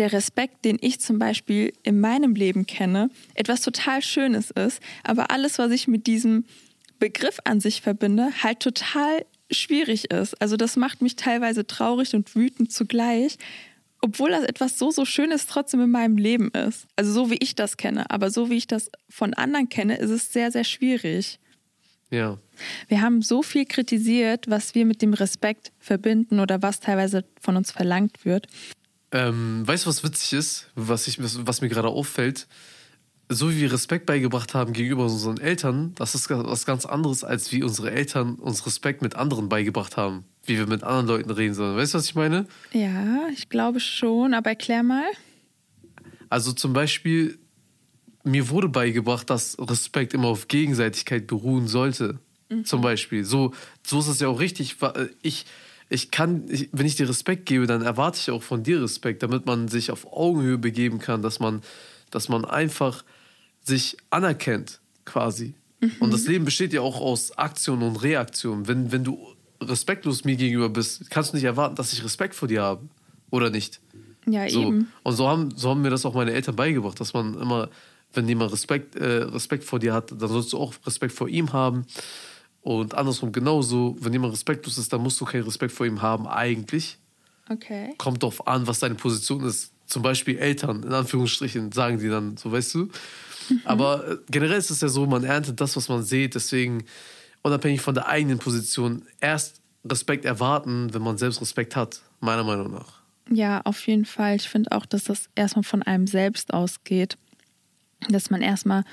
der 0.02 0.14
Respekt, 0.14 0.66
den 0.66 0.80
ich 0.82 1.00
zum 1.00 1.20
Beispiel 1.20 1.74
in 1.84 2.00
meinem 2.00 2.34
Leben 2.34 2.66
kenne, 2.66 3.12
etwas 3.36 3.62
total 3.62 4.02
Schönes 4.02 4.50
ist, 4.50 4.82
aber 5.04 5.30
alles, 5.30 5.60
was 5.60 5.70
ich 5.70 5.88
mit 5.88 6.08
diesem 6.08 6.46
Begriff 6.98 7.38
an 7.44 7.60
sich 7.60 7.84
verbinde, 7.84 8.32
halt 8.42 8.62
total 8.62 9.26
schwierig 9.52 10.10
ist. 10.10 10.42
Also 10.42 10.58
das 10.58 10.76
macht 10.76 11.04
mich 11.04 11.18
teilweise 11.18 11.68
traurig 11.68 12.16
und 12.16 12.36
wütend 12.36 12.74
zugleich, 12.74 13.38
obwohl 14.02 14.32
das 14.32 14.44
etwas 14.44 14.80
so, 14.80 14.90
so 14.90 15.06
Schönes 15.06 15.46
trotzdem 15.46 15.82
in 15.82 15.92
meinem 15.92 16.18
Leben 16.18 16.50
ist. 16.50 16.88
Also 16.96 17.14
so 17.14 17.30
wie 17.30 17.38
ich 17.40 17.54
das 17.54 17.78
kenne, 17.78 18.10
aber 18.10 18.32
so 18.32 18.50
wie 18.50 18.58
ich 18.58 18.66
das 18.66 18.90
von 19.08 19.36
anderen 19.36 19.70
kenne, 19.70 19.98
ist 19.98 20.10
es 20.10 20.34
sehr, 20.34 20.52
sehr 20.52 20.64
schwierig. 20.64 21.38
Ja. 22.10 22.40
Wir 22.88 23.02
haben 23.02 23.22
so 23.22 23.44
viel 23.44 23.66
kritisiert, 23.66 24.50
was 24.50 24.74
wir 24.74 24.88
mit 24.88 25.04
dem 25.04 25.14
Respekt 25.14 25.72
verbinden 25.78 26.40
oder 26.40 26.64
was 26.64 26.80
teilweise 26.80 27.24
von 27.40 27.56
uns 27.56 27.72
verlangt 27.72 28.26
wird. 28.26 28.48
Ähm, 29.12 29.68
weißt 29.68 29.86
du, 29.86 29.90
was 29.90 30.04
witzig 30.04 30.34
ist, 30.34 30.68
was, 30.76 31.08
ich, 31.08 31.18
was, 31.22 31.62
mir 31.62 31.70
gerade 31.70 31.90
auffällt? 31.90 32.48
so 33.34 33.50
wie 33.50 33.62
wir 33.62 33.72
Respekt 33.72 34.06
beigebracht 34.06 34.54
haben 34.54 34.74
gegenüber 34.74 35.04
unseren 35.04 35.40
Eltern, 35.40 35.94
das 35.96 36.16
ist 36.16 36.30
was 36.30 36.66
ganz 36.66 36.86
anderes, 36.86 37.24
als 37.24 37.52
wie 37.52 37.64
unsere 37.64 37.92
Eltern 37.92 38.36
uns 38.36 38.66
Respekt 38.66 39.02
mit 39.02 39.16
anderen 39.16 39.48
beigebracht 39.48 39.98
haben. 39.98 40.26
Wie 40.44 40.58
wir 40.58 40.68
mit 40.68 40.84
anderen 40.84 41.08
Leuten 41.08 41.30
reden 41.30 41.54
sollen. 41.54 41.78
Weißt 41.78 41.94
du, 41.94 42.00
was 42.00 42.06
ich 42.06 42.16
meine? 42.16 42.48
Ja, 42.74 43.30
ich 43.32 43.48
glaube 43.48 43.80
schon, 43.80 44.34
aber 44.34 44.50
erklär 44.50 44.84
mal. 44.84 45.06
Also 46.30 46.52
zum 46.52 46.74
Beispiel, 46.74 47.38
mir 48.24 48.50
wurde 48.50 48.68
beigebracht, 48.68 49.30
dass 49.30 49.56
Respekt 49.60 50.14
immer 50.14 50.28
auf 50.28 50.48
Gegenseitigkeit 50.48 51.28
beruhen 51.28 51.68
sollte. 51.68 52.20
Mhm. 52.50 52.66
Zum 52.66 52.82
Beispiel. 52.82 53.24
So, 53.24 53.54
so 53.86 54.00
ist 54.00 54.08
es 54.08 54.20
ja 54.20 54.28
auch 54.28 54.40
richtig. 54.40 54.78
Ich, 55.22 55.46
ich 55.92 56.10
kann, 56.10 56.46
ich, 56.48 56.70
wenn 56.72 56.86
ich 56.86 56.96
dir 56.96 57.10
Respekt 57.10 57.46
gebe, 57.46 57.68
dann 57.68 57.82
erwarte 57.82 58.18
ich 58.18 58.32
auch 58.32 58.42
von 58.42 58.64
dir 58.64 58.82
Respekt, 58.82 59.24
damit 59.24 59.46
man 59.46 59.68
sich 59.68 59.92
auf 59.92 60.12
Augenhöhe 60.12 60.58
begeben 60.58 61.00
kann, 61.00 61.22
dass 61.22 61.42
man, 61.42 61.62
dass 62.12 62.30
man 62.30 62.46
einfach 62.46 63.04
sich 63.62 63.98
anerkennt, 64.10 64.80
quasi. 65.04 65.54
Mhm. 65.82 65.92
Und 66.00 66.14
das 66.14 66.28
Leben 66.28 66.46
besteht 66.46 66.72
ja 66.72 66.80
auch 66.80 67.02
aus 67.02 67.38
Aktion 67.38 67.84
und 67.84 67.98
Reaktion. 67.98 68.70
Wenn, 68.70 68.94
wenn 68.94 69.04
du 69.04 69.20
respektlos 69.60 70.24
mir 70.24 70.38
gegenüber 70.38 70.70
bist, 70.70 71.10
kannst 71.10 71.34
du 71.34 71.36
nicht 71.36 71.46
erwarten, 71.46 71.76
dass 71.76 71.92
ich 71.92 72.04
Respekt 72.06 72.36
vor 72.36 72.48
dir 72.48 72.62
habe. 72.62 72.88
Oder 73.30 73.50
nicht? 73.50 73.82
Ja, 74.26 74.48
so. 74.50 74.62
eben. 74.62 74.92
Und 75.04 75.16
so 75.16 75.28
haben, 75.28 75.52
so 75.58 75.72
haben 75.72 75.82
mir 75.82 75.90
das 75.90 76.06
auch 76.06 76.14
meine 76.14 76.32
Eltern 76.32 76.56
beigebracht, 76.56 77.02
dass 77.02 77.14
man 77.14 77.34
immer, 77.34 77.70
wenn 78.14 78.30
jemand 78.30 78.54
Respekt, 78.54 78.96
äh, 78.96 79.24
Respekt 79.24 79.66
vor 79.66 79.80
dir 79.80 79.94
hat, 79.94 80.12
dann 80.12 80.30
sollst 80.30 80.54
du 80.54 80.58
auch 80.58 80.74
Respekt 80.86 81.14
vor 81.14 81.28
ihm 81.28 81.52
haben. 81.52 81.86
Und 82.62 82.94
andersrum 82.94 83.32
genauso, 83.32 83.96
wenn 84.00 84.14
jemand 84.14 84.34
respektlos 84.34 84.78
ist, 84.78 84.94
dann 84.94 85.02
musst 85.02 85.20
du 85.20 85.26
keinen 85.26 85.44
Respekt 85.44 85.74
vor 85.74 85.86
ihm 85.86 86.02
haben, 86.02 86.28
eigentlich. 86.28 86.98
Okay. 87.50 87.94
Kommt 87.98 88.22
darauf 88.22 88.48
an, 88.48 88.68
was 88.68 88.80
deine 88.80 88.96
Position 88.96 89.44
ist. 89.44 89.72
Zum 89.88 90.04
Beispiel 90.04 90.38
Eltern, 90.38 90.84
in 90.84 90.94
Anführungsstrichen, 90.94 91.72
sagen 91.72 92.00
die 92.00 92.08
dann, 92.08 92.38
so 92.38 92.52
weißt 92.52 92.76
du. 92.76 92.80
Mhm. 93.50 93.62
Aber 93.66 94.08
äh, 94.08 94.18
generell 94.30 94.58
ist 94.58 94.70
es 94.70 94.82
ja 94.82 94.88
so, 94.88 95.06
man 95.06 95.24
erntet 95.24 95.60
das, 95.60 95.76
was 95.76 95.90
man 95.90 96.04
sieht. 96.04 96.36
Deswegen, 96.36 96.86
unabhängig 97.42 97.82
von 97.82 97.96
der 97.96 98.08
eigenen 98.08 98.38
Position, 98.38 99.06
erst 99.20 99.62
Respekt 99.84 100.24
erwarten, 100.26 100.94
wenn 100.94 101.02
man 101.02 101.18
selbst 101.18 101.42
Respekt 101.42 101.76
hat, 101.76 102.02
meiner 102.20 102.44
Meinung 102.44 102.72
nach. 102.72 103.02
Ja, 103.30 103.62
auf 103.64 103.86
jeden 103.88 104.06
Fall. 104.06 104.36
Ich 104.36 104.48
finde 104.48 104.72
auch, 104.72 104.86
dass 104.86 105.06
das 105.06 105.30
erstmal 105.36 105.64
von 105.64 105.84
einem 105.84 106.08
selbst 106.08 106.54
ausgeht. 106.54 107.18
Dass 108.10 108.30
man 108.30 108.42
erstmal 108.42 108.84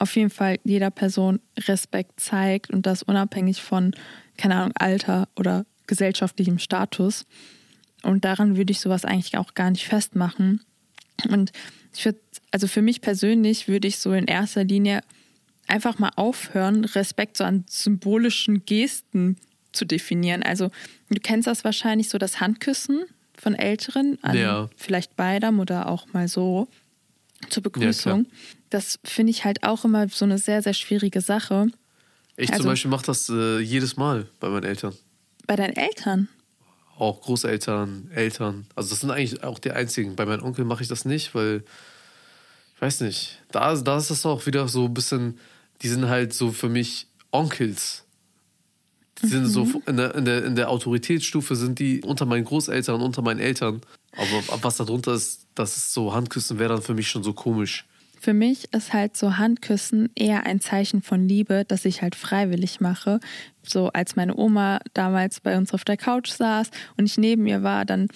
auf 0.00 0.16
jeden 0.16 0.30
Fall 0.30 0.58
jeder 0.64 0.90
Person 0.90 1.40
Respekt 1.58 2.18
zeigt 2.20 2.70
und 2.70 2.86
das 2.86 3.02
unabhängig 3.02 3.62
von, 3.62 3.94
keine 4.36 4.56
Ahnung, 4.56 4.72
Alter 4.74 5.28
oder 5.36 5.66
gesellschaftlichem 5.86 6.58
Status. 6.58 7.26
Und 8.02 8.24
daran 8.24 8.56
würde 8.56 8.72
ich 8.72 8.80
sowas 8.80 9.04
eigentlich 9.04 9.36
auch 9.36 9.54
gar 9.54 9.70
nicht 9.70 9.86
festmachen. 9.86 10.62
Und 11.28 11.52
ich 11.94 12.04
würde, 12.04 12.18
also 12.50 12.66
für 12.66 12.82
mich 12.82 13.02
persönlich 13.02 13.68
würde 13.68 13.88
ich 13.88 13.98
so 13.98 14.12
in 14.12 14.26
erster 14.26 14.64
Linie 14.64 15.02
einfach 15.66 15.98
mal 15.98 16.12
aufhören, 16.16 16.84
Respekt 16.84 17.36
so 17.36 17.44
an 17.44 17.64
symbolischen 17.68 18.64
Gesten 18.64 19.36
zu 19.72 19.84
definieren. 19.84 20.42
Also 20.42 20.70
du 21.10 21.20
kennst 21.20 21.46
das 21.46 21.62
wahrscheinlich 21.62 22.08
so 22.08 22.16
das 22.16 22.40
Handküssen 22.40 23.04
von 23.36 23.54
Älteren 23.54 24.18
an 24.22 24.36
ja. 24.36 24.70
vielleicht 24.76 25.16
beidem 25.16 25.60
oder 25.60 25.88
auch 25.88 26.12
mal 26.12 26.26
so 26.26 26.68
zur 27.48 27.62
Begrüßung. 27.62 28.24
Ja, 28.24 28.59
das 28.70 28.98
finde 29.04 29.30
ich 29.30 29.44
halt 29.44 29.64
auch 29.64 29.84
immer 29.84 30.08
so 30.08 30.24
eine 30.24 30.38
sehr, 30.38 30.62
sehr 30.62 30.74
schwierige 30.74 31.20
Sache. 31.20 31.68
Ich 32.36 32.50
also, 32.50 32.62
zum 32.62 32.72
Beispiel 32.72 32.90
mache 32.90 33.06
das 33.06 33.28
äh, 33.28 33.58
jedes 33.58 33.96
Mal 33.96 34.26
bei 34.38 34.48
meinen 34.48 34.64
Eltern. 34.64 34.94
Bei 35.46 35.56
deinen 35.56 35.76
Eltern? 35.76 36.28
Auch 36.96 37.20
Großeltern, 37.22 38.10
Eltern. 38.14 38.66
Also 38.74 38.90
das 38.90 39.00
sind 39.00 39.10
eigentlich 39.10 39.42
auch 39.42 39.58
die 39.58 39.72
einzigen. 39.72 40.16
Bei 40.16 40.24
meinem 40.24 40.44
Onkel 40.44 40.64
mache 40.64 40.82
ich 40.82 40.88
das 40.88 41.04
nicht, 41.04 41.34
weil, 41.34 41.64
ich 42.74 42.82
weiß 42.82 43.00
nicht, 43.00 43.42
da, 43.50 43.74
da 43.74 43.98
ist 43.98 44.10
das 44.10 44.24
auch 44.24 44.46
wieder 44.46 44.68
so 44.68 44.86
ein 44.86 44.94
bisschen, 44.94 45.38
die 45.82 45.88
sind 45.88 46.08
halt 46.08 46.32
so 46.32 46.52
für 46.52 46.68
mich 46.68 47.08
Onkels. 47.30 48.04
Die 49.22 49.26
sind 49.26 49.46
so 49.46 49.64
mhm. 49.64 49.82
in 49.86 49.96
der, 49.96 50.14
in, 50.14 50.24
der, 50.24 50.44
in 50.44 50.54
der 50.54 50.70
Autoritätsstufe 50.70 51.56
sind 51.56 51.78
die 51.78 52.02
unter 52.02 52.24
meinen 52.24 52.44
Großeltern, 52.44 53.02
unter 53.02 53.22
meinen 53.22 53.40
Eltern. 53.40 53.82
Aber 54.12 54.62
was 54.62 54.76
da 54.76 54.84
drunter 54.84 55.14
ist, 55.14 55.46
das 55.54 55.76
ist 55.76 55.92
so 55.92 56.14
Handküssen 56.14 56.58
wäre 56.58 56.74
dann 56.74 56.82
für 56.82 56.94
mich 56.94 57.08
schon 57.08 57.22
so 57.22 57.32
komisch. 57.32 57.86
Für 58.20 58.34
mich 58.34 58.70
ist 58.74 58.92
halt 58.92 59.16
so 59.16 59.38
Handküssen 59.38 60.10
eher 60.14 60.44
ein 60.44 60.60
Zeichen 60.60 61.00
von 61.00 61.26
Liebe, 61.26 61.64
das 61.66 61.86
ich 61.86 62.02
halt 62.02 62.14
freiwillig 62.14 62.78
mache. 62.78 63.18
So 63.62 63.88
als 63.88 64.14
meine 64.14 64.36
Oma 64.36 64.80
damals 64.92 65.40
bei 65.40 65.56
uns 65.56 65.72
auf 65.72 65.84
der 65.84 65.96
Couch 65.96 66.28
saß 66.28 66.68
und 66.98 67.06
ich 67.06 67.16
neben 67.16 67.46
ihr 67.46 67.62
war, 67.62 67.86
dann 67.86 68.08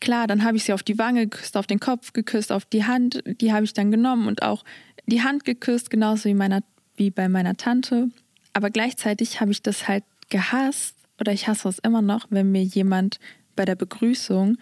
klar, 0.00 0.26
dann 0.26 0.44
habe 0.44 0.58
ich 0.58 0.64
sie 0.64 0.74
auf 0.74 0.82
die 0.82 0.98
Wange 0.98 1.26
geküsst, 1.28 1.56
auf 1.56 1.66
den 1.66 1.80
Kopf 1.80 2.12
geküsst, 2.12 2.52
auf 2.52 2.66
die 2.66 2.84
Hand, 2.84 3.22
die 3.24 3.54
habe 3.54 3.64
ich 3.64 3.72
dann 3.72 3.90
genommen 3.90 4.28
und 4.28 4.42
auch 4.42 4.64
die 5.06 5.22
Hand 5.22 5.46
geküsst, 5.46 5.88
genauso 5.88 6.28
wie, 6.28 6.34
meiner, 6.34 6.60
wie 6.96 7.08
bei 7.08 7.30
meiner 7.30 7.56
Tante. 7.56 8.10
Aber 8.52 8.68
gleichzeitig 8.68 9.40
habe 9.40 9.50
ich 9.50 9.62
das 9.62 9.88
halt 9.88 10.04
gehasst 10.28 10.94
oder 11.18 11.32
ich 11.32 11.48
hasse 11.48 11.70
es 11.70 11.78
immer 11.78 12.02
noch, 12.02 12.26
wenn 12.28 12.52
mir 12.52 12.64
jemand 12.64 13.18
bei 13.56 13.64
der 13.64 13.76
Begrüßung 13.76 14.58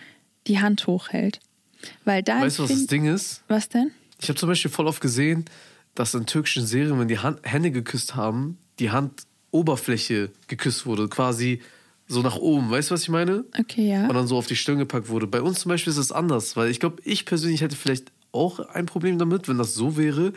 die 0.46 0.60
Hand 0.60 0.86
hochhält. 0.86 1.40
Weil 2.04 2.22
da 2.22 2.40
weißt 2.40 2.60
du, 2.60 2.62
was 2.62 2.70
das 2.70 2.86
Ding 2.86 3.06
ist? 3.06 3.42
Was 3.48 3.68
denn? 3.68 3.90
Ich 4.20 4.28
habe 4.28 4.38
zum 4.38 4.48
Beispiel 4.48 4.70
voll 4.70 4.86
oft 4.86 5.00
gesehen, 5.00 5.44
dass 5.94 6.14
in 6.14 6.26
türkischen 6.26 6.66
Serien, 6.66 6.98
wenn 6.98 7.08
die 7.08 7.18
Hand, 7.18 7.40
Hände 7.42 7.70
geküsst 7.70 8.14
haben, 8.14 8.58
die 8.78 8.90
Handoberfläche 8.90 10.30
geküsst 10.46 10.86
wurde, 10.86 11.08
quasi 11.08 11.60
so 12.08 12.22
nach 12.22 12.36
oben. 12.36 12.70
Weißt 12.70 12.90
du, 12.90 12.94
was 12.94 13.02
ich 13.02 13.08
meine? 13.08 13.44
Okay, 13.58 13.90
ja. 13.90 14.06
Und 14.06 14.14
dann 14.14 14.26
so 14.26 14.36
auf 14.36 14.46
die 14.46 14.56
Stirn 14.56 14.78
gepackt 14.78 15.08
wurde. 15.08 15.26
Bei 15.26 15.42
uns 15.42 15.60
zum 15.60 15.70
Beispiel 15.70 15.90
ist 15.90 15.98
es 15.98 16.12
anders, 16.12 16.56
weil 16.56 16.70
ich 16.70 16.80
glaube, 16.80 17.02
ich 17.04 17.24
persönlich 17.24 17.60
hätte 17.62 17.76
vielleicht 17.76 18.12
auch 18.32 18.60
ein 18.60 18.86
Problem 18.86 19.18
damit, 19.18 19.48
wenn 19.48 19.58
das 19.58 19.74
so 19.74 19.96
wäre. 19.96 20.32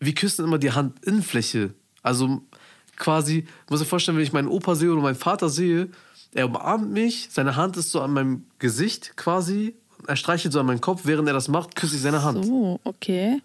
Wir 0.00 0.14
küssen 0.14 0.44
immer 0.44 0.58
die 0.58 0.72
Handinnenfläche. 0.72 1.74
Also 2.02 2.42
quasi, 2.96 3.46
muss 3.68 3.80
ich 3.80 3.88
vorstellen, 3.88 4.16
wenn 4.16 4.24
ich 4.24 4.32
meinen 4.32 4.48
Opa 4.48 4.74
sehe 4.74 4.92
oder 4.92 5.02
meinen 5.02 5.14
Vater 5.14 5.48
sehe, 5.48 5.88
er 6.32 6.46
umarmt 6.46 6.90
mich, 6.90 7.28
seine 7.30 7.56
Hand 7.56 7.76
ist 7.76 7.92
so 7.92 8.00
an 8.00 8.12
meinem 8.12 8.46
Gesicht 8.58 9.16
quasi, 9.16 9.76
er 10.06 10.16
streichelt 10.16 10.52
so 10.52 10.60
an 10.60 10.66
meinen 10.66 10.80
Kopf, 10.80 11.02
während 11.04 11.28
er 11.28 11.34
das 11.34 11.48
macht, 11.48 11.76
küsse 11.76 11.96
ich 11.96 12.02
seine 12.02 12.22
Hand. 12.22 12.44
So, 12.44 12.80
okay. 12.84 13.40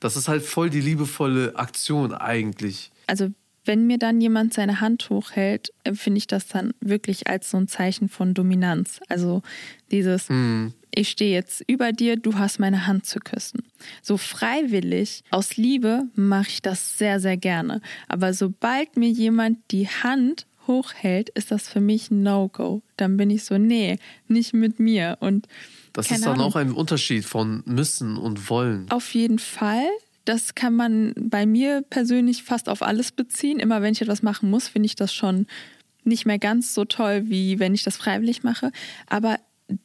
Das 0.00 0.16
ist 0.16 0.28
halt 0.28 0.42
voll 0.42 0.70
die 0.70 0.80
liebevolle 0.80 1.56
Aktion 1.56 2.14
eigentlich. 2.14 2.90
Also 3.06 3.28
wenn 3.64 3.86
mir 3.86 3.98
dann 3.98 4.20
jemand 4.20 4.54
seine 4.54 4.80
Hand 4.80 5.10
hochhält, 5.10 5.72
empfinde 5.84 6.18
ich 6.18 6.26
das 6.26 6.46
dann 6.48 6.72
wirklich 6.80 7.28
als 7.28 7.50
so 7.50 7.58
ein 7.58 7.68
Zeichen 7.68 8.08
von 8.08 8.34
Dominanz. 8.34 9.00
Also 9.08 9.42
dieses, 9.90 10.28
hm. 10.28 10.72
ich 10.94 11.10
stehe 11.10 11.34
jetzt 11.34 11.62
über 11.66 11.92
dir, 11.92 12.16
du 12.16 12.38
hast 12.38 12.58
meine 12.58 12.86
Hand 12.86 13.04
zu 13.06 13.20
küssen. 13.20 13.62
So 14.02 14.16
freiwillig, 14.16 15.22
aus 15.30 15.56
Liebe 15.56 16.04
mache 16.14 16.48
ich 16.48 16.62
das 16.62 16.98
sehr, 16.98 17.20
sehr 17.20 17.36
gerne. 17.36 17.82
Aber 18.08 18.32
sobald 18.32 18.96
mir 18.96 19.10
jemand 19.10 19.58
die 19.70 19.88
Hand 19.88 20.46
hochhält, 20.66 21.28
ist 21.30 21.50
das 21.50 21.68
für 21.68 21.80
mich 21.80 22.10
ein 22.10 22.22
No-Go. 22.22 22.82
Dann 22.96 23.16
bin 23.16 23.28
ich 23.28 23.44
so, 23.44 23.58
nee, 23.58 23.98
nicht 24.28 24.54
mit 24.54 24.80
mir. 24.80 25.18
Und 25.20 25.46
das 25.92 26.10
ist 26.10 26.24
dann 26.24 26.34
Ahnung. 26.34 26.46
auch 26.46 26.56
ein 26.56 26.72
Unterschied 26.72 27.24
von 27.24 27.62
müssen 27.66 28.16
und 28.16 28.50
wollen. 28.50 28.90
Auf 28.90 29.14
jeden 29.14 29.38
Fall. 29.38 29.86
Das 30.24 30.54
kann 30.54 30.74
man 30.74 31.14
bei 31.16 31.46
mir 31.46 31.82
persönlich 31.88 32.42
fast 32.42 32.68
auf 32.68 32.82
alles 32.82 33.12
beziehen. 33.12 33.58
Immer 33.58 33.82
wenn 33.82 33.92
ich 33.92 34.02
etwas 34.02 34.22
machen 34.22 34.50
muss, 34.50 34.68
finde 34.68 34.86
ich 34.86 34.94
das 34.94 35.14
schon 35.14 35.46
nicht 36.04 36.26
mehr 36.26 36.38
ganz 36.38 36.74
so 36.74 36.84
toll, 36.84 37.24
wie 37.26 37.58
wenn 37.58 37.74
ich 37.74 37.82
das 37.82 37.96
freiwillig 37.96 38.42
mache. 38.42 38.70
Aber 39.08 39.38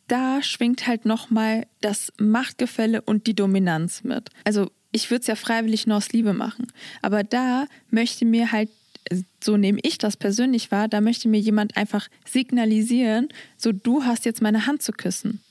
da 0.07 0.41
schwingt 0.41 0.87
halt 0.87 1.05
nochmal 1.05 1.67
das 1.81 2.11
Machtgefälle 2.19 3.01
und 3.01 3.27
die 3.27 3.35
Dominanz 3.35 4.03
mit. 4.03 4.29
Also 4.43 4.71
ich 4.91 5.11
würde 5.11 5.21
es 5.21 5.27
ja 5.27 5.35
freiwillig 5.35 5.87
nur 5.87 5.97
aus 5.97 6.11
Liebe 6.11 6.33
machen. 6.33 6.67
Aber 7.01 7.23
da 7.23 7.65
möchte 7.89 8.25
mir 8.25 8.51
halt 8.51 8.69
so 9.43 9.57
nehme 9.57 9.79
ich 9.83 9.97
das 9.97 10.17
persönlich 10.17 10.71
wahr, 10.71 10.87
da 10.87 11.01
möchte 11.01 11.27
mir 11.27 11.39
jemand 11.39 11.77
einfach 11.77 12.07
signalisieren, 12.27 13.29
so 13.57 13.71
du 13.71 14.03
hast 14.03 14.25
jetzt 14.25 14.41
meine 14.41 14.65
Hand 14.65 14.81
zu 14.81 14.91
küssen. 14.91 15.41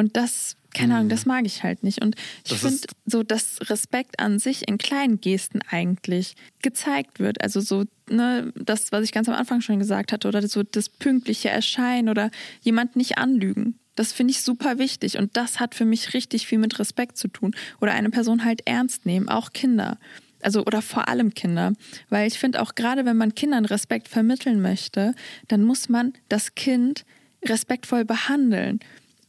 Und 0.00 0.16
das, 0.16 0.56
keine 0.72 0.96
Ahnung, 0.96 1.10
das 1.10 1.26
mhm. 1.26 1.32
mag 1.32 1.44
ich 1.44 1.62
halt 1.62 1.82
nicht. 1.82 2.00
Und 2.00 2.16
ich 2.46 2.54
finde 2.54 2.78
so, 3.04 3.22
dass 3.22 3.58
Respekt 3.68 4.18
an 4.18 4.38
sich 4.38 4.66
in 4.66 4.78
kleinen 4.78 5.20
Gesten 5.20 5.60
eigentlich 5.68 6.36
gezeigt 6.62 7.20
wird. 7.20 7.42
Also 7.42 7.60
so, 7.60 7.84
ne, 8.08 8.50
das, 8.56 8.92
was 8.92 9.04
ich 9.04 9.12
ganz 9.12 9.28
am 9.28 9.34
Anfang 9.34 9.60
schon 9.60 9.78
gesagt 9.78 10.10
hatte, 10.10 10.26
oder 10.26 10.48
so 10.48 10.62
das 10.62 10.88
pünktliche 10.88 11.50
Erscheinen 11.50 12.08
oder 12.08 12.30
jemand 12.62 12.96
nicht 12.96 13.18
anlügen. 13.18 13.78
Das 13.94 14.12
finde 14.14 14.30
ich 14.30 14.40
super 14.40 14.78
wichtig 14.78 15.18
und 15.18 15.36
das 15.36 15.60
hat 15.60 15.74
für 15.74 15.84
mich 15.84 16.14
richtig 16.14 16.46
viel 16.46 16.58
mit 16.58 16.78
Respekt 16.78 17.18
zu 17.18 17.28
tun. 17.28 17.54
Oder 17.82 17.92
eine 17.92 18.08
Person 18.08 18.42
halt 18.46 18.62
ernst 18.64 19.04
nehmen, 19.04 19.28
auch 19.28 19.52
Kinder. 19.52 19.98
Also 20.40 20.64
oder 20.64 20.80
vor 20.80 21.08
allem 21.08 21.34
Kinder, 21.34 21.74
weil 22.08 22.26
ich 22.26 22.38
finde 22.38 22.62
auch 22.62 22.74
gerade 22.74 23.04
wenn 23.04 23.18
man 23.18 23.34
Kindern 23.34 23.66
Respekt 23.66 24.08
vermitteln 24.08 24.62
möchte, 24.62 25.14
dann 25.48 25.62
muss 25.62 25.90
man 25.90 26.14
das 26.30 26.54
Kind 26.54 27.04
respektvoll 27.44 28.06
behandeln 28.06 28.80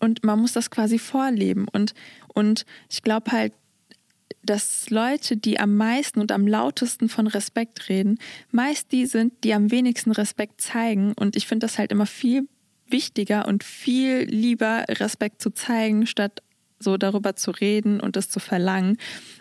und 0.02 0.24
man 0.24 0.40
muss 0.40 0.54
das 0.54 0.70
quasi 0.70 1.00
vorleben 1.00 1.68
und 1.72 1.94
und 2.34 2.66
ich 2.90 3.02
glaube 3.02 3.32
halt 3.32 3.54
dass 4.44 4.90
Leute, 4.90 5.38
die 5.38 5.60
am 5.60 5.76
meisten 5.76 6.20
und 6.20 6.32
am 6.32 6.48
lautesten 6.48 7.10
von 7.10 7.28
Respekt 7.28 7.90
reden, 7.90 8.18
meist 8.52 8.92
die 8.92 9.06
sind, 9.06 9.44
die 9.44 9.54
am 9.54 9.72
wenigsten 9.72 10.12
Respekt 10.12 10.62
zeigen. 10.62 11.14
Und 11.14 11.36
ich 11.36 11.48
finde 11.48 11.66
das 11.68 11.78
halt 11.78 11.92
immer 11.92 12.06
viel 12.08 12.48
wichtiger 12.88 13.48
und 13.48 13.64
viel 13.64 14.24
lieber 14.24 14.86
Respekt 14.90 15.42
zu 15.42 15.52
zeigen, 15.52 16.08
statt 16.08 16.42
so 16.80 16.98
darüber 16.98 17.36
zu 17.36 17.52
reden 17.52 18.00
und 18.00 18.16
das 18.16 18.30
zu 18.30 18.40
verlangen. 18.40 18.98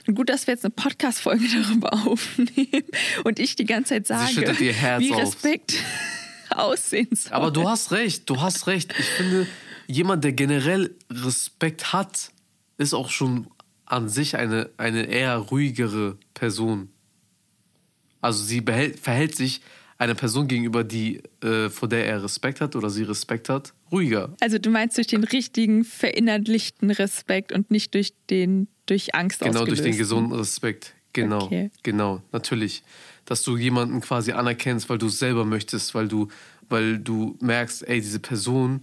Und 0.06 0.14
gut, 0.14 0.28
dass 0.28 0.46
wir 0.46 0.54
jetzt 0.54 0.64
eine 0.64 0.72
Podcast-Folge 0.72 1.46
darüber 1.62 1.92
aufnehmen 2.06 2.84
und 3.24 3.38
ich 3.38 3.56
die 3.56 3.64
ganze 3.64 3.94
Zeit 3.94 4.06
sage, 4.06 4.58
wie 4.58 5.12
Respekt 5.12 5.74
aussehen 6.50 7.08
soll. 7.12 7.32
Aber 7.32 7.50
du 7.50 7.68
hast 7.68 7.92
recht, 7.92 8.28
du 8.28 8.40
hast 8.40 8.66
recht. 8.66 8.94
Ich 8.98 9.06
finde, 9.06 9.46
jemand, 9.90 10.24
der 10.24 10.32
generell 10.32 10.94
Respekt 11.10 11.92
hat, 11.92 12.32
ist 12.78 12.94
auch 12.94 13.10
schon 13.10 13.48
an 13.84 14.08
sich 14.08 14.36
eine, 14.36 14.70
eine 14.76 15.06
eher 15.06 15.36
ruhigere 15.36 16.16
Person. 16.32 16.90
Also 18.20 18.44
sie 18.44 18.60
behält, 18.60 19.00
verhält 19.00 19.34
sich 19.34 19.60
einer 19.98 20.14
Person 20.14 20.48
gegenüber, 20.48 20.84
die 20.84 21.20
äh, 21.42 21.68
vor 21.68 21.88
der 21.88 22.06
er 22.06 22.22
Respekt 22.22 22.60
hat 22.60 22.76
oder 22.76 22.88
sie 22.88 23.02
Respekt 23.02 23.48
hat, 23.48 23.74
ruhiger. 23.90 24.34
Also 24.40 24.58
du 24.58 24.70
meinst 24.70 24.96
durch 24.96 25.08
den 25.08 25.24
richtigen 25.24 25.84
verinnerlichten 25.84 26.90
Respekt 26.90 27.52
und 27.52 27.70
nicht 27.70 27.94
durch 27.94 28.14
den 28.30 28.68
durch 28.86 29.14
Angst 29.14 29.40
Genau, 29.40 29.64
durch 29.64 29.82
den 29.82 29.96
gesunden 29.96 30.32
Respekt. 30.38 30.94
Genau, 31.12 31.44
okay. 31.44 31.70
genau, 31.82 32.22
natürlich. 32.32 32.82
Dass 33.24 33.42
du 33.42 33.56
jemanden 33.56 34.00
quasi 34.00 34.32
anerkennst, 34.32 34.88
weil 34.88 34.98
du 34.98 35.06
es 35.06 35.18
selber 35.18 35.44
möchtest, 35.44 35.94
weil 35.94 36.08
du, 36.08 36.28
weil 36.68 36.98
du 36.98 37.36
merkst, 37.40 37.86
ey, 37.88 38.00
diese 38.00 38.20
Person 38.20 38.80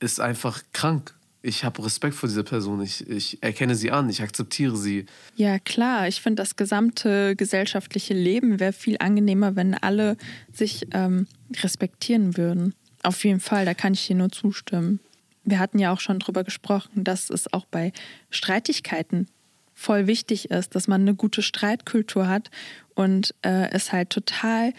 ist 0.00 0.20
einfach 0.20 0.62
krank 0.72 1.14
ich 1.42 1.64
habe 1.64 1.84
Respekt 1.84 2.14
vor 2.14 2.28
dieser 2.28 2.42
Person. 2.42 2.82
Ich, 2.82 3.08
ich 3.08 3.42
erkenne 3.42 3.74
sie 3.74 3.90
an, 3.90 4.10
ich 4.10 4.22
akzeptiere 4.22 4.76
sie. 4.76 5.06
Ja, 5.36 5.58
klar. 5.58 6.06
Ich 6.06 6.20
finde, 6.20 6.42
das 6.42 6.56
gesamte 6.56 7.34
gesellschaftliche 7.36 8.14
Leben 8.14 8.60
wäre 8.60 8.72
viel 8.72 8.96
angenehmer, 8.98 9.56
wenn 9.56 9.74
alle 9.74 10.16
sich 10.52 10.86
ähm, 10.92 11.26
respektieren 11.62 12.36
würden. 12.36 12.74
Auf 13.02 13.24
jeden 13.24 13.40
Fall, 13.40 13.64
da 13.64 13.74
kann 13.74 13.94
ich 13.94 14.06
dir 14.06 14.16
nur 14.16 14.30
zustimmen. 14.30 15.00
Wir 15.44 15.58
hatten 15.58 15.78
ja 15.78 15.92
auch 15.92 16.00
schon 16.00 16.18
darüber 16.18 16.44
gesprochen, 16.44 17.04
dass 17.04 17.30
es 17.30 17.50
auch 17.52 17.64
bei 17.64 17.92
Streitigkeiten 18.28 19.26
voll 19.72 20.06
wichtig 20.06 20.50
ist, 20.50 20.74
dass 20.74 20.88
man 20.88 21.00
eine 21.00 21.14
gute 21.14 21.40
Streitkultur 21.40 22.28
hat 22.28 22.50
und 22.94 23.34
äh, 23.40 23.70
es 23.70 23.92
halt 23.92 24.10
total 24.10 24.74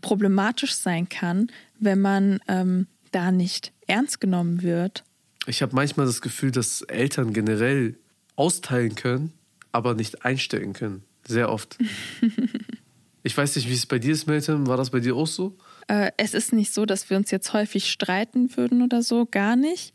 problematisch 0.00 0.74
sein 0.74 1.08
kann, 1.08 1.52
wenn 1.78 2.00
man 2.00 2.40
ähm, 2.48 2.88
da 3.12 3.30
nicht 3.30 3.72
ernst 3.86 4.20
genommen 4.20 4.62
wird 4.62 5.04
ich 5.46 5.62
habe 5.62 5.74
manchmal 5.74 6.06
das 6.06 6.20
Gefühl, 6.20 6.50
dass 6.50 6.82
Eltern 6.82 7.32
generell 7.32 7.96
austeilen 8.36 8.94
können, 8.94 9.32
aber 9.72 9.94
nicht 9.94 10.24
einstellen 10.24 10.72
können. 10.72 11.02
Sehr 11.26 11.50
oft. 11.50 11.78
ich 13.22 13.36
weiß 13.36 13.56
nicht, 13.56 13.68
wie 13.68 13.74
es 13.74 13.86
bei 13.86 13.98
dir 13.98 14.12
ist, 14.12 14.26
Melton. 14.26 14.66
War 14.66 14.76
das 14.76 14.90
bei 14.90 15.00
dir 15.00 15.16
auch 15.16 15.26
so? 15.26 15.56
Äh, 15.88 16.12
es 16.16 16.34
ist 16.34 16.52
nicht 16.52 16.72
so, 16.72 16.86
dass 16.86 17.10
wir 17.10 17.16
uns 17.16 17.30
jetzt 17.30 17.52
häufig 17.52 17.90
streiten 17.90 18.56
würden 18.56 18.82
oder 18.82 19.02
so, 19.02 19.26
gar 19.26 19.56
nicht. 19.56 19.94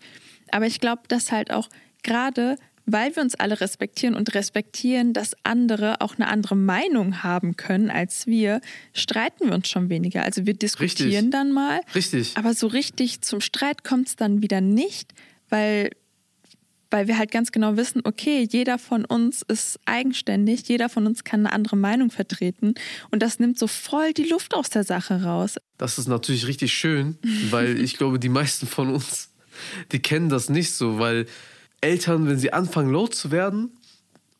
Aber 0.51 0.65
ich 0.65 0.79
glaube, 0.79 1.03
dass 1.07 1.31
halt 1.31 1.51
auch 1.51 1.69
gerade, 2.03 2.57
weil 2.87 3.15
wir 3.15 3.21
uns 3.21 3.35
alle 3.35 3.59
respektieren 3.59 4.15
und 4.15 4.33
respektieren, 4.33 5.11
dass 5.11 5.35
andere 5.43 5.99
auch 5.99 6.15
eine 6.15 6.27
andere 6.29 6.55
Meinung 6.55 7.21
haben 7.21 7.57
können 7.57 7.91
als 7.91 8.25
wir, 8.27 8.61
streiten 8.93 9.47
wir 9.47 9.53
uns 9.53 9.67
schon 9.67 9.89
weniger. 9.89 10.23
Also 10.23 10.45
wir 10.45 10.53
diskutieren 10.53 11.09
richtig. 11.09 11.31
dann 11.31 11.51
mal. 11.51 11.81
Richtig. 11.93 12.31
Aber 12.35 12.53
so 12.53 12.67
richtig 12.67 13.21
zum 13.21 13.41
Streit 13.41 13.83
kommt 13.83 14.07
es 14.07 14.15
dann 14.15 14.41
wieder 14.41 14.61
nicht, 14.61 15.13
weil, 15.49 15.91
weil 16.89 17.09
wir 17.09 17.17
halt 17.17 17.29
ganz 17.29 17.51
genau 17.51 17.75
wissen, 17.75 18.03
okay, 18.05 18.47
jeder 18.49 18.79
von 18.79 19.03
uns 19.03 19.41
ist 19.41 19.81
eigenständig, 19.85 20.69
jeder 20.69 20.87
von 20.87 21.05
uns 21.05 21.25
kann 21.25 21.41
eine 21.41 21.51
andere 21.51 21.75
Meinung 21.75 22.09
vertreten 22.09 22.73
und 23.11 23.21
das 23.21 23.37
nimmt 23.37 23.59
so 23.59 23.67
voll 23.67 24.13
die 24.13 24.29
Luft 24.29 24.55
aus 24.55 24.69
der 24.69 24.85
Sache 24.85 25.23
raus. 25.23 25.57
Das 25.77 25.97
ist 25.97 26.07
natürlich 26.07 26.47
richtig 26.47 26.71
schön, 26.71 27.17
weil 27.49 27.81
ich 27.81 27.97
glaube, 27.97 28.17
die 28.17 28.29
meisten 28.29 28.65
von 28.65 28.89
uns, 28.93 29.33
die 29.91 29.99
kennen 29.99 30.29
das 30.29 30.47
nicht 30.49 30.71
so, 30.71 30.99
weil 30.99 31.25
Eltern, 31.81 32.27
wenn 32.27 32.39
sie 32.39 32.53
anfangen 32.53 32.91
laut 32.91 33.13
zu 33.13 33.31
werden 33.31 33.71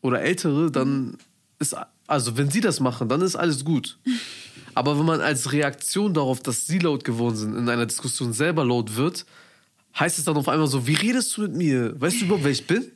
oder 0.02 0.22
Ältere, 0.22 0.72
dann 0.72 1.18
ist, 1.60 1.76
also 2.08 2.38
wenn 2.38 2.50
sie 2.50 2.62
das 2.62 2.80
machen, 2.80 3.10
dann 3.10 3.22
ist 3.22 3.36
alles 3.36 3.64
gut. 3.66 3.98
Aber 4.74 4.98
wenn 4.98 5.06
man 5.06 5.22
als 5.22 5.52
Reaktion 5.52 6.14
darauf, 6.14 6.40
dass 6.42 6.68
sie 6.68 6.80
laut 6.80 7.04
geworden 7.04 7.36
sind, 7.36 7.56
in 7.56 7.68
einer 7.70 7.86
Diskussion 7.86 8.34
selber 8.34 8.64
laut 8.64 8.96
wird, 8.96 9.26
heißt 9.98 10.20
es 10.20 10.26
dann 10.26 10.38
auf 10.38 10.48
einmal 10.48 10.68
so, 10.68 10.86
wie 10.88 10.94
redest 10.94 11.36
du 11.38 11.42
mit 11.42 11.56
mir? 11.56 12.00
Weißt 12.00 12.22
du 12.22 12.26
überhaupt, 12.26 12.44
wer 12.44 12.52
ich 12.52 12.68
bin? 12.68 12.92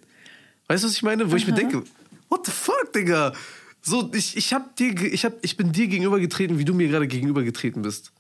Weißt 0.68 0.84
du, 0.84 0.88
was 0.88 0.94
ich 0.94 1.04
meine? 1.04 1.26
Wo 1.26 1.32
Aha. 1.32 1.38
ich 1.38 1.48
mir 1.48 1.54
denke, 1.54 1.84
what 2.30 2.46
the 2.46 2.52
fuck, 2.52 2.94
Digga? 2.94 3.34
So, 3.82 4.12
ich, 4.14 4.38
ich, 4.38 4.54
hab 4.54 4.76
dir, 4.76 4.96
ich, 5.02 5.26
hab, 5.26 5.34
ich 5.42 5.58
bin 5.58 5.72
dir 5.72 5.88
gegenüber 5.88 6.20
getreten, 6.20 6.60
wie 6.60 6.66
du 6.66 6.74
mir 6.74 6.88
gerade 6.88 7.08
gegenüber 7.08 7.44
getreten 7.44 7.82
bist. 7.82 8.12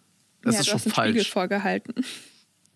Das 0.41 0.55
ja, 0.55 0.61
ist 0.61 0.69
schon 0.69 0.79
falsch. 0.79 1.11
Spiegel 1.11 1.25
vorgehalten. 1.25 1.93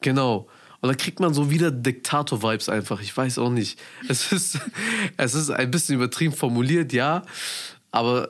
Genau. 0.01 0.47
Und 0.81 0.89
dann 0.89 0.97
kriegt 0.97 1.19
man 1.19 1.33
so 1.33 1.49
wieder 1.49 1.71
Diktator-Vibes 1.71 2.69
einfach. 2.69 3.01
Ich 3.01 3.15
weiß 3.15 3.39
auch 3.39 3.49
nicht. 3.49 3.79
Es 4.07 4.31
ist, 4.31 4.59
es 5.17 5.33
ist 5.33 5.49
ein 5.49 5.71
bisschen 5.71 5.95
übertrieben 5.95 6.33
formuliert, 6.33 6.93
ja. 6.93 7.23
Aber 7.91 8.29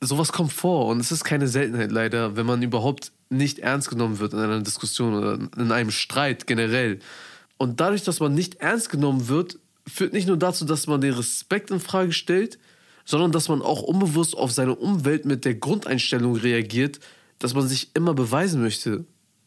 sowas 0.00 0.32
kommt 0.32 0.52
vor 0.52 0.86
und 0.86 1.00
es 1.00 1.12
ist 1.12 1.24
keine 1.24 1.48
Seltenheit 1.48 1.90
leider, 1.90 2.36
wenn 2.36 2.46
man 2.46 2.62
überhaupt 2.62 3.12
nicht 3.30 3.58
ernst 3.58 3.88
genommen 3.88 4.18
wird 4.18 4.32
in 4.32 4.38
einer 4.38 4.60
Diskussion 4.60 5.14
oder 5.14 5.38
in 5.56 5.72
einem 5.72 5.90
Streit 5.90 6.46
generell. 6.46 6.98
Und 7.56 7.80
dadurch, 7.80 8.02
dass 8.02 8.20
man 8.20 8.34
nicht 8.34 8.56
ernst 8.56 8.90
genommen 8.90 9.28
wird, 9.28 9.58
führt 9.86 10.12
nicht 10.12 10.26
nur 10.26 10.36
dazu, 10.36 10.64
dass 10.64 10.86
man 10.86 11.00
den 11.00 11.14
Respekt 11.14 11.70
in 11.70 11.80
Frage 11.80 12.12
stellt, 12.12 12.58
sondern 13.04 13.32
dass 13.32 13.48
man 13.48 13.62
auch 13.62 13.82
unbewusst 13.82 14.36
auf 14.36 14.50
seine 14.50 14.74
Umwelt 14.74 15.24
mit 15.24 15.44
der 15.44 15.54
Grundeinstellung 15.54 16.36
reagiert, 16.36 17.00
dass 17.38 17.54
man 17.54 17.68
sich 17.68 17.90
immer 17.94 18.14
beweisen 18.14 18.62
möchte. 18.62 19.04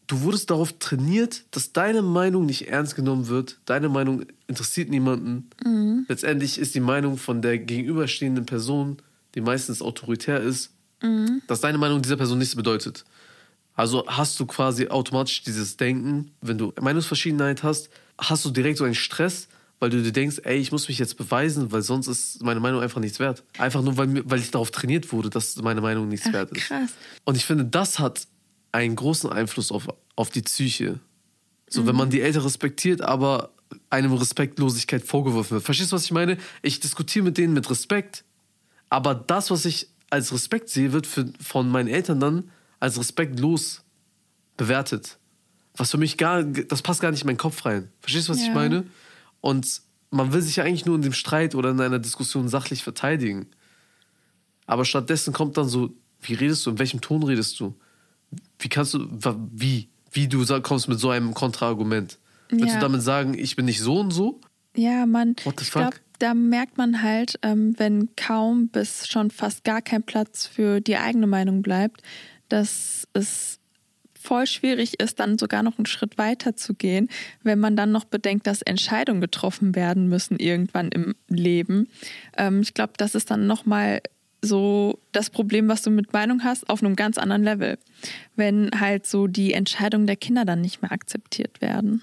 Du 0.08 0.22
wurdest 0.22 0.50
darauf 0.50 0.72
trainiert, 0.78 1.44
dass 1.50 1.72
deine 1.72 2.00
Meinung 2.00 2.46
nicht 2.46 2.68
ernst 2.68 2.96
genommen 2.96 3.28
wird. 3.28 3.58
Deine 3.66 3.90
Meinung 3.90 4.24
interessiert 4.46 4.88
niemanden. 4.88 5.50
Mhm. 5.62 6.06
Letztendlich 6.08 6.58
ist 6.58 6.74
die 6.74 6.80
Meinung 6.80 7.18
von 7.18 7.42
der 7.42 7.58
gegenüberstehenden 7.58 8.46
Person, 8.46 8.96
die 9.34 9.42
meistens 9.42 9.82
autoritär 9.82 10.40
ist, 10.40 10.72
mhm. 11.02 11.42
dass 11.46 11.60
deine 11.60 11.76
Meinung 11.76 12.00
dieser 12.00 12.16
Person 12.16 12.38
nichts 12.38 12.56
bedeutet. 12.56 13.04
Also 13.74 14.04
hast 14.08 14.40
du 14.40 14.46
quasi 14.46 14.88
automatisch 14.88 15.42
dieses 15.42 15.76
Denken, 15.76 16.32
wenn 16.40 16.56
du 16.56 16.72
Meinungsverschiedenheit 16.80 17.62
hast, 17.62 17.90
hast 18.18 18.46
du 18.46 18.50
direkt 18.50 18.78
so 18.78 18.84
einen 18.84 18.94
Stress, 18.94 19.46
weil 19.78 19.90
du 19.90 20.02
dir 20.02 20.10
denkst, 20.10 20.40
ey, 20.44 20.56
ich 20.56 20.72
muss 20.72 20.88
mich 20.88 20.98
jetzt 20.98 21.18
beweisen, 21.18 21.70
weil 21.70 21.82
sonst 21.82 22.08
ist 22.08 22.42
meine 22.42 22.60
Meinung 22.60 22.80
einfach 22.80 23.00
nichts 23.00 23.20
wert. 23.20 23.44
Einfach 23.58 23.82
nur, 23.82 23.98
weil, 23.98 24.28
weil 24.28 24.40
ich 24.40 24.50
darauf 24.50 24.70
trainiert 24.70 25.12
wurde, 25.12 25.28
dass 25.28 25.54
meine 25.56 25.82
Meinung 25.82 26.08
nichts 26.08 26.26
Ach, 26.30 26.32
wert 26.32 26.50
ist. 26.52 26.66
Krass. 26.66 26.90
Und 27.24 27.36
ich 27.36 27.44
finde, 27.44 27.66
das 27.66 27.98
hat 27.98 28.26
einen 28.72 28.96
großen 28.96 29.30
Einfluss 29.30 29.72
auf, 29.72 29.88
auf 30.16 30.30
die 30.30 30.42
Psyche. 30.42 31.00
So, 31.68 31.82
mhm. 31.82 31.86
wenn 31.86 31.96
man 31.96 32.10
die 32.10 32.20
Eltern 32.20 32.42
respektiert, 32.42 33.00
aber 33.00 33.50
einem 33.90 34.12
Respektlosigkeit 34.14 35.02
vorgeworfen 35.02 35.52
wird. 35.52 35.64
Verstehst 35.64 35.92
du, 35.92 35.96
was 35.96 36.04
ich 36.04 36.12
meine? 36.12 36.38
Ich 36.62 36.80
diskutiere 36.80 37.24
mit 37.24 37.38
denen 37.38 37.52
mit 37.52 37.68
Respekt, 37.70 38.24
aber 38.88 39.14
das, 39.14 39.50
was 39.50 39.64
ich 39.64 39.88
als 40.10 40.32
Respekt 40.32 40.70
sehe, 40.70 40.92
wird 40.92 41.06
für, 41.06 41.30
von 41.40 41.68
meinen 41.68 41.88
Eltern 41.88 42.20
dann 42.20 42.50
als 42.80 42.98
respektlos 42.98 43.82
bewertet. 44.56 45.18
Was 45.76 45.90
für 45.90 45.98
mich 45.98 46.16
gar, 46.16 46.42
das 46.42 46.82
passt 46.82 47.00
gar 47.00 47.10
nicht 47.10 47.22
in 47.22 47.26
meinen 47.26 47.36
Kopf 47.36 47.64
rein. 47.64 47.90
Verstehst 48.00 48.28
du, 48.28 48.32
was 48.32 48.40
ja. 48.40 48.48
ich 48.48 48.54
meine? 48.54 48.84
Und 49.40 49.82
man 50.10 50.32
will 50.32 50.40
sich 50.40 50.56
ja 50.56 50.64
eigentlich 50.64 50.86
nur 50.86 50.96
in 50.96 51.02
dem 51.02 51.12
Streit 51.12 51.54
oder 51.54 51.70
in 51.70 51.80
einer 51.80 51.98
Diskussion 51.98 52.48
sachlich 52.48 52.82
verteidigen. 52.82 53.46
Aber 54.66 54.84
stattdessen 54.84 55.32
kommt 55.32 55.56
dann 55.56 55.68
so, 55.68 55.94
wie 56.20 56.34
redest 56.34 56.64
du, 56.66 56.70
in 56.70 56.78
welchem 56.78 57.00
Ton 57.00 57.22
redest 57.22 57.60
du? 57.60 57.74
Wie 58.58 58.68
kannst 58.68 58.94
du, 58.94 59.06
wie, 59.52 59.88
wie 60.12 60.28
du 60.28 60.44
kommst 60.62 60.88
mit 60.88 60.98
so 60.98 61.10
einem 61.10 61.34
Kontraargument? 61.34 62.18
Ja. 62.50 62.58
Willst 62.58 62.76
du 62.76 62.80
damit 62.80 63.02
sagen, 63.02 63.34
ich 63.38 63.56
bin 63.56 63.66
nicht 63.66 63.80
so 63.80 64.00
und 64.00 64.10
so? 64.10 64.40
Ja, 64.74 65.06
man, 65.06 65.36
ich 65.60 65.70
glaube, 65.70 65.96
da 66.18 66.34
merkt 66.34 66.78
man 66.78 67.02
halt, 67.02 67.38
ähm, 67.42 67.74
wenn 67.78 68.14
kaum 68.16 68.68
bis 68.68 69.06
schon 69.06 69.30
fast 69.30 69.64
gar 69.64 69.82
kein 69.82 70.02
Platz 70.02 70.46
für 70.46 70.80
die 70.80 70.96
eigene 70.96 71.26
Meinung 71.26 71.62
bleibt, 71.62 72.02
dass 72.48 73.06
es 73.12 73.58
voll 74.18 74.46
schwierig 74.46 75.00
ist, 75.00 75.20
dann 75.20 75.38
sogar 75.38 75.62
noch 75.62 75.78
einen 75.78 75.86
Schritt 75.86 76.18
weiter 76.18 76.56
zu 76.56 76.74
gehen, 76.74 77.08
wenn 77.42 77.58
man 77.58 77.76
dann 77.76 77.92
noch 77.92 78.04
bedenkt, 78.04 78.46
dass 78.46 78.62
Entscheidungen 78.62 79.20
getroffen 79.20 79.74
werden 79.74 80.08
müssen 80.08 80.38
irgendwann 80.38 80.90
im 80.90 81.14
Leben. 81.28 81.88
Ähm, 82.36 82.60
ich 82.60 82.74
glaube, 82.74 82.94
das 82.96 83.14
ist 83.14 83.30
dann 83.30 83.46
nochmal 83.46 84.02
so 84.42 84.98
das 85.12 85.30
Problem, 85.30 85.68
was 85.68 85.82
du 85.82 85.90
mit 85.90 86.12
Meinung 86.12 86.44
hast, 86.44 86.68
auf 86.68 86.82
einem 86.82 86.96
ganz 86.96 87.18
anderen 87.18 87.42
Level. 87.42 87.78
Wenn 88.36 88.70
halt 88.78 89.06
so 89.06 89.26
die 89.26 89.52
Entscheidungen 89.52 90.06
der 90.06 90.16
Kinder 90.16 90.44
dann 90.44 90.60
nicht 90.60 90.82
mehr 90.82 90.92
akzeptiert 90.92 91.60
werden. 91.60 92.02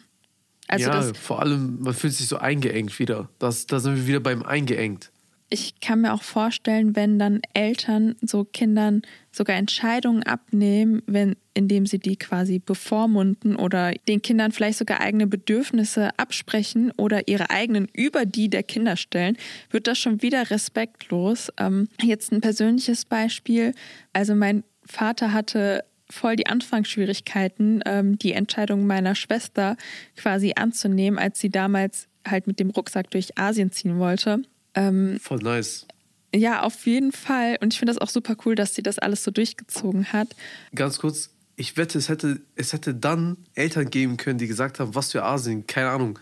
Also 0.67 0.89
ja, 0.89 1.13
vor 1.13 1.41
allem, 1.41 1.79
man 1.81 1.93
fühlt 1.93 2.13
sich 2.13 2.27
so 2.27 2.37
eingeengt 2.37 2.97
wieder. 2.99 3.29
Das, 3.39 3.67
da 3.67 3.79
sind 3.79 3.95
wir 3.95 4.07
wieder 4.07 4.19
beim 4.19 4.43
eingeengt 4.43 5.11
ich 5.49 5.79
kann 5.79 6.01
mir 6.01 6.13
auch 6.13 6.23
vorstellen, 6.23 6.95
wenn 6.95 7.19
dann 7.19 7.41
Eltern 7.53 8.15
so 8.21 8.45
Kindern 8.45 9.03
sogar 9.31 9.55
Entscheidungen 9.55 10.23
abnehmen, 10.23 11.03
wenn, 11.05 11.35
indem 11.53 11.85
sie 11.85 11.99
die 11.99 12.17
quasi 12.17 12.59
bevormunden 12.59 13.55
oder 13.55 13.93
den 14.07 14.21
Kindern 14.21 14.51
vielleicht 14.51 14.79
sogar 14.79 15.01
eigene 15.01 15.27
Bedürfnisse 15.27 16.09
absprechen 16.17 16.91
oder 16.97 17.27
ihre 17.27 17.51
eigenen 17.51 17.87
über 17.93 18.25
die 18.25 18.49
der 18.49 18.63
Kinder 18.63 18.97
stellen, 18.97 19.37
wird 19.69 19.87
das 19.87 19.99
schon 19.99 20.21
wieder 20.21 20.49
respektlos. 20.49 21.51
Ähm, 21.57 21.89
jetzt 22.01 22.31
ein 22.31 22.41
persönliches 22.41 23.05
Beispiel. 23.05 23.73
Also 24.13 24.33
mein 24.33 24.63
Vater 24.83 25.31
hatte 25.31 25.83
voll 26.09 26.35
die 26.35 26.47
Anfangsschwierigkeiten, 26.47 27.81
ähm, 27.85 28.17
die 28.17 28.33
Entscheidung 28.33 28.87
meiner 28.87 29.15
Schwester 29.15 29.77
quasi 30.15 30.53
anzunehmen, 30.55 31.19
als 31.19 31.39
sie 31.39 31.49
damals 31.49 32.07
halt 32.27 32.47
mit 32.47 32.59
dem 32.59 32.71
Rucksack 32.71 33.11
durch 33.11 33.37
Asien 33.37 33.71
ziehen 33.71 33.99
wollte. 33.99 34.41
Ähm, 34.75 35.19
Voll 35.21 35.39
nice. 35.39 35.85
Ja, 36.33 36.63
auf 36.63 36.85
jeden 36.85 37.11
Fall. 37.13 37.57
Und 37.61 37.73
ich 37.73 37.79
finde 37.79 37.93
das 37.93 38.01
auch 38.01 38.09
super 38.09 38.35
cool, 38.45 38.55
dass 38.55 38.75
sie 38.75 38.83
das 38.83 38.99
alles 38.99 39.23
so 39.23 39.31
durchgezogen 39.31 40.11
hat. 40.11 40.27
Ganz 40.75 40.99
kurz, 40.99 41.29
ich 41.55 41.77
wette, 41.77 41.97
es 41.97 42.09
hätte, 42.09 42.41
es 42.55 42.73
hätte 42.73 42.93
dann 42.93 43.37
Eltern 43.53 43.89
geben 43.89 44.17
können, 44.17 44.37
die 44.37 44.47
gesagt 44.47 44.79
haben, 44.79 44.93
was 44.95 45.11
für 45.13 45.23
Asien, 45.23 45.65
keine 45.65 45.89
Ahnung, 45.89 46.19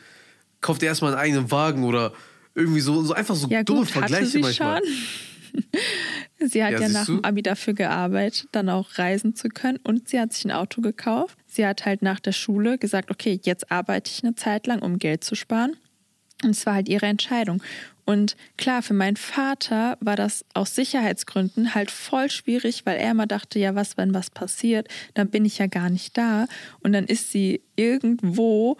kauft 0.61 0.83
ihr 0.83 0.89
erstmal 0.89 1.13
einen 1.13 1.21
eigenen 1.21 1.51
Wagen 1.51 1.83
oder 1.83 2.13
irgendwie 2.53 2.81
so, 2.81 3.01
so 3.03 3.13
einfach 3.13 3.35
so 3.35 3.47
Ja, 3.47 3.63
dumme 3.63 3.79
gut, 3.81 3.89
Vergleiche 3.89 4.27
sie 4.27 4.39
manchmal. 4.39 4.81
schon. 4.83 4.93
sie 6.47 6.63
hat 6.63 6.71
Ja, 6.73 6.79
ja, 6.81 6.89
nach 6.89 7.05
du? 7.07 7.15
dem 7.15 7.23
Abi 7.25 7.41
dafür 7.41 7.73
gearbeitet, 7.73 8.47
dann 8.51 8.69
auch 8.69 8.97
reisen 8.99 9.35
zu 9.35 9.49
können. 9.49 9.79
Und 9.83 10.09
sie 10.09 10.19
hat 10.19 10.31
sich 10.33 10.45
ein 10.45 10.51
Auto 10.51 10.81
gekauft. 10.81 11.37
Sie 11.47 11.65
hat 11.65 11.85
halt 11.85 12.01
nach 12.03 12.19
der 12.19 12.31
Schule 12.31 12.77
gesagt, 12.77 13.09
okay, 13.09 13.39
jetzt 13.43 13.71
arbeite 13.71 14.11
ich 14.11 14.23
eine 14.23 14.35
Zeit 14.35 14.67
lang, 14.67 14.83
um 14.83 14.99
Geld 14.99 15.23
zu 15.23 15.33
sparen. 15.35 15.75
Und 16.43 16.51
es 16.51 16.65
war 16.65 16.75
halt 16.75 16.89
ihre 16.89 17.05
Entscheidung. 17.05 17.61
Und 18.05 18.35
klar, 18.57 18.81
für 18.81 18.93
meinen 18.93 19.15
Vater 19.15 19.97
war 20.01 20.15
das 20.15 20.45
aus 20.53 20.75
Sicherheitsgründen 20.75 21.73
halt 21.73 21.89
voll 21.89 22.29
schwierig, 22.29 22.85
weil 22.85 22.97
er 22.97 23.11
immer 23.11 23.27
dachte, 23.27 23.59
ja, 23.59 23.75
was, 23.75 23.97
wenn 23.97 24.13
was 24.13 24.29
passiert, 24.29 24.87
dann 25.13 25.29
bin 25.29 25.45
ich 25.45 25.57
ja 25.57 25.67
gar 25.67 25.89
nicht 25.89 26.17
da. 26.17 26.47
Und 26.81 26.93
dann 26.93 27.05
ist 27.05 27.31
sie 27.31 27.61
irgendwo 27.75 28.77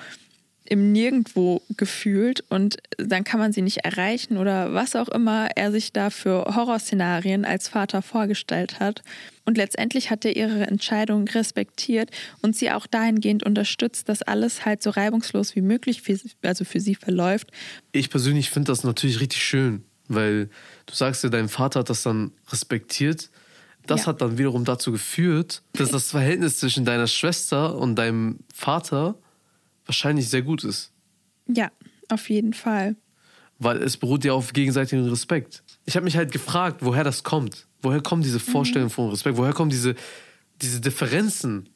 im 0.65 0.91
Nirgendwo 0.91 1.61
gefühlt 1.75 2.43
und 2.49 2.77
dann 2.97 3.23
kann 3.23 3.39
man 3.39 3.51
sie 3.51 3.61
nicht 3.61 3.79
erreichen 3.79 4.37
oder 4.37 4.73
was 4.73 4.95
auch 4.95 5.09
immer 5.09 5.49
er 5.55 5.71
sich 5.71 5.91
da 5.91 6.09
für 6.09 6.55
Horrorszenarien 6.55 7.43
als 7.45 7.67
Vater 7.67 8.01
vorgestellt 8.01 8.79
hat. 8.79 9.01
Und 9.45 9.57
letztendlich 9.57 10.09
hat 10.09 10.23
er 10.23 10.37
ihre 10.37 10.65
Entscheidung 10.67 11.27
respektiert 11.27 12.11
und 12.41 12.55
sie 12.55 12.71
auch 12.71 12.87
dahingehend 12.87 13.43
unterstützt, 13.43 14.07
dass 14.07 14.21
alles 14.21 14.63
halt 14.65 14.81
so 14.81 14.89
reibungslos 14.89 15.55
wie 15.55 15.61
möglich 15.61 16.01
für, 16.01 16.17
also 16.43 16.63
für 16.63 16.79
sie 16.79 16.95
verläuft. 16.95 17.51
Ich 17.91 18.09
persönlich 18.09 18.49
finde 18.49 18.71
das 18.71 18.85
natürlich 18.85 19.19
richtig 19.19 19.43
schön, 19.43 19.83
weil 20.07 20.45
du 20.85 20.93
sagst 20.93 21.23
ja, 21.23 21.29
dein 21.29 21.49
Vater 21.49 21.81
hat 21.81 21.89
das 21.89 22.03
dann 22.03 22.31
respektiert. 22.49 23.29
Das 23.85 24.01
Ja. 24.01 24.07
hat 24.07 24.21
dann 24.21 24.37
wiederum 24.37 24.63
dazu 24.63 24.93
geführt, 24.93 25.61
dass 25.73 25.89
das 25.89 26.11
Verhältnis 26.11 26.59
zwischen 26.59 26.85
deiner 26.85 27.07
Schwester 27.07 27.75
und 27.77 27.95
deinem 27.95 28.39
Vater 28.53 29.15
wahrscheinlich 29.85 30.29
sehr 30.29 30.41
gut 30.41 30.63
ist. 30.63 30.91
Ja, 31.47 31.71
auf 32.09 32.29
jeden 32.29 32.53
Fall. 32.53 32.95
Weil 33.59 33.81
es 33.81 33.97
beruht 33.97 34.25
ja 34.25 34.33
auf 34.33 34.53
gegenseitigem 34.53 35.05
Respekt. 35.07 35.63
Ich 35.85 35.95
habe 35.95 36.03
mich 36.03 36.17
halt 36.17 36.31
gefragt, 36.31 36.77
woher 36.81 37.03
das 37.03 37.23
kommt. 37.23 37.67
Woher 37.81 38.01
kommen 38.01 38.23
diese 38.23 38.39
Vorstellungen 38.39 38.89
von 38.89 39.09
Respekt? 39.09 39.37
Woher 39.37 39.53
kommen 39.53 39.69
diese, 39.69 39.95
diese 40.61 40.79
Differenzen? 40.79 41.69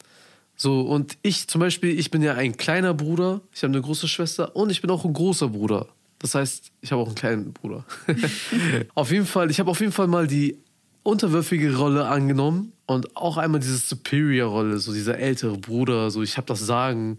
So, 0.56 0.80
und 0.80 1.16
ich 1.22 1.46
zum 1.46 1.60
Beispiel, 1.60 1.98
ich 1.98 2.10
bin 2.10 2.22
ja 2.22 2.34
ein 2.34 2.56
kleiner 2.56 2.94
Bruder, 2.94 3.42
ich 3.54 3.62
habe 3.62 3.72
eine 3.72 3.82
große 3.82 4.08
Schwester 4.08 4.56
und 4.56 4.70
ich 4.70 4.80
bin 4.80 4.90
auch 4.90 5.04
ein 5.04 5.12
großer 5.12 5.48
Bruder. 5.48 5.86
Das 6.18 6.34
heißt, 6.34 6.72
ich 6.80 6.90
habe 6.90 7.02
auch 7.02 7.06
einen 7.06 7.14
kleinen 7.14 7.52
Bruder. 7.52 7.84
auf 8.94 9.12
jeden 9.12 9.26
Fall, 9.26 9.50
ich 9.50 9.60
habe 9.60 9.70
auf 9.70 9.78
jeden 9.80 9.92
Fall 9.92 10.08
mal 10.08 10.26
die 10.26 10.58
unterwürfige 11.04 11.76
Rolle 11.76 12.08
angenommen 12.08 12.72
und 12.88 13.18
auch 13.18 13.36
einmal 13.36 13.60
diese 13.60 13.76
Superior-Rolle, 13.76 14.78
so 14.78 14.94
dieser 14.94 15.18
ältere 15.18 15.58
Bruder, 15.58 16.10
so 16.10 16.22
ich 16.22 16.38
habe 16.38 16.46
das 16.46 16.60
Sagen. 16.60 17.16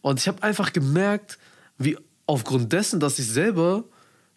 Und 0.00 0.18
ich 0.18 0.26
habe 0.26 0.42
einfach 0.42 0.72
gemerkt, 0.72 1.38
wie 1.76 1.98
aufgrund 2.26 2.72
dessen, 2.72 3.00
dass 3.00 3.18
ich 3.18 3.26
selber 3.26 3.84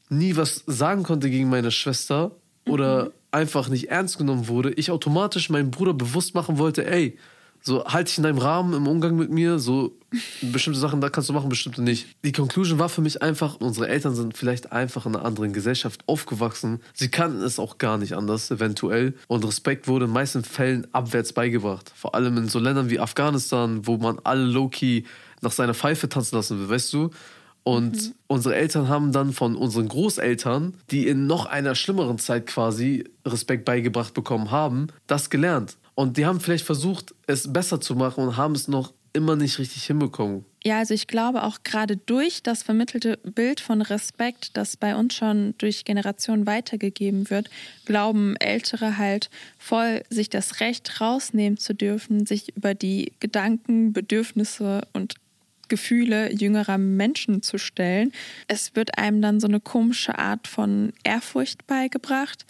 nie 0.09 0.35
was 0.35 0.63
sagen 0.67 1.03
konnte 1.03 1.29
gegen 1.29 1.49
meine 1.49 1.71
Schwester 1.71 2.31
oder 2.67 3.11
einfach 3.31 3.69
nicht 3.69 3.91
ernst 3.91 4.17
genommen 4.17 4.49
wurde, 4.49 4.71
ich 4.73 4.91
automatisch 4.91 5.49
meinem 5.49 5.71
Bruder 5.71 5.93
bewusst 5.93 6.35
machen 6.35 6.57
wollte, 6.57 6.85
ey, 6.85 7.17
so 7.65 7.85
halte 7.85 8.09
dich 8.09 8.17
in 8.17 8.23
deinem 8.23 8.39
Rahmen 8.39 8.73
im 8.73 8.87
Umgang 8.87 9.15
mit 9.15 9.31
mir, 9.31 9.57
so 9.57 9.97
bestimmte 10.41 10.79
Sachen, 10.79 10.99
da 10.99 11.09
kannst 11.09 11.29
du 11.29 11.33
machen, 11.33 11.47
bestimmte 11.47 11.81
nicht. 11.81 12.07
Die 12.25 12.33
Conclusion 12.33 12.77
war 12.77 12.89
für 12.89 13.01
mich 13.01 13.21
einfach, 13.21 13.55
unsere 13.61 13.87
Eltern 13.87 14.15
sind 14.15 14.37
vielleicht 14.37 14.73
einfach 14.73 15.05
in 15.05 15.15
einer 15.15 15.25
anderen 15.25 15.53
Gesellschaft 15.53 16.03
aufgewachsen. 16.05 16.81
Sie 16.93 17.07
kannten 17.07 17.41
es 17.41 17.59
auch 17.59 17.77
gar 17.77 17.97
nicht 17.97 18.13
anders, 18.13 18.51
eventuell. 18.51 19.13
Und 19.27 19.45
Respekt 19.45 19.87
wurde 19.87 20.05
in 20.05 20.11
meisten 20.11 20.43
Fällen 20.43 20.87
abwärts 20.91 21.31
beigebracht. 21.31 21.91
Vor 21.95 22.15
allem 22.15 22.37
in 22.37 22.49
so 22.49 22.59
Ländern 22.59 22.89
wie 22.89 22.99
Afghanistan, 22.99 23.87
wo 23.87 23.97
man 23.97 24.19
alle 24.23 24.43
low-key 24.43 25.03
nach 25.41 25.53
seiner 25.53 25.73
Pfeife 25.73 26.09
tanzen 26.09 26.35
lassen 26.35 26.59
will, 26.59 26.69
weißt 26.69 26.91
du? 26.91 27.11
Und 27.63 28.13
unsere 28.27 28.55
Eltern 28.55 28.89
haben 28.89 29.13
dann 29.13 29.31
von 29.31 29.55
unseren 29.55 29.87
Großeltern, 29.87 30.73
die 30.91 31.07
in 31.07 31.27
noch 31.27 31.45
einer 31.45 31.75
schlimmeren 31.75 32.19
Zeit 32.19 32.45
quasi 32.45 33.05
Respekt 33.25 33.63
beigebracht 33.63 34.13
bekommen 34.13 34.51
haben, 34.51 34.87
das 35.07 35.29
gelernt. 35.29 35.77
Und 35.95 36.17
die 36.17 36.25
haben 36.25 36.39
vielleicht 36.39 36.65
versucht, 36.65 37.13
es 37.27 37.51
besser 37.51 37.79
zu 37.79 37.95
machen 37.95 38.23
und 38.23 38.37
haben 38.37 38.55
es 38.55 38.67
noch 38.67 38.93
immer 39.13 39.35
nicht 39.35 39.59
richtig 39.59 39.83
hinbekommen. 39.83 40.43
Ja, 40.63 40.79
also 40.79 40.93
ich 40.93 41.07
glaube 41.07 41.43
auch 41.43 41.59
gerade 41.63 41.97
durch 41.97 42.41
das 42.41 42.63
vermittelte 42.63 43.17
Bild 43.17 43.59
von 43.59 43.81
Respekt, 43.81 44.57
das 44.57 44.75
bei 44.75 44.95
uns 44.95 45.13
schon 45.13 45.53
durch 45.59 45.85
Generationen 45.85 46.47
weitergegeben 46.47 47.29
wird, 47.29 47.49
glauben 47.85 48.35
Ältere 48.37 48.97
halt 48.97 49.29
voll, 49.59 50.03
sich 50.09 50.29
das 50.29 50.61
Recht 50.61 50.99
rausnehmen 50.99 51.57
zu 51.57 51.75
dürfen, 51.75 52.25
sich 52.25 52.55
über 52.57 52.73
die 52.73 53.13
Gedanken, 53.19 53.93
Bedürfnisse 53.93 54.81
und 54.93 55.15
Gefühle 55.69 56.31
jüngerer 56.33 56.77
Menschen 56.77 57.41
zu 57.41 57.57
stellen. 57.57 58.11
Es 58.47 58.75
wird 58.75 58.97
einem 58.97 59.21
dann 59.21 59.39
so 59.39 59.47
eine 59.47 59.59
komische 59.59 60.17
Art 60.17 60.47
von 60.47 60.93
Ehrfurcht 61.03 61.67
beigebracht, 61.67 62.45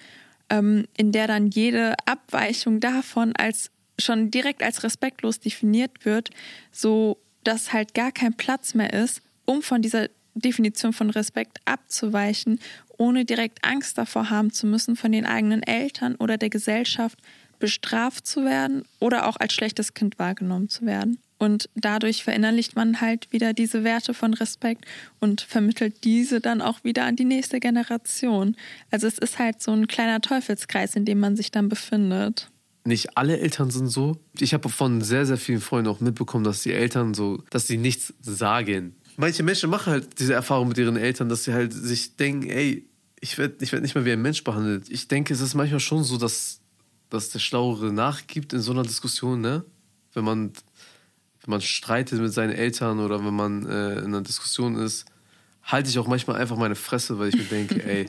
ähm, 0.54 0.86
in 0.96 1.12
der 1.12 1.28
dann 1.28 1.48
jede 1.48 1.96
Abweichung 2.06 2.80
davon 2.80 3.36
als 3.36 3.72
schon 4.00 4.32
direkt 4.32 4.64
als 4.64 4.84
respektlos 4.84 5.40
definiert 5.40 6.06
wird, 6.06 6.30
so 6.72 7.18
dass 7.44 7.74
halt 7.74 7.94
gar 7.94 8.12
kein 8.12 8.34
Platz 8.34 8.74
mehr 8.74 8.94
ist, 8.94 9.22
um 9.46 9.62
von 9.62 9.82
dieser 9.82 10.08
Definition 10.36 10.94
von 10.94 11.10
Respekt 11.10 11.60
abzuweichen, 11.66 12.60
ohne 12.98 13.26
direkt 13.26 13.64
Angst 13.64 13.98
davor 13.98 14.30
haben 14.30 14.52
zu 14.52 14.66
müssen, 14.66 14.96
von 14.96 15.12
den 15.12 15.26
eigenen 15.26 15.64
Eltern 15.64 16.16
oder 16.16 16.38
der 16.38 16.50
Gesellschaft 16.50 17.20
bestraft 17.60 18.26
zu 18.26 18.46
werden 18.46 18.84
oder 19.00 19.28
auch 19.28 19.38
als 19.38 19.54
schlechtes 19.54 19.94
Kind 19.94 20.20
wahrgenommen 20.20 20.70
zu 20.70 20.86
werden. 20.86 21.20
Und 21.44 21.70
dadurch 21.76 22.24
verinnerlicht 22.24 22.78
man 22.78 23.02
halt 23.02 23.34
wieder 23.34 23.52
diese 23.52 23.84
Werte 23.84 24.14
von 24.14 24.34
Respekt 24.34 24.86
und 25.20 25.42
vermittelt 25.42 26.06
diese 26.06 26.40
dann 26.40 26.62
auch 26.62 26.86
wieder 26.86 27.04
an 27.04 27.18
die 27.18 27.26
nächste 27.26 27.60
Generation. 27.60 28.56
Also 28.92 29.08
es 29.08 29.18
ist 29.18 29.40
halt 29.40 29.62
so 29.62 29.72
ein 29.72 29.88
kleiner 29.88 30.22
Teufelskreis, 30.22 30.96
in 30.96 31.04
dem 31.04 31.20
man 31.20 31.36
sich 31.36 31.52
dann 31.52 31.68
befindet. 31.68 32.50
Nicht 32.86 33.18
alle 33.18 33.40
Eltern 33.40 33.72
sind 33.72 33.88
so. 33.88 34.16
Ich 34.40 34.54
habe 34.54 34.70
von 34.70 35.02
sehr, 35.02 35.26
sehr 35.26 35.36
vielen 35.38 35.60
Freunden 35.60 35.90
auch 35.90 36.00
mitbekommen, 36.00 36.46
dass 36.46 36.64
die 36.64 36.72
Eltern 36.72 37.14
so, 37.14 37.44
dass 37.50 37.68
sie 37.68 37.78
nichts 37.78 38.14
sagen. 38.22 38.96
Manche 39.18 39.44
Menschen 39.44 39.70
machen 39.70 39.92
halt 39.92 40.20
diese 40.20 40.34
Erfahrung 40.34 40.70
mit 40.70 40.78
ihren 40.78 40.96
Eltern, 40.96 41.28
dass 41.28 41.44
sie 41.44 41.54
halt 41.54 41.74
sich 41.74 42.16
denken, 42.16 42.50
ey, 42.50 42.88
ich 43.20 43.38
werde 43.38 43.56
ich 43.60 43.74
werd 43.74 43.82
nicht 43.82 43.96
mehr 43.96 44.06
wie 44.06 44.14
ein 44.14 44.22
Mensch 44.22 44.46
behandelt. 44.46 44.90
Ich 44.90 45.10
denke, 45.10 45.34
es 45.34 45.42
ist 45.42 45.56
manchmal 45.56 45.82
schon 45.82 46.06
so, 46.06 46.18
dass, 46.18 46.62
dass 47.10 47.32
der 47.32 47.40
Schlauere 47.40 47.92
nachgibt 47.92 48.54
in 48.54 48.62
so 48.62 48.72
einer 48.72 48.84
Diskussion, 48.84 49.42
ne? 49.42 49.66
Wenn 50.14 50.24
man, 50.24 50.52
wenn 51.44 51.52
man 51.52 51.62
streitet 51.62 52.20
mit 52.20 52.34
seinen 52.34 52.54
Eltern 52.54 53.00
oder 53.00 53.24
wenn 53.24 53.34
man 53.34 53.66
äh, 53.66 54.00
in 54.00 54.06
einer 54.06 54.22
Diskussion 54.22 54.76
ist, 54.76 55.06
halte 55.64 55.90
ich 55.90 56.00
auch 56.00 56.08
manchmal 56.08 56.38
einfach 56.38 56.58
meine 56.58 56.76
Fresse, 56.76 57.20
weil 57.20 57.30
ich 57.30 57.36
mir 57.36 57.44
denke, 57.44 57.84
ey, 57.88 58.08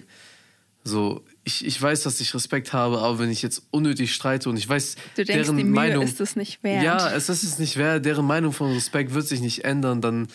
so, 0.84 1.24
ich, 1.44 1.64
ich 1.64 1.80
weiß, 1.80 2.02
dass 2.02 2.20
ich 2.20 2.34
Respekt 2.34 2.72
habe, 2.72 2.98
aber 2.98 3.18
wenn 3.18 3.30
ich 3.30 3.42
jetzt 3.42 3.62
unnötig 3.70 4.14
streite 4.14 4.50
und 4.50 4.56
ich 4.56 4.68
weiß, 4.68 4.96
Du 5.16 5.24
denkst, 5.24 5.32
deren 5.32 5.56
die 5.56 5.64
Mühe 5.64 5.74
Meinung, 5.74 6.04
ist 6.04 6.20
es 6.20 6.36
nicht 6.36 6.62
wert. 6.62 6.84
ja, 6.84 7.10
es 7.10 7.28
ist 7.28 7.42
es 7.42 7.58
nicht 7.58 7.76
wert, 7.76 8.04
deren 8.04 8.26
Meinung 8.26 8.52
von 8.52 8.72
Respekt 8.72 9.14
wird 9.14 9.26
sich 9.26 9.40
nicht 9.40 9.64
ändern, 9.64 10.00
dann, 10.00 10.28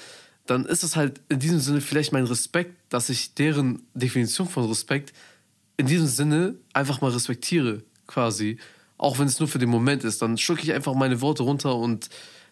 dann 0.47 0.65
ist 0.65 0.83
es 0.83 0.95
halt 0.95 1.21
in 1.29 1.39
diesem 1.39 1.59
Sinne 1.59 1.81
vielleicht 1.81 2.11
mein 2.13 2.25
Respekt, 2.25 2.75
dass 2.89 3.09
ich 3.09 3.35
deren 3.35 3.83
Definition 3.93 4.47
von 4.47 4.65
Respekt 4.67 5.13
in 5.77 5.85
diesem 5.85 6.07
Sinne 6.07 6.55
einfach 6.73 6.99
mal 6.99 7.11
respektiere, 7.11 7.83
quasi. 8.07 8.57
Auch 8.97 9.19
wenn 9.19 9.27
es 9.27 9.39
nur 9.39 9.47
für 9.47 9.59
den 9.59 9.69
Moment 9.69 10.03
ist, 10.03 10.21
dann 10.21 10.37
schlucke 10.37 10.63
ich 10.63 10.73
einfach 10.73 10.93
meine 10.95 11.21
Worte 11.21 11.43
runter 11.43 11.75
und 11.75 12.09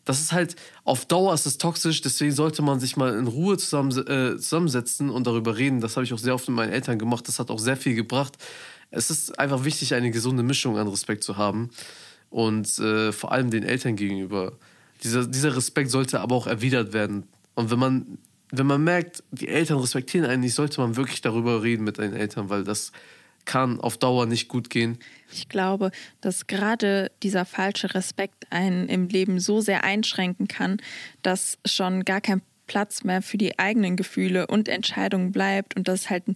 das 0.08 0.22
ist 0.22 0.32
halt, 0.32 0.56
auf 0.86 1.06
Dauer 1.06 1.34
ist 1.34 1.46
es 1.46 1.58
toxisch, 1.58 2.02
deswegen 2.02 2.32
sollte 2.32 2.62
man 2.62 2.80
sich 2.80 2.96
mal 2.96 3.14
in 3.18 3.28
Ruhe 3.28 3.58
zusammen, 3.58 3.92
äh, 4.08 4.38
zusammensetzen 4.38 5.10
und 5.10 5.28
darüber 5.28 5.58
reden. 5.58 5.82
Das 5.82 5.98
habe 5.98 6.06
ich 6.06 6.14
auch 6.14 6.18
sehr 6.18 6.34
oft 6.34 6.48
mit 6.48 6.56
meinen 6.56 6.72
Eltern 6.72 6.98
gemacht, 6.98 7.28
das 7.28 7.40
hat 7.40 7.52
auch 7.52 7.60
sehr 7.60 7.76
viel 7.76 7.94
gebracht. 7.94 8.38
Es 8.90 9.10
ist 9.10 9.38
einfach 9.38 9.66
wichtig, 9.66 9.94
eine 9.94 10.10
gesunde 10.10 10.44
Mischung 10.44 10.78
an 10.78 10.88
Respekt 10.88 11.26
zu 11.26 11.36
haben 11.36 11.72
und 12.30 12.80
äh, 12.80 13.12
vor 13.12 13.34
allem 13.34 13.52
den 13.52 13.64
Eltern 13.64 13.98
gegenüber. 13.98 14.54
Dieser, 15.04 15.28
dieser 15.28 15.56
Respekt 15.58 15.92
sollte 15.92 16.22
aber 16.22 16.36
auch 16.36 16.48
erwidert 16.48 16.94
werden. 16.94 17.24
Und 17.54 17.70
wenn 17.70 17.80
man, 17.80 18.18
wenn 18.52 18.66
man 18.66 18.82
merkt, 18.84 19.24
die 19.32 19.50
Eltern 19.50 19.80
respektieren 19.80 20.26
einen 20.26 20.42
nicht, 20.42 20.54
sollte 20.54 20.80
man 20.80 20.96
wirklich 20.96 21.20
darüber 21.20 21.64
reden 21.64 21.84
mit 21.84 21.98
den 21.98 22.14
Eltern, 22.14 22.50
weil 22.50 22.64
das 22.64 22.94
kann 23.48 23.80
auf 23.80 23.98
Dauer 23.98 24.28
nicht 24.28 24.48
gut 24.48 24.70
gehen. 24.70 25.00
Ich 25.32 25.50
glaube, 25.50 25.90
dass 26.22 26.46
gerade 26.46 27.12
dieser 27.24 27.46
falsche 27.46 27.96
Respekt 27.96 28.46
einen 28.52 28.88
im 28.88 29.08
Leben 29.08 29.40
so 29.40 29.62
sehr 29.62 29.84
einschränken 29.84 30.48
kann, 30.48 30.78
dass 31.24 31.58
schon 31.66 32.06
gar 32.06 32.22
kein 32.22 32.42
Platz 32.68 33.04
mehr 33.04 33.24
für 33.24 33.38
die 33.38 33.58
eigenen 33.58 33.96
Gefühle 33.96 34.46
und 34.46 34.68
Entscheidungen 34.68 35.32
bleibt 35.32 35.76
und 35.76 35.88
das 35.88 36.10
halt 36.12 36.28
ein 36.28 36.36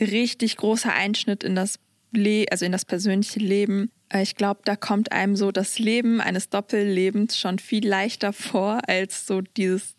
richtig 0.00 0.56
großer 0.56 0.92
Einschnitt 0.92 1.44
in 1.44 1.54
das 1.54 1.78
Le 2.12 2.46
also 2.50 2.64
in 2.64 2.72
das 2.72 2.84
persönliche 2.84 3.40
Leben. 3.40 3.90
Äh, 4.10 4.22
ich 4.22 4.36
glaube, 4.36 4.60
da 4.64 4.76
kommt 4.76 5.12
einem 5.12 5.36
so 5.36 5.50
das 5.50 5.78
Leben 5.78 6.20
eines 6.20 6.50
Doppellebens 6.50 7.38
schon 7.38 7.58
viel 7.58 7.86
leichter 7.86 8.32
vor, 8.32 8.80
als 8.86 9.26
so 9.26 9.40
dieses, 9.40 9.94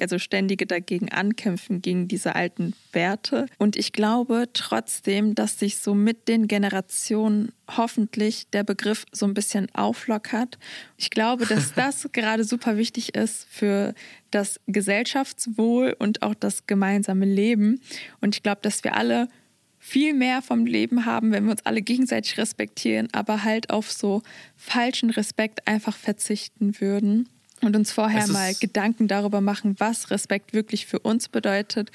also 0.00 0.18
ständige 0.18 0.66
dagegen 0.66 1.10
ankämpfen 1.10 1.82
gegen 1.82 2.06
diese 2.06 2.36
alten 2.36 2.74
Werte. 2.92 3.46
Und 3.58 3.76
ich 3.76 3.92
glaube 3.92 4.48
trotzdem, 4.52 5.34
dass 5.34 5.58
sich 5.58 5.78
so 5.78 5.94
mit 5.94 6.28
den 6.28 6.46
Generationen 6.46 7.52
hoffentlich 7.76 8.48
der 8.50 8.62
Begriff 8.62 9.04
so 9.10 9.26
ein 9.26 9.34
bisschen 9.34 9.68
auflockert. 9.74 10.58
Ich 10.96 11.10
glaube, 11.10 11.46
dass 11.46 11.72
das 11.74 12.08
gerade 12.12 12.44
super 12.44 12.76
wichtig 12.76 13.16
ist 13.16 13.46
für 13.50 13.94
das 14.30 14.60
Gesellschaftswohl 14.66 15.96
und 15.98 16.22
auch 16.22 16.34
das 16.34 16.66
gemeinsame 16.66 17.26
Leben. 17.26 17.80
Und 18.20 18.36
ich 18.36 18.42
glaube, 18.42 18.60
dass 18.62 18.84
wir 18.84 18.94
alle 18.94 19.28
viel 19.86 20.14
mehr 20.14 20.42
vom 20.42 20.66
Leben 20.66 21.04
haben, 21.04 21.30
wenn 21.30 21.44
wir 21.44 21.52
uns 21.52 21.64
alle 21.64 21.80
gegenseitig 21.80 22.38
respektieren, 22.38 23.06
aber 23.12 23.44
halt 23.44 23.70
auf 23.70 23.92
so 23.92 24.22
falschen 24.56 25.10
Respekt 25.10 25.68
einfach 25.68 25.96
verzichten 25.96 26.80
würden 26.80 27.28
und 27.62 27.76
uns 27.76 27.92
vorher 27.92 28.26
mal 28.26 28.52
Gedanken 28.54 29.06
darüber 29.06 29.40
machen, 29.40 29.76
was 29.78 30.10
Respekt 30.10 30.52
wirklich 30.52 30.86
für 30.86 30.98
uns 30.98 31.28
bedeutet, 31.28 31.92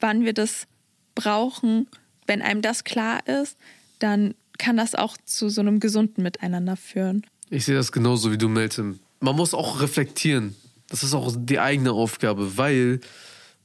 wann 0.00 0.24
wir 0.24 0.32
das 0.32 0.66
brauchen. 1.14 1.86
Wenn 2.26 2.42
einem 2.42 2.60
das 2.60 2.82
klar 2.82 3.24
ist, 3.28 3.56
dann 4.00 4.34
kann 4.58 4.76
das 4.76 4.96
auch 4.96 5.16
zu 5.24 5.48
so 5.48 5.60
einem 5.60 5.78
gesunden 5.78 6.24
Miteinander 6.24 6.76
führen. 6.76 7.24
Ich 7.50 7.66
sehe 7.66 7.76
das 7.76 7.92
genauso 7.92 8.32
wie 8.32 8.38
du, 8.38 8.48
Melton. 8.48 8.98
Man 9.20 9.36
muss 9.36 9.54
auch 9.54 9.80
reflektieren. 9.80 10.56
Das 10.88 11.04
ist 11.04 11.14
auch 11.14 11.32
die 11.38 11.60
eigene 11.60 11.92
Aufgabe, 11.92 12.56
weil 12.56 12.98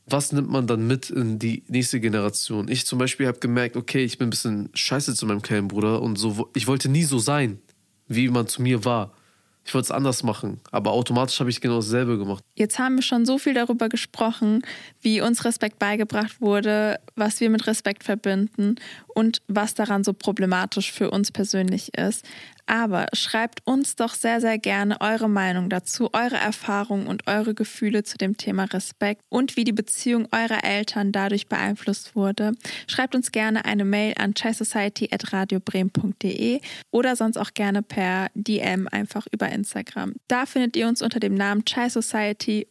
was 0.06 0.32
nimmt 0.32 0.49
man 0.49 0.68
dann 0.68 0.86
mit 0.88 1.10
in 1.10 1.39
die 1.39 1.64
nächste 1.68 1.99
Generation? 1.99 2.68
Ich 2.68 2.86
zum 2.86 2.99
Beispiel 2.99 3.28
habe 3.28 3.39
gemerkt, 3.39 3.78
okay, 3.78 4.04
ich 4.04 4.18
bin 4.18 4.28
ein 4.28 4.32
bisschen 4.32 4.70
scheiße 4.74 5.16
zu 5.16 5.26
meinem 5.26 5.41
kleinen 5.41 5.68
Bruder 5.68 6.01
und 6.01 6.18
so, 6.18 6.49
ich 6.56 6.68
wollte 6.68 6.89
nie 6.89 7.04
so 7.04 7.20
sein, 7.20 7.60
wie 8.08 8.28
man 8.30 8.47
zu 8.47 8.62
mir 8.62 8.86
war. 8.86 9.14
Ich 9.66 9.74
wollte 9.74 9.86
es 9.86 9.91
anders 9.91 10.24
machen, 10.24 10.60
aber 10.72 10.91
automatisch 10.91 11.39
habe 11.39 11.49
ich 11.49 11.62
genau 11.62 11.78
dasselbe 11.78 12.18
gemacht. 12.18 12.43
Jetzt 12.56 12.80
haben 12.80 12.95
wir 12.95 13.01
schon 13.01 13.26
so 13.26 13.38
viel 13.38 13.54
darüber 13.54 13.88
gesprochen, 13.88 14.62
wie 15.01 15.22
uns 15.22 15.45
Respekt 15.45 15.80
beigebracht 15.80 16.41
wurde, 16.41 16.99
was 17.16 17.39
wir 17.39 17.49
mit 17.49 17.66
Respekt 17.66 18.04
verbinden 18.04 18.76
und 19.08 19.41
was 19.47 19.74
daran 19.74 20.04
so 20.04 20.12
problematisch 20.12 20.91
für 20.91 21.12
uns 21.12 21.32
persönlich 21.32 21.97
ist. 21.97 22.26
Aber 22.66 23.07
schreibt 23.14 23.61
uns 23.66 23.95
doch 23.95 24.14
sehr, 24.14 24.39
sehr 24.39 24.57
gerne 24.57 25.01
eure 25.01 25.30
Meinung 25.30 25.70
dazu, 25.70 26.09
eure 26.14 26.38
Erfahrungen 26.38 27.07
und 27.07 27.28
eure 27.28 27.53
Gefühle 27.53 28.03
zu 28.03 28.18
dem 28.18 28.38
Thema 28.38 28.64
Respekt 28.66 29.24
und 29.30 29.57
wie 29.57 29.66
die 29.66 29.74
Beziehung 29.74 30.28
eurer 30.32 30.64
Eltern 30.64 31.11
dadurch 31.11 31.47
beeinflusst 31.47 32.16
wurde. 32.16 32.53
Schreibt 32.88 33.16
uns 33.16 33.32
gerne 33.32 33.66
eine 33.66 33.86
Mail 33.86 34.14
an 34.18 34.34
chaisociety.radiobremen.de 34.34 36.61
oder 36.91 37.16
sonst 37.16 37.38
auch 37.38 37.53
gerne 37.53 37.82
per 37.82 38.28
DM 38.34 38.88
einfach 38.88 39.28
über 39.32 39.49
Instagram. 39.49 40.14
Da 40.28 40.45
findet 40.45 40.76
ihr 40.78 40.88
uns 40.88 41.01
unter 41.01 41.20
dem 41.20 41.34
Namen 41.36 41.66
Chai 41.66 41.89
Society 41.89 42.68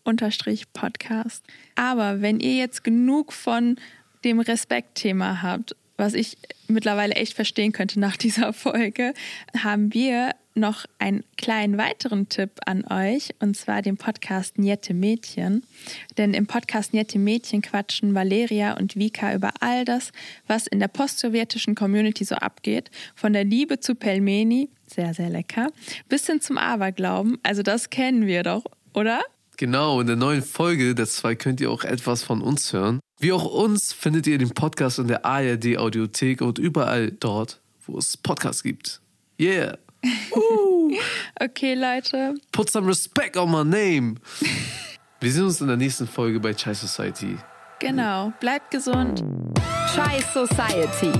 Podcast. 0.72 1.45
Aber 1.74 2.22
wenn 2.22 2.40
ihr 2.40 2.55
jetzt 2.55 2.84
genug 2.84 3.32
von 3.32 3.76
dem 4.24 4.40
Respektthema 4.40 5.43
habt 5.43 5.76
was 5.97 6.14
ich 6.14 6.36
mittlerweile 6.68 7.14
echt 7.14 7.34
verstehen 7.34 7.72
könnte 7.72 8.01
nach 8.01 8.16
dieser 8.16 8.53
Folge, 8.53 9.14
haben 9.62 9.93
wir 9.93 10.34
noch 10.55 10.84
einen 10.99 11.24
kleinen 11.36 11.78
weiteren 11.78 12.28
Tipp 12.28 12.51
an 12.66 12.84
euch, 12.84 13.30
und 13.40 13.57
zwar 13.57 13.82
den 13.82 13.97
Podcast 13.97 14.59
Niette 14.59 14.95
Mädchen. 14.95 15.64
Denn 16.18 16.34
im 16.34 16.47
Podcast 16.47 16.93
Niette 16.93 17.18
Mädchen 17.18 17.62
quatschen 17.62 18.14
Valeria 18.14 18.76
und 18.76 18.97
Vika 18.97 19.34
über 19.34 19.53
all 19.61 19.84
das, 19.84 20.12
was 20.47 20.66
in 20.66 20.78
der 20.78 20.88
postsowjetischen 20.88 21.74
Community 21.74 22.24
so 22.24 22.34
abgeht. 22.34 22.90
Von 23.14 23.32
der 23.32 23.45
Liebe 23.45 23.80
zu 23.80 23.95
Pelmeni, 23.95 24.68
sehr, 24.86 25.14
sehr 25.14 25.30
lecker, 25.30 25.70
bis 26.09 26.26
hin 26.26 26.40
zum 26.40 26.59
Aberglauben. 26.59 27.38
Also 27.43 27.62
das 27.62 27.90
kennen 27.90 28.26
wir 28.26 28.43
doch, 28.43 28.64
oder? 28.95 29.22
Genau, 29.57 30.01
in 30.01 30.07
der 30.07 30.16
neuen 30.16 30.43
Folge 30.43 30.95
der 30.95 31.07
zwei 31.07 31.34
könnt 31.34 31.61
ihr 31.61 31.70
auch 31.70 31.84
etwas 31.84 32.22
von 32.22 32.40
uns 32.40 32.72
hören. 32.72 33.01
Wie 33.22 33.32
auch 33.32 33.44
uns 33.44 33.92
findet 33.92 34.26
ihr 34.26 34.36
den 34.36 34.50
Podcast 34.50 34.98
in 34.98 35.06
der 35.06 35.24
ARD 35.24 35.78
Audiothek 35.78 36.40
und 36.40 36.58
überall 36.58 37.12
dort, 37.12 37.60
wo 37.86 37.96
es 37.96 38.16
Podcasts 38.16 38.64
gibt. 38.64 39.00
Yeah. 39.40 39.78
okay, 41.40 41.74
Leute. 41.74 42.34
Put 42.50 42.68
some 42.68 42.88
respect 42.88 43.36
on 43.36 43.52
my 43.52 43.62
name. 43.62 44.16
Wir 45.20 45.30
sehen 45.30 45.44
uns 45.44 45.60
in 45.60 45.68
der 45.68 45.76
nächsten 45.76 46.08
Folge 46.08 46.40
bei 46.40 46.52
Chai 46.52 46.74
Society. 46.74 47.36
Genau. 47.78 48.32
Bleibt 48.40 48.72
gesund. 48.72 49.22
Chai 49.94 50.20
Society. 50.34 51.12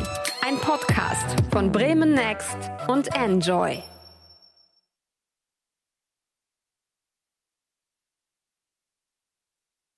Ein 0.45 0.57
Podcast 0.57 1.37
von 1.53 1.71
Bremen 1.71 2.15
Next 2.15 2.57
und 2.89 3.15
Enjoy. 3.15 3.81